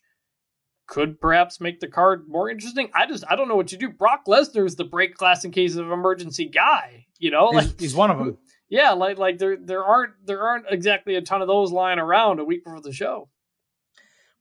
could 0.88 1.20
perhaps 1.20 1.60
make 1.60 1.78
the 1.78 1.86
card 1.86 2.28
more 2.28 2.50
interesting. 2.50 2.90
I 2.94 3.06
just 3.06 3.24
I 3.28 3.36
don't 3.36 3.48
know 3.48 3.56
what 3.56 3.70
you 3.72 3.78
do. 3.78 3.90
Brock 3.90 4.24
Lesnar 4.26 4.66
is 4.66 4.74
the 4.76 4.84
break 4.84 5.16
glass 5.16 5.44
in 5.44 5.50
case 5.50 5.76
of 5.76 5.90
emergency 5.90 6.46
guy. 6.46 7.06
You 7.18 7.30
know, 7.30 7.50
He's, 7.52 7.68
like 7.68 7.80
he's 7.80 7.94
one 7.94 8.10
of 8.10 8.18
them. 8.18 8.38
Yeah, 8.68 8.92
like 8.92 9.18
like 9.18 9.38
there 9.38 9.56
there 9.56 9.84
aren't 9.84 10.14
there 10.24 10.42
aren't 10.42 10.66
exactly 10.70 11.14
a 11.14 11.22
ton 11.22 11.42
of 11.42 11.48
those 11.48 11.72
lying 11.72 11.98
around 11.98 12.38
a 12.38 12.44
week 12.44 12.64
before 12.64 12.80
the 12.80 12.92
show. 12.92 13.28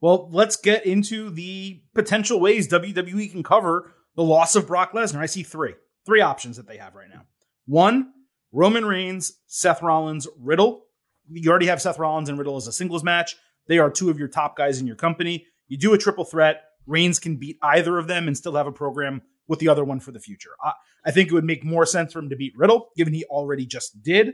Well, 0.01 0.30
let's 0.32 0.57
get 0.57 0.86
into 0.86 1.30
the 1.30 1.82
potential 1.95 2.39
ways 2.39 2.67
WWE 2.67 3.32
can 3.32 3.41
cover 3.41 3.93
the 4.15 4.23
loss 4.23 4.55
of 4.55 4.67
Brock 4.67 4.93
Lesnar. 4.93 5.19
I 5.19 5.25
see 5.25 5.43
three. 5.43 5.73
Three 6.05 6.21
options 6.21 6.57
that 6.57 6.67
they 6.67 6.78
have 6.78 6.95
right 6.95 7.09
now. 7.09 7.23
One, 7.65 8.13
Roman 8.51 8.86
Reigns, 8.86 9.34
Seth 9.47 9.82
Rollins, 9.82 10.28
Riddle. 10.39 10.84
You 11.30 11.49
already 11.49 11.65
have 11.65 11.82
Seth 11.82 11.99
Rollins 11.99 12.30
and 12.30 12.38
Riddle 12.38 12.55
as 12.57 12.67
a 12.67 12.71
singles 12.71 13.03
match. 13.03 13.36
They 13.67 13.80
are 13.80 13.89
two 13.89 14.09
of 14.09 14.19
your 14.19 14.30
top 14.30 14.55
guys 14.55 14.80
in 14.80 14.88
your 14.88 14.95
company. 14.95 15.45
You 15.67 15.78
do 15.78 15.93
a 15.93 15.97
triple 15.97 16.23
threat. 16.23 16.63
Reigns 16.86 17.19
can 17.19 17.36
beat 17.36 17.57
either 17.61 17.97
of 17.97 18.07
them 18.07 18.28
and 18.28 18.38
still 18.38 18.55
have 18.55 18.67
a 18.67 18.71
program 18.71 19.21
with 19.48 19.60
the 19.60 19.70
other 19.70 19.84
one 19.84 20.00
for 20.00 20.12
the 20.12 20.20
future. 20.20 20.52
I, 20.64 20.74
I 21.06 21.12
think 21.12 21.30
it 21.30 21.34
would 21.34 21.45
make 21.45 21.64
more 21.64 21.86
sense 21.86 22.14
for 22.14 22.20
him 22.20 22.30
to 22.30 22.36
beat 22.36 22.58
Riddle, 22.58 22.89
given 22.95 23.14
he 23.14 23.26
already 23.26 23.66
just 23.66 24.02
did. 24.02 24.34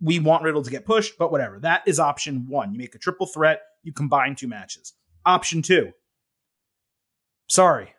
We 0.00 0.20
want 0.20 0.44
Riddle 0.44 0.62
to 0.62 0.70
get 0.70 0.84
pushed, 0.84 1.18
but 1.18 1.32
whatever. 1.32 1.58
That 1.60 1.82
is 1.86 1.98
option 1.98 2.46
one. 2.48 2.72
You 2.72 2.78
make 2.78 2.94
a 2.94 2.98
triple 2.98 3.26
threat, 3.26 3.60
you 3.82 3.92
combine 3.92 4.36
two 4.36 4.48
matches. 4.48 4.92
Option 5.26 5.62
two. 5.62 5.92
Sorry, 7.48 7.94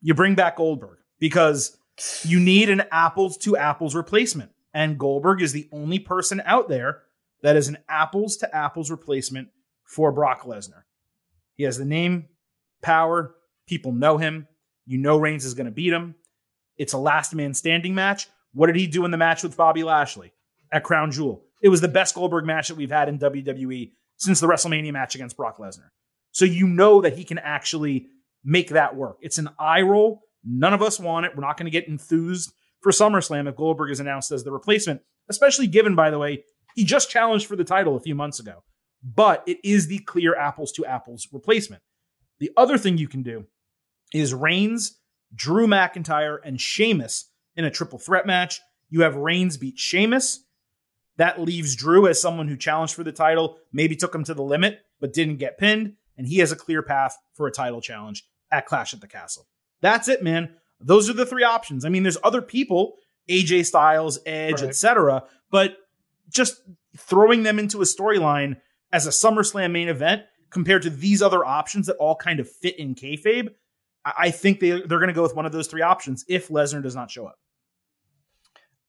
you 0.00 0.14
bring 0.14 0.34
back 0.34 0.56
Goldberg 0.56 0.98
because 1.18 1.76
you 2.22 2.38
need 2.38 2.68
an 2.70 2.82
apples 2.92 3.36
to 3.38 3.56
apples 3.56 3.94
replacement. 3.94 4.50
And 4.74 4.98
Goldberg 4.98 5.40
is 5.40 5.52
the 5.52 5.68
only 5.72 5.98
person 5.98 6.42
out 6.44 6.68
there 6.68 7.02
that 7.42 7.56
is 7.56 7.68
an 7.68 7.78
apples 7.88 8.36
to 8.38 8.54
apples 8.54 8.90
replacement 8.90 9.48
for 9.84 10.12
Brock 10.12 10.42
Lesnar. 10.42 10.82
He 11.54 11.62
has 11.62 11.78
the 11.78 11.84
name, 11.86 12.26
power, 12.82 13.34
people 13.66 13.92
know 13.92 14.18
him. 14.18 14.46
You 14.86 14.98
know 14.98 15.16
Reigns 15.18 15.44
is 15.44 15.54
going 15.54 15.66
to 15.66 15.72
beat 15.72 15.92
him. 15.92 16.14
It's 16.76 16.92
a 16.92 16.98
last 16.98 17.34
man 17.34 17.54
standing 17.54 17.94
match. 17.94 18.28
What 18.52 18.68
did 18.68 18.76
he 18.76 18.86
do 18.86 19.04
in 19.04 19.10
the 19.10 19.16
match 19.16 19.42
with 19.42 19.56
Bobby 19.56 19.82
Lashley 19.82 20.32
at 20.72 20.84
Crown 20.84 21.10
Jewel? 21.10 21.44
It 21.62 21.68
was 21.68 21.80
the 21.80 21.88
best 21.88 22.14
Goldberg 22.14 22.44
match 22.44 22.68
that 22.68 22.76
we've 22.76 22.90
had 22.90 23.08
in 23.08 23.18
WWE 23.18 23.92
since 24.16 24.40
the 24.40 24.46
WrestleMania 24.46 24.92
match 24.92 25.14
against 25.14 25.36
Brock 25.36 25.58
Lesnar. 25.58 25.90
So 26.32 26.44
you 26.44 26.66
know 26.66 27.00
that 27.00 27.16
he 27.16 27.24
can 27.24 27.38
actually 27.38 28.08
make 28.44 28.70
that 28.70 28.94
work. 28.94 29.18
It's 29.20 29.38
an 29.38 29.50
eye 29.58 29.82
roll. 29.82 30.22
None 30.44 30.72
of 30.72 30.82
us 30.82 31.00
want 31.00 31.26
it. 31.26 31.32
We're 31.34 31.42
not 31.42 31.56
going 31.56 31.66
to 31.66 31.70
get 31.70 31.88
enthused 31.88 32.52
for 32.80 32.92
SummerSlam 32.92 33.48
if 33.48 33.56
Goldberg 33.56 33.90
is 33.90 34.00
announced 34.00 34.30
as 34.30 34.44
the 34.44 34.52
replacement, 34.52 35.00
especially 35.28 35.66
given, 35.66 35.96
by 35.96 36.10
the 36.10 36.18
way, 36.18 36.44
he 36.74 36.84
just 36.84 37.10
challenged 37.10 37.46
for 37.46 37.56
the 37.56 37.64
title 37.64 37.96
a 37.96 38.00
few 38.00 38.14
months 38.14 38.38
ago. 38.38 38.62
But 39.02 39.42
it 39.46 39.58
is 39.64 39.88
the 39.88 39.98
clear 39.98 40.36
apples 40.36 40.72
to 40.72 40.84
apples 40.84 41.26
replacement. 41.32 41.82
The 42.38 42.50
other 42.56 42.78
thing 42.78 42.98
you 42.98 43.08
can 43.08 43.22
do 43.22 43.46
is 44.12 44.34
Reigns, 44.34 44.98
Drew 45.34 45.66
McIntyre, 45.66 46.38
and 46.44 46.60
Sheamus 46.60 47.30
in 47.56 47.64
a 47.64 47.70
triple 47.70 47.98
threat 47.98 48.26
match. 48.26 48.60
You 48.88 49.02
have 49.02 49.16
Reigns 49.16 49.56
beat 49.56 49.78
Sheamus. 49.78 50.44
That 51.16 51.40
leaves 51.40 51.74
Drew 51.74 52.06
as 52.06 52.20
someone 52.20 52.48
who 52.48 52.56
challenged 52.56 52.94
for 52.94 53.02
the 53.04 53.12
title, 53.12 53.58
maybe 53.72 53.96
took 53.96 54.14
him 54.14 54.24
to 54.24 54.34
the 54.34 54.42
limit, 54.42 54.80
but 55.00 55.12
didn't 55.12 55.36
get 55.38 55.58
pinned. 55.58 55.94
And 56.18 56.26
he 56.26 56.38
has 56.38 56.52
a 56.52 56.56
clear 56.56 56.82
path 56.82 57.16
for 57.34 57.46
a 57.46 57.52
title 57.52 57.80
challenge 57.80 58.26
at 58.50 58.66
Clash 58.66 58.94
at 58.94 59.00
the 59.00 59.06
Castle. 59.06 59.46
That's 59.80 60.08
it, 60.08 60.22
man. 60.22 60.54
Those 60.80 61.08
are 61.08 61.14
the 61.14 61.26
three 61.26 61.42
options. 61.42 61.84
I 61.84 61.88
mean, 61.88 62.02
there's 62.02 62.18
other 62.22 62.42
people, 62.42 62.96
AJ 63.28 63.66
Styles, 63.66 64.18
Edge, 64.26 64.60
Right. 64.60 64.68
etc., 64.68 65.24
but 65.50 65.78
just 66.28 66.60
throwing 66.96 67.42
them 67.42 67.58
into 67.58 67.80
a 67.80 67.84
storyline 67.84 68.60
as 68.92 69.06
a 69.06 69.10
SummerSlam 69.10 69.72
main 69.72 69.88
event 69.88 70.22
compared 70.50 70.82
to 70.82 70.90
these 70.90 71.22
other 71.22 71.44
options 71.44 71.86
that 71.86 71.96
all 71.96 72.16
kind 72.16 72.40
of 72.40 72.50
fit 72.50 72.78
in 72.78 72.94
kayfabe, 72.94 73.48
I 74.16 74.30
think 74.30 74.60
they, 74.60 74.70
they're 74.70 74.98
going 74.98 75.08
to 75.08 75.12
go 75.12 75.22
with 75.22 75.34
one 75.34 75.46
of 75.46 75.52
those 75.52 75.66
three 75.66 75.82
options 75.82 76.24
if 76.28 76.48
Lesnar 76.48 76.82
does 76.82 76.94
not 76.94 77.10
show 77.10 77.26
up. 77.26 77.38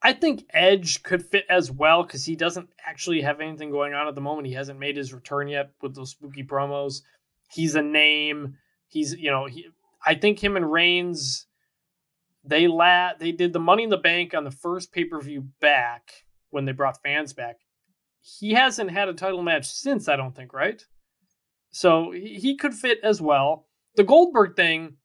I 0.02 0.14
think 0.14 0.46
Edge 0.54 1.02
could 1.02 1.26
fit 1.26 1.46
as 1.50 1.72
well 1.72 2.04
because 2.04 2.24
he 2.24 2.36
doesn't 2.36 2.70
actually 2.86 3.22
have 3.22 3.42
anything 3.42 3.72
going 3.72 3.94
on 3.94 4.08
at 4.08 4.16
the 4.16 4.22
moment. 4.22 4.48
He 4.48 4.54
hasn't 4.54 4.80
made 4.80 4.96
his 4.96 5.14
return 5.14 5.48
yet 5.48 5.72
with 5.82 5.96
those 5.96 6.12
spooky 6.12 6.44
promos. 6.44 7.02
He's 7.50 7.76
a 7.76 7.82
name. 7.82 8.58
He's 8.88 9.14
you 9.14 9.32
know 9.32 9.46
he. 9.46 9.68
I 10.06 10.14
think 10.14 10.42
him 10.42 10.56
and 10.56 10.72
Reigns, 10.72 11.48
they 12.44 12.68
la 12.68 13.14
they 13.20 13.32
did 13.32 13.54
the 13.54 13.60
Money 13.60 13.84
in 13.84 13.90
the 13.90 13.98
Bank 13.98 14.36
on 14.36 14.44
the 14.44 14.52
first 14.52 14.92
pay 14.92 15.06
per 15.06 15.20
view 15.20 15.48
back 15.60 16.12
when 16.52 16.66
they 16.66 16.74
brought 16.74 17.02
fans 17.02 17.34
back. 17.34 17.58
He 18.22 18.54
hasn't 18.54 18.92
had 18.92 19.10
a 19.10 19.14
title 19.14 19.42
match 19.42 19.66
since. 19.66 20.08
I 20.08 20.16
don't 20.16 20.36
think 20.36 20.54
right. 20.54 20.86
So 21.72 22.12
he 22.12 22.56
could 22.56 22.74
fit 22.74 23.00
as 23.04 23.22
well. 23.22 23.68
The 23.96 24.04
Goldberg 24.04 24.56
thing. 24.56 24.98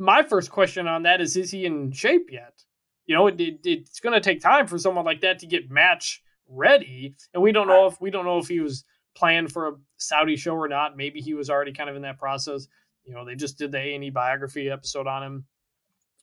My 0.00 0.24
first 0.24 0.50
question 0.50 0.88
on 0.88 1.04
that 1.04 1.20
is: 1.20 1.36
Is 1.36 1.52
he 1.52 1.64
in 1.64 1.92
shape 1.92 2.30
yet? 2.32 2.64
you 3.10 3.16
know, 3.16 3.26
it, 3.26 3.40
it, 3.40 3.58
it's 3.64 3.98
going 3.98 4.12
to 4.12 4.20
take 4.20 4.40
time 4.40 4.68
for 4.68 4.78
someone 4.78 5.04
like 5.04 5.22
that 5.22 5.40
to 5.40 5.46
get 5.46 5.68
match 5.68 6.22
ready, 6.48 7.16
and 7.34 7.42
we 7.42 7.50
don't 7.50 7.66
know 7.66 7.86
if 7.86 8.00
we 8.00 8.08
don't 8.08 8.24
know 8.24 8.38
if 8.38 8.46
he 8.46 8.60
was 8.60 8.84
planned 9.16 9.50
for 9.50 9.66
a 9.66 9.72
Saudi 9.96 10.36
show 10.36 10.54
or 10.54 10.68
not. 10.68 10.96
Maybe 10.96 11.20
he 11.20 11.34
was 11.34 11.50
already 11.50 11.72
kind 11.72 11.90
of 11.90 11.96
in 11.96 12.02
that 12.02 12.20
process. 12.20 12.68
You 13.04 13.12
know, 13.12 13.24
they 13.24 13.34
just 13.34 13.58
did 13.58 13.72
the 13.72 13.78
A 13.78 13.96
and 13.96 14.04
E 14.04 14.10
biography 14.10 14.70
episode 14.70 15.08
on 15.08 15.24
him 15.24 15.44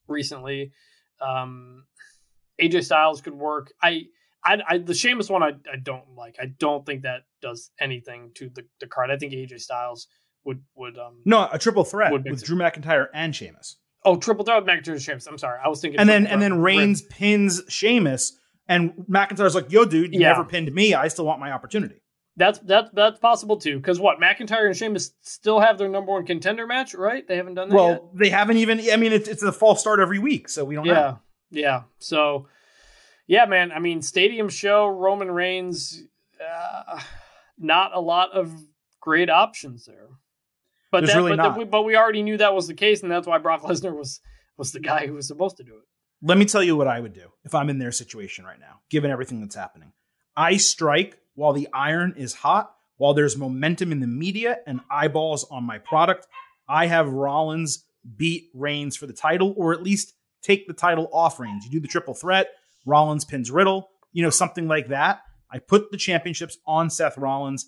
recently. 0.07 0.71
Um, 1.19 1.84
AJ 2.61 2.86
Styles 2.86 3.19
could 3.19 3.34
work. 3.34 3.73
I, 3.84 4.03
I, 4.41 4.59
I 4.65 4.78
the 4.78 4.93
Sheamus 4.93 5.30
one 5.30 5.43
I, 5.43 5.49
I 5.69 5.75
don't 5.84 6.15
like. 6.15 6.38
I 6.41 6.45
don't 6.57 6.86
think 6.86 7.01
that 7.01 7.23
does 7.41 7.71
anything 7.82 8.32
to 8.36 8.47
the, 8.47 8.63
the 8.80 8.88
card. 8.88 9.11
I 9.11 9.17
think 9.17 9.34
AJ 9.34 9.59
Styles 9.59 10.07
would 10.47 10.63
would 10.75 10.97
um 10.97 11.21
No, 11.25 11.47
a 11.51 11.59
triple 11.59 11.83
threat 11.83 12.11
with 12.11 12.25
it. 12.25 12.43
Drew 12.43 12.57
McIntyre 12.57 13.07
and 13.13 13.35
Sheamus. 13.35 13.75
oh 14.05 14.17
triple 14.17 14.43
threat 14.45 14.63
with 14.63 14.67
McIntyre 14.69 14.93
and 14.93 15.01
Sheamus. 15.01 15.27
I'm 15.27 15.37
sorry, 15.37 15.59
I 15.63 15.67
was 15.67 15.81
thinking 15.81 15.99
And 15.99 16.09
then 16.09 16.25
and 16.25 16.41
then 16.41 16.61
Reigns 16.61 17.01
pins 17.03 17.61
Sheamus 17.69 18.37
and 18.67 18.91
McIntyre's 19.09 19.55
like, 19.55 19.71
"Yo, 19.71 19.85
dude, 19.85 20.13
you 20.13 20.19
Yeah. 20.21 20.29
never 20.33 20.43
pinned 20.43 20.73
me. 20.73 20.93
I 20.93 21.07
still 21.09 21.25
want 21.25 21.39
my 21.39 21.51
opportunity." 21.51 22.01
That's 22.37 22.59
that's 22.59 22.89
that's 22.93 23.17
possible 23.19 23.57
too. 23.57 23.77
Because 23.77 23.99
what 23.99 24.19
McIntyre 24.19 24.67
and 24.67 24.75
Sheamus 24.77 25.11
still 25.21 25.59
have 25.59 25.77
their 25.77 25.89
number 25.89 26.11
one 26.11 26.25
contender 26.25 26.67
match, 26.67 26.93
right? 26.93 27.27
They 27.27 27.35
haven't 27.37 27.55
done 27.55 27.69
that 27.69 27.75
Well, 27.75 28.11
they 28.13 28.29
haven't 28.29 28.57
even. 28.57 28.79
I 28.91 28.95
mean, 28.97 29.11
it's 29.11 29.27
it's 29.27 29.41
a 29.43 29.51
false 29.51 29.79
start 29.81 29.99
every 29.99 30.19
week, 30.19 30.47
so 30.49 30.63
we 30.63 30.75
don't 30.75 30.85
yet. 30.85 30.93
know. 30.93 31.19
Yeah, 31.49 31.61
yeah. 31.61 31.81
So, 31.99 32.47
yeah, 33.25 33.45
man. 33.45 33.71
I 33.71 33.79
mean, 33.79 34.01
stadium 34.03 34.49
show 34.49 34.87
Roman 34.87 35.31
Reigns. 35.31 36.03
Uh, 36.39 36.99
not 37.57 37.95
a 37.95 37.99
lot 37.99 38.31
of 38.33 38.53
great 38.99 39.29
options 39.31 39.85
there. 39.85 40.07
But 40.91 41.01
There's 41.01 41.13
that, 41.13 41.17
really 41.17 41.31
but, 41.31 41.35
not. 41.35 41.57
we, 41.57 41.65
but 41.65 41.83
we 41.83 41.95
already 41.95 42.23
knew 42.23 42.38
that 42.38 42.53
was 42.53 42.67
the 42.67 42.73
case, 42.73 43.03
and 43.03 43.11
that's 43.11 43.27
why 43.27 43.38
Brock 43.38 43.61
Lesnar 43.63 43.95
was 43.95 44.21
was 44.57 44.71
the 44.71 44.79
guy 44.79 45.05
who 45.05 45.13
was 45.13 45.27
supposed 45.27 45.57
to 45.57 45.63
do 45.63 45.75
it. 45.75 45.83
Let 46.21 46.38
me 46.38 46.45
tell 46.45 46.63
you 46.63 46.75
what 46.75 46.88
I 46.88 46.99
would 46.99 47.13
do 47.13 47.27
if 47.43 47.53
I'm 47.53 47.69
in 47.69 47.77
their 47.77 47.91
situation 47.91 48.43
right 48.43 48.59
now, 48.59 48.79
given 48.89 49.11
everything 49.11 49.39
that's 49.39 49.55
happening. 49.55 49.93
I 50.35 50.57
strike 50.57 51.19
while 51.35 51.53
the 51.53 51.67
iron 51.73 52.15
is 52.17 52.33
hot, 52.33 52.73
while 52.97 53.13
there's 53.13 53.38
momentum 53.38 53.91
in 53.91 53.99
the 53.99 54.07
media 54.07 54.59
and 54.65 54.81
eyeballs 54.89 55.45
on 55.51 55.63
my 55.63 55.77
product. 55.77 56.27
I 56.67 56.88
have 56.88 57.07
Rollins 57.07 57.85
beat 58.15 58.49
Reigns 58.53 58.95
for 58.95 59.05
the 59.05 59.13
title, 59.13 59.53
or 59.57 59.73
at 59.73 59.83
least 59.83 60.13
take 60.41 60.67
the 60.67 60.73
title 60.73 61.07
off 61.13 61.39
Reigns. 61.39 61.65
You 61.65 61.71
do 61.71 61.79
the 61.79 61.88
triple 61.88 62.13
threat, 62.13 62.47
Rollins 62.85 63.25
pins 63.25 63.51
Riddle, 63.51 63.89
you 64.11 64.23
know, 64.23 64.29
something 64.29 64.67
like 64.67 64.88
that. 64.88 65.21
I 65.51 65.59
put 65.59 65.91
the 65.91 65.97
championships 65.97 66.57
on 66.65 66.89
Seth 66.89 67.17
Rollins. 67.17 67.67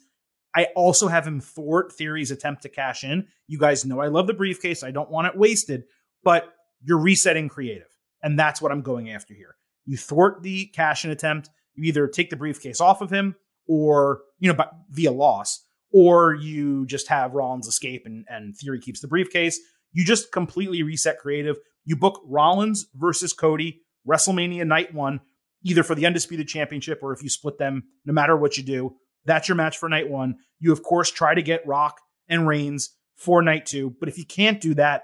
I 0.55 0.67
also 0.75 1.07
have 1.07 1.27
him 1.27 1.39
thwart 1.39 1.93
Theory's 1.93 2.31
attempt 2.31 2.63
to 2.63 2.69
cash 2.69 3.03
in. 3.03 3.27
You 3.47 3.59
guys 3.59 3.85
know 3.85 3.99
I 3.99 4.07
love 4.07 4.27
the 4.27 4.33
briefcase. 4.33 4.83
I 4.83 4.91
don't 4.91 5.11
want 5.11 5.27
it 5.27 5.37
wasted, 5.37 5.83
but 6.23 6.53
you're 6.81 6.99
resetting 6.99 7.49
creative. 7.49 7.87
And 8.23 8.37
that's 8.37 8.61
what 8.61 8.71
I'm 8.71 8.81
going 8.81 9.11
after 9.11 9.33
here. 9.33 9.55
You 9.85 9.97
thwart 9.97 10.41
the 10.41 10.65
cash 10.65 11.05
in 11.05 11.11
attempt. 11.11 11.49
You 11.75 11.83
either 11.85 12.07
take 12.07 12.29
the 12.29 12.35
briefcase 12.35 12.81
off 12.81 13.01
of 13.01 13.09
him 13.09 13.35
or, 13.67 14.21
you 14.39 14.51
know, 14.51 14.65
via 14.89 15.11
loss, 15.11 15.63
or 15.93 16.33
you 16.33 16.85
just 16.87 17.07
have 17.07 17.33
Rollins 17.33 17.67
escape 17.67 18.03
and, 18.05 18.25
and 18.27 18.55
Theory 18.57 18.79
keeps 18.79 18.99
the 18.99 19.07
briefcase. 19.07 19.59
You 19.91 20.03
just 20.03 20.31
completely 20.31 20.83
reset 20.83 21.19
creative. 21.19 21.57
You 21.85 21.95
book 21.95 22.21
Rollins 22.25 22.87
versus 22.95 23.33
Cody, 23.33 23.81
WrestleMania 24.07 24.65
night 24.65 24.93
one, 24.93 25.21
either 25.63 25.83
for 25.83 25.95
the 25.95 26.05
Undisputed 26.05 26.47
Championship 26.47 26.99
or 27.01 27.13
if 27.13 27.23
you 27.23 27.29
split 27.29 27.57
them, 27.57 27.83
no 28.05 28.13
matter 28.13 28.35
what 28.35 28.57
you 28.57 28.63
do, 28.63 28.95
that's 29.25 29.47
your 29.47 29.55
match 29.55 29.77
for 29.77 29.89
night 29.89 30.09
one. 30.09 30.35
You, 30.59 30.71
of 30.71 30.83
course, 30.83 31.11
try 31.11 31.33
to 31.33 31.41
get 31.41 31.67
Rock 31.67 31.99
and 32.27 32.47
Reigns 32.47 32.95
for 33.15 33.41
night 33.41 33.65
two. 33.65 33.95
But 33.99 34.09
if 34.09 34.17
you 34.17 34.25
can't 34.25 34.61
do 34.61 34.73
that, 34.75 35.03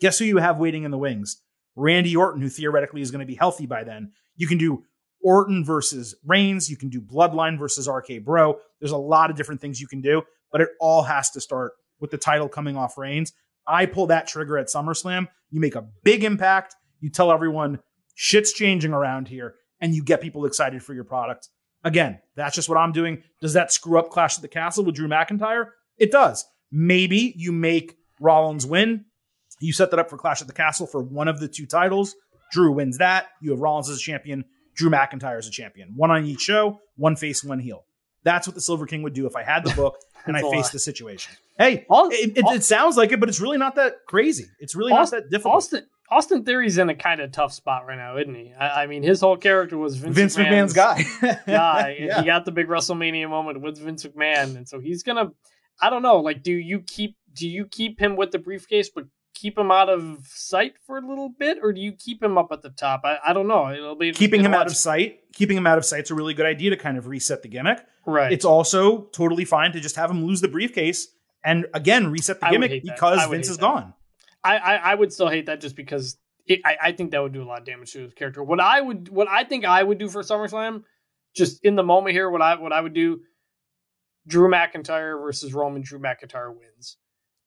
guess 0.00 0.18
who 0.18 0.24
you 0.24 0.38
have 0.38 0.58
waiting 0.58 0.84
in 0.84 0.90
the 0.90 0.98
wings? 0.98 1.42
Randy 1.76 2.16
Orton, 2.16 2.42
who 2.42 2.48
theoretically 2.48 3.00
is 3.00 3.10
going 3.10 3.20
to 3.20 3.26
be 3.26 3.34
healthy 3.34 3.66
by 3.66 3.84
then. 3.84 4.12
You 4.36 4.46
can 4.46 4.58
do 4.58 4.84
Orton 5.22 5.64
versus 5.64 6.14
Reigns. 6.24 6.70
You 6.70 6.76
can 6.76 6.88
do 6.88 7.00
Bloodline 7.00 7.58
versus 7.58 7.88
RK 7.88 8.24
Bro. 8.24 8.58
There's 8.80 8.92
a 8.92 8.96
lot 8.96 9.30
of 9.30 9.36
different 9.36 9.60
things 9.60 9.80
you 9.80 9.86
can 9.86 10.00
do, 10.00 10.22
but 10.50 10.60
it 10.60 10.70
all 10.80 11.02
has 11.02 11.30
to 11.30 11.40
start 11.40 11.72
with 12.00 12.10
the 12.10 12.18
title 12.18 12.48
coming 12.48 12.76
off 12.76 12.98
Reigns. 12.98 13.32
I 13.66 13.86
pull 13.86 14.06
that 14.06 14.26
trigger 14.26 14.58
at 14.58 14.68
SummerSlam. 14.68 15.28
You 15.50 15.60
make 15.60 15.74
a 15.74 15.86
big 16.02 16.24
impact. 16.24 16.74
You 17.00 17.10
tell 17.10 17.30
everyone 17.30 17.80
shit's 18.14 18.52
changing 18.52 18.92
around 18.92 19.28
here 19.28 19.54
and 19.80 19.94
you 19.94 20.02
get 20.02 20.20
people 20.20 20.44
excited 20.44 20.82
for 20.82 20.94
your 20.94 21.04
product. 21.04 21.48
Again, 21.84 22.20
that's 22.34 22.54
just 22.54 22.68
what 22.68 22.78
I'm 22.78 22.92
doing. 22.92 23.22
Does 23.40 23.54
that 23.54 23.72
screw 23.72 23.98
up 23.98 24.10
Clash 24.10 24.36
of 24.36 24.42
the 24.42 24.48
Castle 24.48 24.84
with 24.84 24.94
Drew 24.94 25.08
McIntyre? 25.08 25.70
It 25.98 26.10
does. 26.10 26.44
Maybe 26.70 27.34
you 27.36 27.52
make 27.52 27.96
Rollins 28.20 28.66
win. 28.66 29.06
You 29.60 29.72
set 29.72 29.90
that 29.90 29.98
up 29.98 30.10
for 30.10 30.16
Clash 30.16 30.40
of 30.40 30.46
the 30.46 30.52
Castle 30.52 30.86
for 30.86 31.02
one 31.02 31.28
of 31.28 31.40
the 31.40 31.48
two 31.48 31.66
titles. 31.66 32.14
Drew 32.52 32.72
wins 32.72 32.98
that. 32.98 33.28
You 33.40 33.50
have 33.50 33.60
Rollins 33.60 33.88
as 33.88 33.96
a 33.96 34.00
champion. 34.00 34.44
Drew 34.74 34.90
McIntyre 34.90 35.38
as 35.38 35.46
a 35.46 35.50
champion. 35.50 35.92
One 35.96 36.10
on 36.10 36.24
each 36.24 36.40
show, 36.40 36.80
one 36.96 37.16
face, 37.16 37.44
one 37.44 37.58
heel. 37.58 37.84
That's 38.22 38.46
what 38.46 38.54
the 38.54 38.60
Silver 38.60 38.86
King 38.86 39.02
would 39.02 39.14
do 39.14 39.26
if 39.26 39.36
I 39.36 39.42
had 39.42 39.64
the 39.64 39.74
book 39.74 39.96
and 40.26 40.36
I 40.36 40.42
faced 40.42 40.72
the 40.72 40.78
situation. 40.78 41.34
Hey, 41.58 41.86
it, 41.88 42.38
it, 42.38 42.44
it, 42.46 42.64
sounds 42.64 42.96
like 42.96 43.12
it, 43.12 43.20
but 43.20 43.28
it's 43.28 43.40
really 43.40 43.58
not 43.58 43.76
that 43.76 44.06
crazy. 44.06 44.44
It's 44.58 44.74
really 44.74 44.92
Austin, 44.92 45.18
not 45.18 45.24
that 45.24 45.30
difficult. 45.30 45.54
Austin, 45.54 45.86
Austin 46.10 46.44
Theory's 46.44 46.78
in 46.78 46.88
a 46.88 46.94
kind 46.94 47.20
of 47.20 47.30
tough 47.30 47.52
spot 47.52 47.86
right 47.86 47.96
now, 47.96 48.16
isn't 48.16 48.34
he? 48.34 48.52
I, 48.52 48.82
I 48.82 48.86
mean, 48.86 49.02
his 49.02 49.20
whole 49.20 49.36
character 49.36 49.78
was 49.78 49.96
Vince, 49.96 50.16
Vince 50.16 50.36
McMahon's, 50.36 50.74
McMahon's 50.74 51.20
guy. 51.20 51.40
guy. 51.46 51.96
yeah. 52.00 52.20
He 52.20 52.26
got 52.26 52.44
the 52.44 52.52
big 52.52 52.66
WrestleMania 52.66 53.28
moment 53.28 53.60
with 53.60 53.78
Vince 53.78 54.04
McMahon, 54.04 54.56
and 54.56 54.68
so 54.68 54.80
he's 54.80 55.02
gonna. 55.02 55.30
I 55.80 55.88
don't 55.88 56.02
know. 56.02 56.18
Like, 56.18 56.42
do 56.42 56.52
you 56.52 56.80
keep 56.80 57.16
do 57.32 57.48
you 57.48 57.66
keep 57.66 58.00
him 58.00 58.16
with 58.16 58.32
the 58.32 58.38
briefcase, 58.38 58.90
but 58.90 59.04
keep 59.34 59.56
him 59.56 59.70
out 59.70 59.88
of 59.88 60.18
sight 60.26 60.74
for 60.86 60.98
a 60.98 61.00
little 61.00 61.28
bit, 61.28 61.58
or 61.62 61.72
do 61.72 61.80
you 61.80 61.92
keep 61.92 62.22
him 62.22 62.36
up 62.36 62.48
at 62.52 62.62
the 62.62 62.70
top? 62.70 63.02
I, 63.04 63.18
I 63.24 63.32
don't 63.32 63.48
know. 63.48 63.70
It'll 63.72 63.94
be 63.94 64.12
keeping 64.12 64.44
him 64.44 64.52
out 64.52 64.66
of 64.66 64.76
sight. 64.76 65.32
Keeping 65.32 65.56
him 65.56 65.66
out 65.66 65.78
of 65.78 65.84
sight 65.84 66.02
is 66.04 66.10
a 66.10 66.14
really 66.14 66.34
good 66.34 66.46
idea 66.46 66.70
to 66.70 66.76
kind 66.76 66.98
of 66.98 67.06
reset 67.06 67.42
the 67.42 67.48
gimmick. 67.48 67.84
Right. 68.04 68.32
It's 68.32 68.44
also 68.44 69.02
totally 69.12 69.44
fine 69.44 69.72
to 69.72 69.80
just 69.80 69.96
have 69.96 70.10
him 70.10 70.24
lose 70.24 70.40
the 70.40 70.48
briefcase 70.48 71.08
and 71.44 71.66
again 71.72 72.10
reset 72.10 72.40
the 72.40 72.48
gimmick 72.48 72.82
because 72.82 73.24
Vince 73.28 73.48
is 73.48 73.56
that. 73.56 73.62
gone. 73.62 73.94
I, 74.42 74.56
I, 74.56 74.74
I 74.74 74.94
would 74.94 75.12
still 75.12 75.28
hate 75.28 75.46
that 75.46 75.60
just 75.60 75.76
because 75.76 76.16
it, 76.46 76.60
I 76.64 76.76
I 76.82 76.92
think 76.92 77.10
that 77.10 77.22
would 77.22 77.32
do 77.32 77.42
a 77.42 77.44
lot 77.44 77.60
of 77.60 77.66
damage 77.66 77.92
to 77.92 78.02
his 78.02 78.14
character. 78.14 78.42
What 78.42 78.60
I 78.60 78.80
would 78.80 79.08
what 79.08 79.28
I 79.28 79.44
think 79.44 79.64
I 79.64 79.82
would 79.82 79.98
do 79.98 80.08
for 80.08 80.22
SummerSlam, 80.22 80.82
just 81.34 81.64
in 81.64 81.76
the 81.76 81.82
moment 81.82 82.14
here, 82.14 82.30
what 82.30 82.42
I 82.42 82.56
what 82.56 82.72
I 82.72 82.80
would 82.80 82.94
do. 82.94 83.20
Drew 84.26 84.50
McIntyre 84.50 85.20
versus 85.20 85.54
Roman. 85.54 85.82
Drew 85.82 85.98
McIntyre 85.98 86.54
wins. 86.54 86.98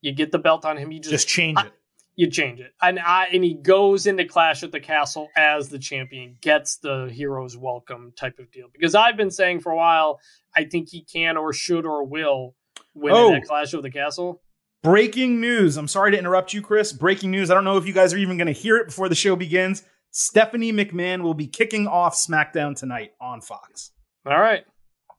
You 0.01 0.11
get 0.11 0.31
the 0.31 0.39
belt 0.39 0.65
on 0.65 0.77
him. 0.77 0.91
You 0.91 0.99
just, 0.99 1.11
just 1.11 1.27
change 1.27 1.59
it. 1.59 1.67
I, 1.67 1.71
you 2.15 2.29
change 2.29 2.59
it, 2.59 2.71
and 2.81 2.99
I 2.99 3.27
and 3.33 3.43
he 3.43 3.55
goes 3.55 4.05
into 4.05 4.25
Clash 4.25 4.61
at 4.61 4.71
the 4.71 4.79
Castle 4.79 5.29
as 5.35 5.69
the 5.69 5.79
champion, 5.79 6.37
gets 6.41 6.77
the 6.77 7.09
hero's 7.11 7.57
welcome 7.57 8.13
type 8.15 8.37
of 8.37 8.51
deal. 8.51 8.67
Because 8.71 8.93
I've 8.93 9.17
been 9.17 9.31
saying 9.31 9.61
for 9.61 9.71
a 9.71 9.75
while, 9.75 10.19
I 10.55 10.65
think 10.65 10.89
he 10.89 11.03
can 11.03 11.37
or 11.37 11.53
should 11.53 11.85
or 11.85 12.05
will 12.05 12.55
win 12.93 13.13
oh. 13.15 13.31
that 13.31 13.45
Clash 13.45 13.73
of 13.73 13.81
the 13.81 13.89
Castle. 13.89 14.42
Breaking 14.83 15.39
news. 15.39 15.77
I'm 15.77 15.87
sorry 15.87 16.11
to 16.11 16.19
interrupt 16.19 16.53
you, 16.53 16.61
Chris. 16.61 16.91
Breaking 16.91 17.31
news. 17.31 17.49
I 17.49 17.53
don't 17.53 17.63
know 17.63 17.77
if 17.77 17.87
you 17.87 17.93
guys 17.93 18.13
are 18.13 18.17
even 18.17 18.35
going 18.35 18.47
to 18.47 18.53
hear 18.53 18.75
it 18.75 18.87
before 18.87 19.07
the 19.07 19.15
show 19.15 19.37
begins. 19.37 19.81
Stephanie 20.11 20.73
McMahon 20.73 21.21
will 21.21 21.33
be 21.33 21.47
kicking 21.47 21.87
off 21.87 22.15
SmackDown 22.15 22.75
tonight 22.75 23.13
on 23.21 23.39
Fox. 23.39 23.91
All 24.25 24.39
right. 24.39 24.65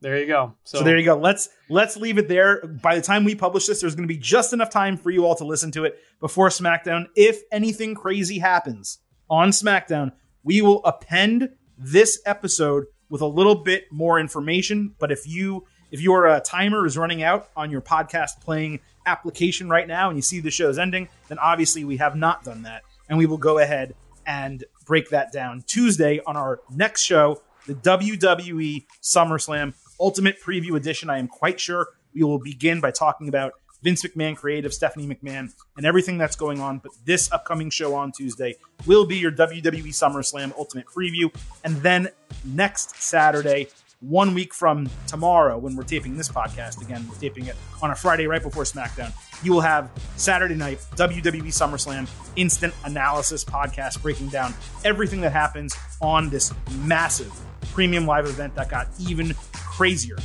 There 0.01 0.19
you 0.19 0.27
go. 0.27 0.53
So, 0.65 0.79
so, 0.79 0.83
there 0.83 0.99
you 0.99 1.03
go. 1.03 1.17
Let's 1.17 1.49
let's 1.67 1.97
leave 1.97 2.19
it 2.19 2.27
there. 2.27 2.61
By 2.67 2.95
the 2.95 3.01
time 3.01 3.23
we 3.23 3.33
publish 3.33 3.65
this, 3.65 3.81
there's 3.81 3.95
going 3.95 4.07
to 4.07 4.13
be 4.13 4.19
just 4.19 4.53
enough 4.53 4.69
time 4.69 4.97
for 4.97 5.09
you 5.09 5.25
all 5.25 5.35
to 5.35 5.45
listen 5.45 5.71
to 5.71 5.83
it 5.83 5.97
before 6.19 6.49
SmackDown. 6.49 7.07
If 7.15 7.41
anything 7.51 7.95
crazy 7.95 8.37
happens 8.37 8.99
on 9.31 9.49
SmackDown, 9.49 10.11
we 10.43 10.61
will 10.61 10.85
append 10.85 11.49
this 11.75 12.21
episode 12.25 12.85
with 13.09 13.21
a 13.21 13.27
little 13.27 13.55
bit 13.55 13.85
more 13.91 14.19
information. 14.19 14.93
But 14.99 15.11
if 15.11 15.27
you 15.27 15.65
if 15.89 16.01
your 16.01 16.27
uh, 16.27 16.39
timer 16.41 16.85
is 16.85 16.99
running 16.99 17.23
out 17.23 17.49
on 17.55 17.71
your 17.71 17.81
podcast 17.81 18.41
playing 18.41 18.81
application 19.05 19.69
right 19.69 19.87
now 19.87 20.09
and 20.09 20.17
you 20.17 20.21
see 20.21 20.39
the 20.39 20.51
show's 20.51 20.77
ending, 20.77 21.07
then 21.27 21.39
obviously 21.39 21.83
we 21.83 21.97
have 21.97 22.15
not 22.15 22.43
done 22.43 22.63
that, 22.63 22.83
and 23.09 23.17
we 23.17 23.25
will 23.25 23.37
go 23.37 23.59
ahead 23.59 23.95
and 24.25 24.63
break 24.85 25.09
that 25.09 25.31
down 25.31 25.63
Tuesday 25.67 26.19
on 26.25 26.35
our 26.35 26.59
next 26.71 27.03
show, 27.03 27.41
the 27.67 27.75
WWE 27.75 28.85
SummerSlam 29.01 29.73
Ultimate 29.99 30.41
Preview 30.41 30.75
Edition. 30.75 31.09
I 31.09 31.19
am 31.19 31.27
quite 31.27 31.59
sure 31.59 31.89
we 32.13 32.23
will 32.23 32.39
begin 32.39 32.81
by 32.81 32.91
talking 32.91 33.27
about 33.27 33.53
Vince 33.83 34.03
McMahon 34.03 34.35
creative, 34.35 34.73
Stephanie 34.73 35.05
McMahon, 35.05 35.53
and 35.77 35.85
everything 35.85 36.17
that's 36.17 36.35
going 36.35 36.59
on. 36.59 36.79
But 36.79 36.91
this 37.05 37.31
upcoming 37.31 37.69
show 37.69 37.93
on 37.93 38.11
Tuesday 38.11 38.55
will 38.87 39.05
be 39.05 39.17
your 39.17 39.31
WWE 39.31 39.89
SummerSlam 39.89 40.57
Ultimate 40.57 40.87
Preview. 40.87 41.33
And 41.63 41.75
then 41.77 42.09
next 42.43 43.01
Saturday, 43.01 43.67
one 43.99 44.33
week 44.33 44.53
from 44.53 44.89
tomorrow, 45.07 45.57
when 45.57 45.75
we're 45.75 45.83
taping 45.83 46.17
this 46.17 46.29
podcast, 46.29 46.81
again, 46.81 47.05
we're 47.09 47.17
taping 47.17 47.45
it 47.45 47.55
on 47.81 47.91
a 47.91 47.95
Friday 47.95 48.27
right 48.27 48.41
before 48.41 48.63
SmackDown, 48.63 49.11
you 49.43 49.51
will 49.53 49.61
have 49.61 49.89
Saturday 50.15 50.55
night 50.55 50.79
WWE 50.95 51.47
SummerSlam 51.47 52.09
instant 52.35 52.73
analysis 52.83 53.43
podcast 53.43 54.01
breaking 54.01 54.29
down 54.29 54.53
everything 54.83 55.21
that 55.21 55.31
happens 55.31 55.75
on 56.01 56.29
this 56.29 56.53
massive 56.79 57.33
premium 57.71 58.05
live 58.05 58.25
event 58.25 58.53
that 58.55 58.69
got 58.69 58.87
even 58.99 59.33
crazier 59.53 60.17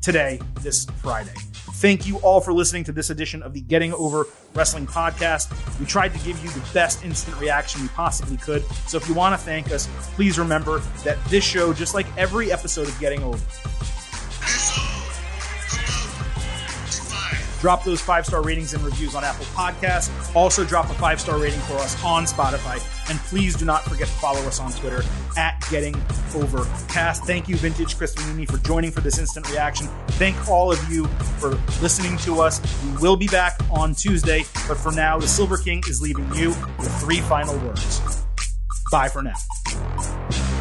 today, 0.00 0.40
this 0.60 0.84
Friday. 1.00 1.34
Thank 1.82 2.06
you 2.06 2.18
all 2.18 2.40
for 2.40 2.52
listening 2.52 2.84
to 2.84 2.92
this 2.92 3.10
edition 3.10 3.42
of 3.42 3.54
the 3.54 3.60
Getting 3.60 3.92
Over 3.92 4.28
Wrestling 4.54 4.86
podcast. 4.86 5.50
We 5.80 5.84
tried 5.84 6.14
to 6.14 6.24
give 6.24 6.40
you 6.44 6.48
the 6.50 6.64
best 6.72 7.04
instant 7.04 7.36
reaction 7.40 7.82
we 7.82 7.88
possibly 7.88 8.36
could. 8.36 8.64
So 8.86 8.98
if 8.98 9.08
you 9.08 9.14
want 9.14 9.36
to 9.36 9.44
thank 9.44 9.72
us, 9.72 9.88
please 10.14 10.38
remember 10.38 10.78
that 11.02 11.18
this 11.24 11.42
show, 11.42 11.72
just 11.72 11.92
like 11.92 12.06
every 12.16 12.52
episode 12.52 12.86
of 12.86 12.96
Getting 13.00 13.24
Over, 13.24 13.44
Drop 17.62 17.84
those 17.84 18.00
five 18.00 18.26
star 18.26 18.42
ratings 18.42 18.74
and 18.74 18.82
reviews 18.82 19.14
on 19.14 19.22
Apple 19.22 19.44
Podcasts. 19.46 20.10
Also, 20.34 20.64
drop 20.64 20.90
a 20.90 20.94
five 20.94 21.20
star 21.20 21.38
rating 21.38 21.60
for 21.60 21.74
us 21.74 22.02
on 22.04 22.24
Spotify. 22.24 22.82
And 23.08 23.20
please 23.20 23.54
do 23.54 23.64
not 23.64 23.84
forget 23.84 24.08
to 24.08 24.14
follow 24.14 24.40
us 24.40 24.58
on 24.58 24.72
Twitter 24.72 25.04
at 25.36 25.64
Getting 25.70 25.94
Overcast. 26.34 27.24
Thank 27.24 27.48
you, 27.48 27.54
Vintage 27.54 27.96
Chris 27.96 28.16
Manini, 28.16 28.46
for 28.46 28.58
joining 28.58 28.90
for 28.90 29.00
this 29.00 29.20
instant 29.20 29.48
reaction. 29.48 29.86
Thank 30.18 30.48
all 30.48 30.72
of 30.72 30.90
you 30.90 31.06
for 31.38 31.50
listening 31.80 32.16
to 32.18 32.40
us. 32.40 32.60
We 32.84 33.00
will 33.00 33.16
be 33.16 33.28
back 33.28 33.60
on 33.70 33.94
Tuesday, 33.94 34.44
but 34.66 34.76
for 34.76 34.90
now, 34.90 35.20
the 35.20 35.28
Silver 35.28 35.56
King 35.56 35.84
is 35.86 36.02
leaving 36.02 36.28
you 36.34 36.48
with 36.80 36.92
three 37.00 37.20
final 37.20 37.56
words. 37.60 38.24
Bye 38.90 39.08
for 39.08 39.22
now. 39.22 40.51